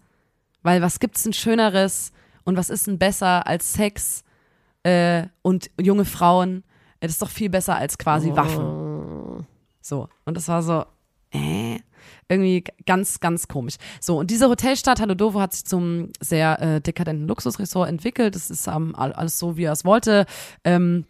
Weil 0.63 0.83
was 0.83 1.01
gibt's 1.01 1.25
denn 1.25 1.33
Schöneres 1.33 2.13
und 2.45 2.57
was 2.57 2.71
ist 2.71 2.87
denn 2.87 2.99
besser 2.99 3.47
als 3.47 3.73
Sex 3.73 4.25
äh, 4.83 5.27
und 5.43 5.71
junge 5.81 6.05
Frauen? 6.05 6.63
Ja, 6.95 7.09
Das 7.09 7.13
ist 7.13 7.23
doch 7.23 7.31
viel 7.31 7.51
besser 7.51 7.77
als 7.77 7.99
quasi 7.99 8.31
Oh. 8.33 8.37
Waffen. 8.37 9.47
So. 9.81 10.09
Und 10.25 10.37
das 10.37 10.49
war 10.49 10.63
so, 10.63 10.85
äh, 11.33 11.79
irgendwie 12.29 12.65
ganz, 12.87 13.21
ganz 13.21 13.49
komisch. 13.49 13.75
So, 14.01 14.19
und 14.19 14.31
diese 14.31 14.49
Hotelstadt 14.49 15.01
Hadodovo 15.01 15.41
hat 15.41 15.53
sich 15.53 15.65
zum 15.65 16.11
sehr 16.21 16.61
äh, 16.61 16.81
dekadenten 16.81 17.27
Luxusresort 17.29 17.89
entwickelt. 17.89 18.35
Das 18.35 18.51
ist 18.51 18.67
ähm, 18.67 18.95
all- 18.97 19.13
alles 19.13 19.39
so, 19.39 19.57
wie 19.57 19.65
er 19.65 19.73
es 19.73 19.85
wollte. 19.85 20.27
Ähm, 20.65 21.07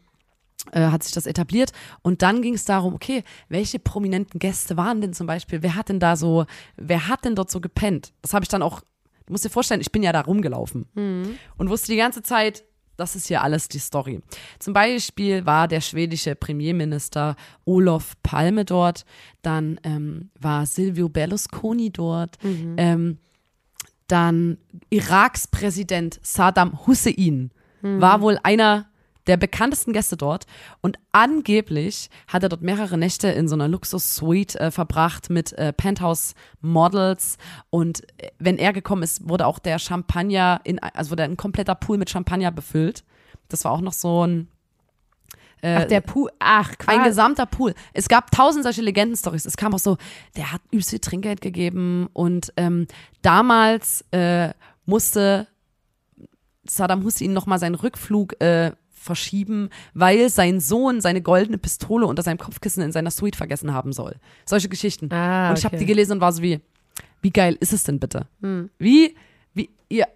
äh, 0.73 0.87
hat 0.87 1.03
sich 1.03 1.13
das 1.13 1.27
etabliert. 1.27 1.73
Und 2.03 2.23
dann 2.23 2.41
ging 2.43 2.55
es 2.55 2.65
darum, 2.65 2.95
okay, 2.95 3.23
welche 3.49 3.79
prominenten 3.79 4.39
Gäste 4.41 4.77
waren 4.77 5.01
denn 5.01 5.13
zum 5.13 5.27
Beispiel? 5.27 5.63
Wer 5.63 5.75
hat 5.77 5.89
denn 5.91 6.01
da 6.01 6.17
so, 6.17 6.47
wer 6.77 7.07
hat 7.09 7.25
denn 7.25 7.35
dort 7.37 7.51
so 7.51 7.61
gepennt? 7.61 8.13
Das 8.23 8.33
habe 8.35 8.45
ich 8.45 8.49
dann 8.49 8.63
auch, 8.63 8.81
du 9.27 9.33
musst 9.33 9.45
dir 9.45 9.51
vorstellen, 9.51 9.81
ich 9.81 9.93
bin 9.93 10.03
ja 10.03 10.13
da 10.13 10.21
rumgelaufen 10.23 10.87
und 11.57 11.71
wusste 11.71 11.93
die 11.93 11.99
ganze 11.99 12.23
Zeit, 12.23 12.65
das 12.97 13.17
ist 13.17 13.27
hier 13.27 13.43
alles 13.43 13.67
die 13.69 13.81
Story. 13.81 14.21
Zum 14.61 14.73
Beispiel 14.73 15.45
war 15.47 15.67
der 15.67 15.81
schwedische 15.81 16.37
Premierminister 16.37 17.35
Olof 17.65 18.13
Palme 18.23 18.65
dort, 18.65 19.05
dann 19.43 19.81
ähm, 19.83 20.31
war 20.41 20.65
Silvio 20.67 21.09
Berlusconi 21.09 21.91
dort, 21.91 22.39
ähm, 22.77 23.19
dann 24.07 24.59
Iraks 24.91 25.49
Präsident 25.49 26.21
Saddam 26.23 26.87
Hussein 26.87 27.51
war 28.01 28.21
wohl 28.21 28.39
einer 28.43 28.87
der 29.27 29.37
bekanntesten 29.37 29.93
Gäste 29.93 30.17
dort 30.17 30.47
und 30.81 30.99
angeblich 31.13 32.11
hat 32.29 32.43
er 32.43 32.49
dort 32.49 32.63
mehrere 32.63 32.99
Nächte 32.99 33.29
in 33.29 33.49
so 33.49 33.55
einer 33.55 33.69
Luxus-Suite 33.69 34.57
äh, 34.57 34.71
verbracht 34.71 35.31
mit 35.31 35.53
äh, 35.55 35.73
Penthouse-Models 35.73 37.39
und 37.71 38.03
äh, 38.19 38.31
wenn 38.39 38.59
er 38.59 38.73
gekommen 38.73 39.03
ist, 39.03 39.29
wurde 39.29 39.47
auch 39.47 39.59
der 39.59 39.79
Champagner, 39.79 40.61
in, 40.65 40.79
also 40.79 41.11
wurde 41.11 41.25
ein 41.25 41.37
kompletter 41.37 41.75
Pool 41.75 41.99
mit 41.99 42.11
Champagner 42.11 42.51
befüllt. 42.53 43.05
Das 43.49 43.65
war 43.65 43.73
auch 43.73 43.81
noch 43.81 43.93
so 43.93 44.27
ein 44.27 44.49
Ach, 45.65 45.85
der 45.85 46.03
Pool. 46.03 46.31
Ach, 46.39 46.71
ein 46.71 46.77
Quatsch. 46.77 47.05
gesamter 47.05 47.47
Pool. 47.47 47.75
Es 47.95 48.09
gab 48.09 48.31
tausend 48.31 48.65
solche 48.65 48.83
Legendenstories. 48.83 49.47
Es 49.47 49.57
kam 49.57 49.75
auch 49.75 49.79
so, 49.79 49.97
der 50.37 50.53
hat 50.53 50.61
übelst 50.71 50.91
viel 50.91 50.99
Trinkgeld 50.99 51.41
gegeben 51.41 52.09
und 52.13 52.53
ähm, 52.59 52.87
damals 53.23 54.05
äh, 54.11 54.51
musste 54.85 55.47
Saddam 56.65 57.03
Hussein 57.05 57.33
nochmal 57.33 57.59
seinen 57.59 57.77
Rückflug 57.77 58.41
äh, 58.43 58.73
verschieben, 59.05 59.69
weil 59.93 60.31
sein 60.31 60.61
Sohn 60.61 61.01
seine 61.01 61.21
goldene 61.21 61.59
Pistole 61.59 62.07
unter 62.07 62.23
seinem 62.23 62.39
Kopfkissen 62.39 62.83
in 62.83 62.91
seiner 62.91 63.11
Suite 63.11 63.37
vergessen 63.37 63.73
haben 63.73 63.93
soll. 63.93 64.17
Solche 64.47 64.69
Geschichten. 64.69 65.13
Ah, 65.13 65.51
und 65.51 65.59
ich 65.59 65.65
habe 65.65 65.77
okay. 65.77 65.85
die 65.85 65.87
gelesen 65.87 66.13
und 66.13 66.21
war 66.21 66.33
so 66.33 66.43
wie, 66.43 66.61
wie 67.21 67.31
geil 67.31 67.57
ist 67.61 67.73
es 67.73 67.85
denn 67.85 68.01
bitte? 68.01 68.27
Wie, 68.79 69.15
wie, 69.53 69.71
ihr, 69.89 70.09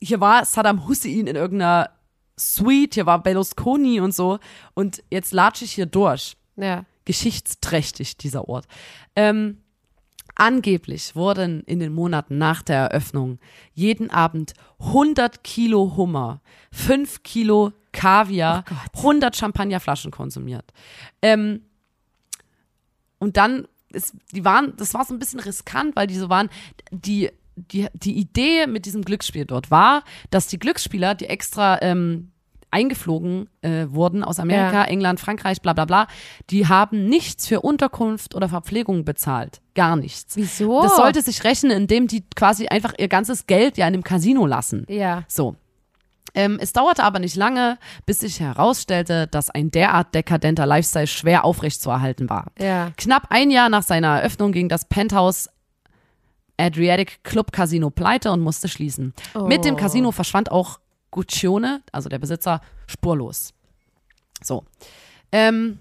hier 0.00 0.20
war 0.20 0.44
Saddam 0.44 0.86
Hussein 0.86 1.26
in 1.26 1.36
irgendeiner 1.36 1.90
Suite, 2.38 2.94
hier 2.94 3.06
war 3.06 3.22
Berlusconi 3.22 4.00
und 4.00 4.14
so 4.14 4.38
und 4.74 5.02
jetzt 5.10 5.32
latsche 5.32 5.64
ich 5.64 5.72
hier 5.72 5.86
durch 5.86 6.36
Ja. 6.56 6.84
geschichtsträchtig, 7.04 8.16
dieser 8.18 8.48
Ort. 8.48 8.66
Ähm, 9.16 9.58
angeblich 10.34 11.14
wurden 11.14 11.62
in 11.64 11.80
den 11.80 11.92
Monaten 11.92 12.38
nach 12.38 12.62
der 12.62 12.76
Eröffnung 12.76 13.38
jeden 13.72 14.10
Abend 14.10 14.54
100 14.80 15.44
Kilo 15.44 15.96
Hummer, 15.96 16.40
5 16.72 17.22
Kilo 17.22 17.72
Kaviar, 17.92 18.64
100 18.96 19.36
Champagnerflaschen 19.36 20.10
konsumiert. 20.10 20.72
Ähm, 21.22 21.62
und 23.18 23.36
dann, 23.36 23.68
ist, 23.90 24.14
die 24.32 24.44
waren, 24.44 24.76
das 24.76 24.92
war 24.94 25.04
so 25.04 25.14
ein 25.14 25.18
bisschen 25.18 25.40
riskant, 25.40 25.96
weil 25.96 26.06
die 26.06 26.16
so 26.16 26.28
waren, 26.28 26.50
die, 26.90 27.30
die, 27.56 27.88
die 27.94 28.18
Idee 28.18 28.66
mit 28.66 28.86
diesem 28.86 29.02
Glücksspiel 29.02 29.46
dort 29.46 29.70
war, 29.70 30.04
dass 30.30 30.48
die 30.48 30.58
Glücksspieler, 30.58 31.14
die 31.14 31.26
extra 31.26 31.80
ähm, 31.80 32.32
eingeflogen 32.74 33.48
äh, 33.62 33.86
wurden 33.88 34.22
aus 34.22 34.38
Amerika, 34.38 34.82
Ja. 34.82 34.84
England, 34.84 35.20
Frankreich, 35.20 35.62
bla 35.62 35.72
bla 35.72 35.86
bla, 35.86 36.06
die 36.50 36.66
haben 36.68 37.08
nichts 37.08 37.46
für 37.46 37.60
Unterkunft 37.62 38.34
oder 38.34 38.48
Verpflegung 38.48 39.04
bezahlt. 39.04 39.62
Gar 39.74 39.96
nichts. 39.96 40.36
Wieso? 40.36 40.82
Das 40.82 40.96
sollte 40.96 41.22
sich 41.22 41.44
rechnen, 41.44 41.70
indem 41.70 42.06
die 42.08 42.24
quasi 42.36 42.66
einfach 42.68 42.92
ihr 42.98 43.08
ganzes 43.08 43.46
Geld 43.46 43.78
ja 43.78 43.86
in 43.86 43.92
dem 43.94 44.04
Casino 44.04 44.44
lassen. 44.46 44.84
Ja. 44.88 45.22
So. 45.28 45.56
Ähm, 46.36 46.58
es 46.60 46.72
dauerte 46.72 47.04
aber 47.04 47.20
nicht 47.20 47.36
lange, 47.36 47.78
bis 48.06 48.18
sich 48.18 48.40
herausstellte, 48.40 49.28
dass 49.28 49.50
ein 49.50 49.70
derart 49.70 50.14
dekadenter 50.16 50.66
Lifestyle 50.66 51.06
schwer 51.06 51.44
aufrechtzuerhalten 51.44 52.28
war. 52.28 52.46
Ja. 52.58 52.90
Knapp 52.96 53.28
ein 53.30 53.52
Jahr 53.52 53.68
nach 53.68 53.84
seiner 53.84 54.18
Eröffnung 54.18 54.50
ging 54.50 54.68
das 54.68 54.84
Penthouse 54.88 55.48
Adriatic 56.56 57.22
Club 57.24 57.52
Casino 57.52 57.90
pleite 57.90 58.30
und 58.30 58.40
musste 58.40 58.68
schließen. 58.68 59.12
Mit 59.46 59.64
dem 59.64 59.76
Casino 59.76 60.12
verschwand 60.12 60.50
auch 60.52 60.78
Guccione, 61.14 61.80
also 61.92 62.08
der 62.08 62.18
Besitzer, 62.18 62.60
spurlos. 62.86 63.54
So. 64.42 64.64
Ähm, 65.32 65.78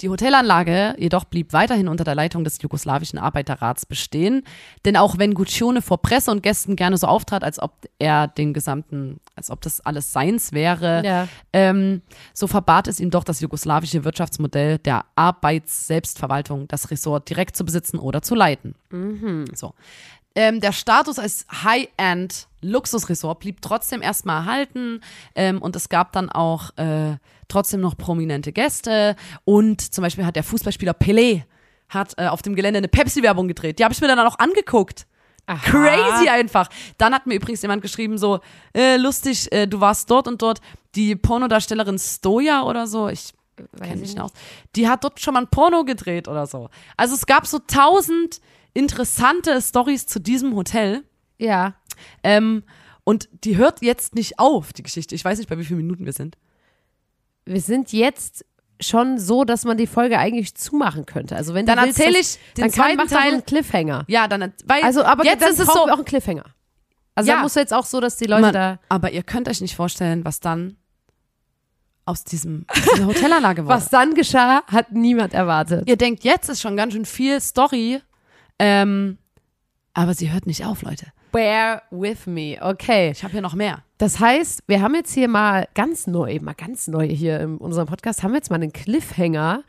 die 0.00 0.08
Hotelanlage 0.08 0.94
jedoch 0.98 1.24
blieb 1.24 1.52
weiterhin 1.52 1.88
unter 1.88 2.04
der 2.04 2.14
Leitung 2.14 2.44
des 2.44 2.60
jugoslawischen 2.62 3.18
Arbeiterrats 3.18 3.84
bestehen, 3.86 4.44
denn 4.84 4.96
auch 4.96 5.18
wenn 5.18 5.34
Guccione 5.34 5.80
vor 5.82 6.02
Presse 6.02 6.30
und 6.30 6.42
Gästen 6.42 6.76
gerne 6.76 6.96
so 6.98 7.06
auftrat, 7.08 7.42
als 7.42 7.58
ob 7.60 7.72
er 7.98 8.28
den 8.28 8.52
gesamten, 8.54 9.18
als 9.34 9.50
ob 9.50 9.60
das 9.60 9.80
alles 9.80 10.12
seins 10.12 10.52
wäre, 10.52 11.02
Ja. 11.04 11.28
ähm, 11.52 12.02
so 12.34 12.46
verbat 12.46 12.86
es 12.88 13.00
ihm 13.00 13.10
doch 13.10 13.24
das 13.24 13.40
jugoslawische 13.40 14.04
Wirtschaftsmodell 14.04 14.78
der 14.78 15.04
Arbeitsselbstverwaltung, 15.16 16.68
das 16.68 16.90
Ressort 16.90 17.28
direkt 17.28 17.56
zu 17.56 17.64
besitzen 17.64 17.98
oder 17.98 18.22
zu 18.22 18.34
leiten. 18.34 18.74
So. 19.54 19.74
Ähm, 20.34 20.60
der 20.60 20.72
Status 20.72 21.18
als 21.18 21.46
High-End 21.64 22.47
Luxusresort 22.60 23.40
blieb 23.40 23.62
trotzdem 23.62 24.02
erstmal 24.02 24.40
erhalten 24.40 25.00
ähm, 25.34 25.62
und 25.62 25.76
es 25.76 25.88
gab 25.88 26.12
dann 26.12 26.28
auch 26.30 26.76
äh, 26.76 27.16
trotzdem 27.48 27.80
noch 27.80 27.96
prominente 27.96 28.52
Gäste 28.52 29.16
und 29.44 29.80
zum 29.80 30.02
Beispiel 30.02 30.26
hat 30.26 30.36
der 30.36 30.44
Fußballspieler 30.44 30.92
Pelé 30.92 31.44
hat 31.88 32.14
äh, 32.18 32.26
auf 32.26 32.42
dem 32.42 32.54
Gelände 32.54 32.78
eine 32.78 32.88
Pepsi-Werbung 32.88 33.48
gedreht. 33.48 33.78
Die 33.78 33.84
habe 33.84 33.94
ich 33.94 34.00
mir 34.00 34.08
dann 34.08 34.18
auch 34.20 34.38
angeguckt. 34.38 35.06
Aha. 35.46 35.58
Crazy 35.70 36.28
einfach. 36.28 36.68
Dann 36.98 37.14
hat 37.14 37.26
mir 37.26 37.34
übrigens 37.34 37.62
jemand 37.62 37.80
geschrieben, 37.80 38.18
so, 38.18 38.40
äh, 38.74 38.98
lustig, 38.98 39.50
äh, 39.50 39.66
du 39.66 39.80
warst 39.80 40.10
dort 40.10 40.28
und 40.28 40.42
dort. 40.42 40.60
Die 40.94 41.16
Pornodarstellerin 41.16 41.98
Stoja 41.98 42.62
oder 42.64 42.86
so, 42.86 43.08
ich 43.08 43.32
kenne 43.56 43.94
ich 43.94 44.00
mich 44.00 44.14
nicht 44.14 44.20
aus, 44.20 44.32
die 44.76 44.88
hat 44.88 45.04
dort 45.04 45.20
schon 45.20 45.34
mal 45.34 45.40
ein 45.40 45.48
Porno 45.48 45.84
gedreht 45.84 46.28
oder 46.28 46.46
so. 46.46 46.68
Also 46.96 47.14
es 47.14 47.26
gab 47.26 47.46
so 47.46 47.58
tausend 47.58 48.40
interessante 48.74 49.60
Stories 49.60 50.06
zu 50.06 50.20
diesem 50.20 50.54
Hotel. 50.54 51.04
Ja. 51.38 51.74
Ähm, 52.22 52.62
und 53.04 53.28
die 53.44 53.56
hört 53.56 53.80
jetzt 53.82 54.14
nicht 54.14 54.38
auf, 54.38 54.72
die 54.72 54.82
Geschichte. 54.82 55.14
Ich 55.14 55.24
weiß 55.24 55.38
nicht, 55.38 55.48
bei 55.48 55.58
wie 55.58 55.64
vielen 55.64 55.78
Minuten 55.80 56.04
wir 56.04 56.12
sind. 56.12 56.36
Wir 57.46 57.60
sind 57.60 57.92
jetzt 57.92 58.44
schon 58.80 59.18
so, 59.18 59.44
dass 59.44 59.64
man 59.64 59.76
die 59.76 59.86
Folge 59.86 60.18
eigentlich 60.18 60.54
zumachen 60.54 61.06
könnte. 61.06 61.34
Also 61.34 61.54
wenn 61.54 61.66
Dann 61.66 61.78
erzähle 61.78 62.18
ich 62.18 62.38
den 62.56 62.62
dann 62.64 62.70
kann, 62.70 62.94
zweiten 62.96 63.08
so 63.08 63.14
Teil. 63.16 63.32
einen 63.32 63.44
Cliffhanger. 63.46 64.04
Ja, 64.08 64.28
dann, 64.28 64.52
weil 64.66 64.82
Also, 64.82 65.02
aber 65.04 65.24
jetzt 65.24 65.42
ist 65.48 65.58
es 65.58 65.66
so. 65.66 65.72
auch 65.72 65.88
einen 65.88 66.04
Cliffhanger. 66.04 66.44
Also 67.14 67.30
Ja. 67.30 67.36
da 67.38 67.42
musst 67.42 67.56
du 67.56 67.60
jetzt 67.60 67.74
auch 67.74 67.84
so, 67.86 67.98
dass 68.00 68.16
die 68.16 68.26
Leute 68.26 68.42
Man, 68.42 68.52
da. 68.52 68.78
aber 68.88 69.10
ihr 69.10 69.22
könnt 69.24 69.48
euch 69.48 69.60
nicht 69.60 69.74
vorstellen, 69.74 70.24
was 70.24 70.38
dann 70.38 70.76
aus, 72.04 72.22
diesem, 72.24 72.64
aus 72.68 72.82
dieser 72.94 73.06
Hotelanlage 73.06 73.62
wurde. 73.64 73.74
Was 73.74 73.88
dann 73.88 74.14
geschah, 74.14 74.62
hat 74.66 74.92
niemand 74.92 75.34
erwartet. 75.34 75.88
Ihr 75.88 75.96
denkt, 75.96 76.22
jetzt 76.24 76.48
ist 76.48 76.60
schon 76.60 76.76
ganz 76.76 76.92
schön 76.92 77.04
viel 77.04 77.40
Story, 77.40 78.00
ähm, 78.60 79.18
aber 79.94 80.14
sie 80.14 80.30
hört 80.30 80.46
nicht 80.46 80.64
auf, 80.64 80.82
Leute. 80.82 81.06
Bear 81.32 81.82
with 81.90 82.26
me. 82.26 82.56
Okay. 82.60 83.10
Ich 83.10 83.22
habe 83.22 83.32
hier 83.32 83.42
noch 83.42 83.54
mehr. 83.54 83.82
Das 83.98 84.20
heißt, 84.20 84.62
wir 84.66 84.80
haben 84.80 84.94
jetzt 84.94 85.12
hier 85.12 85.28
mal 85.28 85.66
ganz 85.74 86.06
neu, 86.06 86.38
mal 86.40 86.54
ganz 86.54 86.86
neu 86.86 87.06
hier 87.08 87.40
in 87.40 87.58
unserem 87.58 87.86
Podcast, 87.86 88.22
haben 88.22 88.30
wir 88.32 88.36
jetzt 88.36 88.50
mal 88.50 88.56
einen 88.56 88.72
Cliffhanger. 88.72 89.64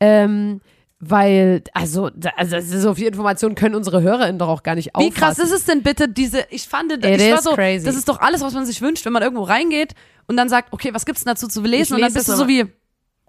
Ähm, 0.00 0.60
weil, 1.04 1.64
also, 1.74 2.10
also 2.36 2.60
so 2.60 2.94
viel 2.94 3.08
Informationen 3.08 3.56
können 3.56 3.74
unsere 3.74 4.02
HörerInnen 4.02 4.38
doch 4.38 4.48
auch 4.48 4.62
gar 4.62 4.76
nicht 4.76 4.92
Wie 4.96 5.10
krass 5.10 5.32
auffassen. 5.32 5.44
ist 5.46 5.60
es 5.60 5.64
denn 5.64 5.82
bitte, 5.82 6.08
diese, 6.08 6.46
ich 6.50 6.68
fand, 6.68 6.92
It 6.92 7.04
ich 7.04 7.32
war 7.32 7.42
so, 7.42 7.54
crazy. 7.54 7.84
das 7.84 7.96
ist 7.96 8.08
doch 8.08 8.20
alles, 8.20 8.40
was 8.40 8.54
man 8.54 8.64
sich 8.66 8.80
wünscht, 8.80 9.04
wenn 9.04 9.12
man 9.12 9.22
irgendwo 9.22 9.42
reingeht 9.42 9.94
und 10.28 10.36
dann 10.36 10.48
sagt, 10.48 10.72
okay, 10.72 10.94
was 10.94 11.04
gibt's 11.04 11.24
denn 11.24 11.32
dazu 11.32 11.48
zu 11.48 11.60
lesen? 11.62 11.82
Ich 11.82 11.92
und 11.94 12.00
dann 12.02 12.12
bist 12.12 12.28
du 12.28 12.36
so 12.36 12.46
wie, 12.46 12.66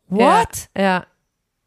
what? 0.07 0.69
Ja, 0.77 0.83
ja. 0.83 1.05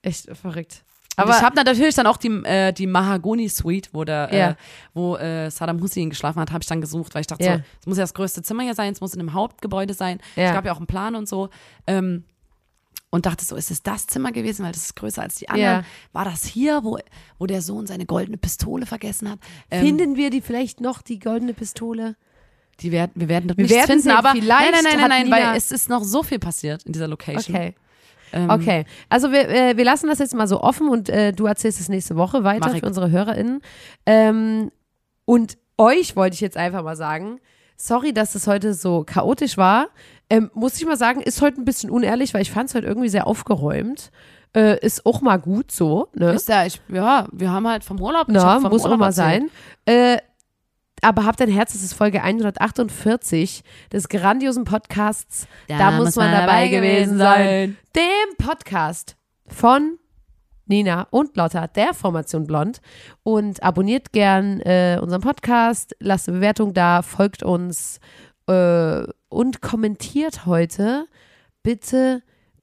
echt 0.02 0.28
verrückt. 0.36 0.84
Aber 1.16 1.30
ich 1.30 1.42
habe 1.42 1.56
natürlich 1.56 1.94
dann 1.94 2.06
auch 2.06 2.18
die, 2.18 2.28
äh, 2.44 2.72
die 2.72 2.86
Mahagoni 2.86 3.48
Suite, 3.48 3.88
wo 3.92 4.04
der, 4.04 4.28
Ja. 4.32 4.50
äh, 4.50 4.54
wo 4.94 5.16
äh, 5.16 5.50
Saddam 5.50 5.80
Hussein 5.80 6.10
geschlafen 6.10 6.40
hat, 6.40 6.52
habe 6.52 6.62
ich 6.62 6.68
dann 6.68 6.80
gesucht, 6.80 7.14
weil 7.14 7.22
ich 7.22 7.26
dachte, 7.26 7.44
Ja. 7.44 7.56
so, 7.56 7.62
es 7.80 7.86
muss 7.86 7.96
ja 7.98 8.02
das 8.04 8.14
größte 8.14 8.42
Zimmer 8.42 8.62
hier 8.64 8.74
sein, 8.74 8.92
es 8.92 9.00
muss 9.00 9.14
in 9.14 9.20
einem 9.20 9.32
Hauptgebäude 9.32 9.94
sein. 9.94 10.18
Ja. 10.36 10.44
Es 10.48 10.52
gab 10.52 10.66
ja 10.66 10.72
auch 10.72 10.78
einen 10.78 10.86
Plan 10.86 11.14
und 11.16 11.28
so. 11.28 11.48
Ähm, 11.86 12.24
und 13.10 13.24
dachte 13.24 13.44
so, 13.44 13.56
ist 13.56 13.70
es 13.70 13.82
das 13.82 14.06
Zimmer 14.06 14.30
gewesen, 14.32 14.64
weil 14.64 14.72
das 14.72 14.82
ist 14.82 14.96
größer 14.96 15.22
als 15.22 15.36
die 15.36 15.48
anderen? 15.48 15.80
Ja. 15.80 15.84
War 16.12 16.24
das 16.26 16.44
hier, 16.44 16.84
wo, 16.84 16.98
wo 17.38 17.46
der 17.46 17.62
Sohn 17.62 17.86
seine 17.86 18.04
goldene 18.04 18.36
Pistole 18.36 18.84
vergessen 18.84 19.30
hat? 19.30 19.38
Ähm, 19.70 19.84
finden 19.86 20.16
wir 20.16 20.28
die 20.30 20.42
vielleicht 20.42 20.80
noch, 20.80 21.00
die 21.02 21.18
goldene 21.18 21.54
Pistole? 21.54 22.16
die 22.80 22.92
werden, 22.92 23.12
wir 23.14 23.28
werden 23.28 23.48
dort 23.48 23.56
Wir 23.56 23.62
nichts 23.64 23.88
werden 23.88 24.02
finden, 24.02 24.10
aber 24.18 24.32
vielleicht 24.32 24.48
nein, 24.48 24.70
nein, 24.72 24.82
nein, 24.84 25.08
nein, 25.08 25.28
nein, 25.30 25.50
weil 25.50 25.56
es 25.56 25.72
ist 25.72 25.88
noch 25.88 26.04
so 26.04 26.22
viel 26.22 26.38
passiert 26.38 26.82
in 26.82 26.92
dieser 26.92 27.08
Location. 27.08 27.56
Okay. 27.56 27.74
Ähm, 28.32 28.50
Okay, 28.50 28.84
also 29.08 29.30
wir, 29.32 29.48
äh, 29.48 29.76
wir 29.76 29.84
lassen 29.84 30.08
das 30.08 30.18
jetzt 30.18 30.34
mal 30.34 30.46
so 30.48 30.60
offen 30.60 30.88
und 30.88 31.08
äh, 31.08 31.32
du 31.32 31.46
erzählst 31.46 31.80
es 31.80 31.88
nächste 31.88 32.16
Woche 32.16 32.44
weiter 32.44 32.70
für 32.70 32.86
unsere 32.86 33.10
HörerInnen. 33.10 33.60
Ähm, 34.06 34.70
und 35.24 35.58
euch 35.78 36.16
wollte 36.16 36.34
ich 36.34 36.40
jetzt 36.40 36.56
einfach 36.56 36.82
mal 36.82 36.96
sagen, 36.96 37.40
sorry, 37.76 38.12
dass 38.12 38.34
es 38.34 38.46
heute 38.46 38.74
so 38.74 39.04
chaotisch 39.04 39.56
war. 39.56 39.88
Ähm, 40.30 40.50
muss 40.54 40.76
ich 40.76 40.86
mal 40.86 40.96
sagen, 40.96 41.20
ist 41.20 41.40
heute 41.42 41.60
ein 41.60 41.64
bisschen 41.64 41.90
unehrlich, 41.90 42.34
weil 42.34 42.42
ich 42.42 42.50
fand 42.50 42.68
es 42.68 42.74
heute 42.74 42.86
irgendwie 42.86 43.08
sehr 43.08 43.26
aufgeräumt. 43.26 44.10
Äh, 44.54 44.78
ist 44.84 45.04
auch 45.04 45.20
mal 45.20 45.36
gut 45.36 45.70
so, 45.70 46.08
ne? 46.14 46.32
Ist 46.32 46.48
ja, 46.48 46.64
ich, 46.64 46.80
ja, 46.88 47.26
wir 47.30 47.50
haben 47.52 47.68
halt 47.68 47.84
vom 47.84 48.00
Urlaub. 48.00 48.26
Na, 48.28 48.58
vom 48.60 48.70
muss 48.70 48.82
auch 48.82 48.86
Urlaub 48.86 49.00
mal 49.00 49.06
erzählt. 49.08 49.50
sein. 49.86 49.94
Äh, 49.94 50.18
aber 51.02 51.24
habt 51.24 51.40
ein 51.40 51.50
Herz, 51.50 51.72
das 51.72 51.82
ist 51.82 51.94
Folge 51.94 52.22
148 52.22 53.62
des 53.92 54.08
grandiosen 54.08 54.64
Podcasts. 54.64 55.46
Da, 55.68 55.90
muss 55.90 56.16
man 56.16 56.32
dabei 56.32 56.68
gewesen 56.68 57.18
sein. 57.18 57.76
Dem 57.94 58.36
Podcast 58.38 59.16
von 59.46 59.98
Nina 60.66 61.06
und 61.10 61.36
Lotta, 61.36 61.66
der 61.68 61.94
Formation 61.94 62.46
Blond. 62.46 62.80
Und 63.22 63.62
abonniert 63.62 64.12
gern 64.12 64.60
äh, 64.60 64.98
unseren 65.00 65.20
Podcast, 65.20 65.94
lasst 66.00 66.28
eine 66.28 66.38
Bewertung 66.38 66.74
da, 66.74 67.02
folgt 67.02 67.42
uns 67.42 68.00
äh, 68.48 69.02
und 69.28 69.62
kommentiert 69.62 70.46
heute 70.46 71.06
bitte 71.62 72.22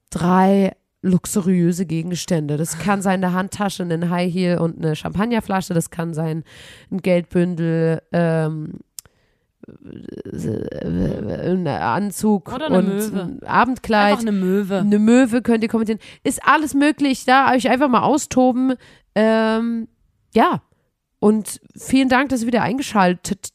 drei 0.10 0.74
luxuriöse 1.04 1.86
Gegenstände. 1.86 2.58
Das 2.58 2.80
kann 2.80 3.02
sein 3.02 3.24
eine 3.24 3.34
Handtasche, 3.34 3.84
ein 3.84 4.10
High 4.10 4.34
Heel 4.34 4.58
und 4.58 4.78
eine 4.78 4.96
Champagnerflasche. 4.96 5.74
Das 5.74 5.92
kann 5.92 6.14
sein 6.14 6.44
ein 6.92 7.02
Geldbündel, 7.02 8.02
ähm, 8.12 8.80
äh, 9.68 11.52
ein 11.52 11.68
Anzug 11.68 12.52
Oder 12.54 12.68
eine 12.68 12.78
und 12.80 12.88
Möwe. 12.88 13.22
ein 13.22 13.44
Abendkleid. 13.44 14.14
Einfach 14.14 14.22
eine 14.22 14.32
Möwe. 14.32 14.80
Eine 14.80 15.00
Möwe 15.00 15.42
könnt 15.42 15.64
ihr 15.64 15.70
kommentieren. 15.70 16.00
Ist 16.24 16.42
alles 16.46 16.74
möglich, 16.74 17.26
da 17.26 17.52
euch 17.52 17.70
einfach 17.70 17.90
mal 17.90 18.02
austoben. 18.02 18.76
Ähm, 19.14 19.90
ja. 20.34 20.64
Und 21.20 21.62
vielen 21.78 22.10
Dank, 22.10 22.30
dass 22.30 22.42
ihr 22.42 22.48
wieder 22.48 22.64
eingeschaltet 22.64 23.50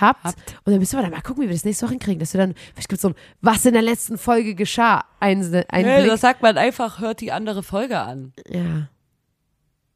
habt. 0.00 0.24
Habt. 0.24 0.38
Und 0.64 0.72
dann 0.72 0.78
müssen 0.78 0.96
wir 0.98 1.02
dann 1.02 1.10
mal 1.10 1.20
gucken, 1.22 1.42
wie 1.44 1.48
wir 1.48 1.54
das 1.54 1.64
nächste 1.64 1.84
Woche 1.86 1.92
hinkriegen. 1.92 2.18
Dass 2.20 2.34
wir 2.34 2.38
dann, 2.40 2.54
vielleicht 2.74 2.88
gibt 2.88 2.98
es 2.98 3.02
so 3.02 3.08
ein, 3.08 3.14
was 3.40 3.64
in 3.64 3.72
der 3.72 3.82
letzten 3.82 4.18
Folge 4.18 4.54
geschah. 4.54 5.04
Ein, 5.20 5.42
ein 5.68 5.84
Nee, 5.84 5.98
Blick. 6.00 6.10
das 6.10 6.20
sagt 6.20 6.42
man 6.42 6.56
einfach, 6.58 7.00
hört 7.00 7.20
die 7.20 7.32
andere 7.32 7.62
Folge 7.62 7.98
an. 7.98 8.32
Ja. 8.48 8.88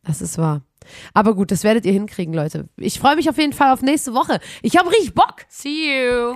Das 0.05 0.20
ist 0.20 0.36
wahr. 0.38 0.62
Aber 1.14 1.34
gut, 1.36 1.53
das 1.53 1.62
werdet 1.62 1.86
ihr 1.86 1.92
hinkriegen, 1.92 2.34
Leute. 2.34 2.68
Ich 2.76 2.98
freue 2.98 3.14
mich 3.14 3.30
auf 3.30 3.38
jeden 3.38 3.53
Fall 3.53 3.72
auf 3.72 3.82
nächste 3.82 4.14
Woche. 4.14 4.40
Ich 4.62 4.76
habe 4.76 4.90
richtig 4.90 5.14
Bock. 5.14 5.36
See 5.48 6.09
you. 6.09 6.34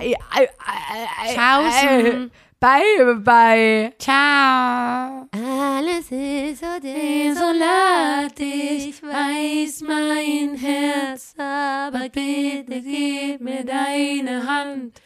Ciao. 1.33 2.29
Bye, 2.59 3.13
bye. 3.23 3.93
Ciao. 3.99 5.27
Alles 5.31 6.09
ist 6.09 6.59
so 6.59 6.79
desolat, 6.81 8.39
ich 8.39 9.03
weiß 9.03 9.81
mein 9.81 10.55
Herz, 10.55 11.35
aber 11.37 12.09
bitte 12.09 12.81
gib 12.81 13.41
mir 13.41 13.63
deine 13.63 14.47
Hand. 14.47 14.99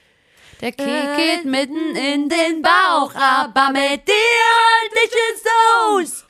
Der 0.61 0.71
Kick 0.71 1.15
geht 1.17 1.43
mitten 1.43 1.95
in 1.97 2.29
den 2.29 2.61
Bauch, 2.61 3.13
aber 3.15 3.71
mit 3.73 4.07
dir 4.07 4.47
halt 4.61 4.93
ich 5.03 5.11
es 5.33 5.43
aus. 5.75 6.25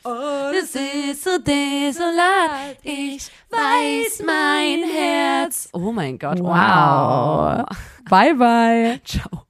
Es 0.56 0.76
ist 0.76 1.24
so 1.24 1.38
desolat, 1.38 2.78
ich 2.82 3.30
weiß 3.52 4.24
mein 4.26 4.90
Herz. 4.90 5.70
Oh 5.74 5.92
mein 5.92 6.18
Gott, 6.18 6.40
Wow. 6.40 7.66
Bye, 8.10 8.34
bye. 8.34 9.00
Ciao. 9.04 9.46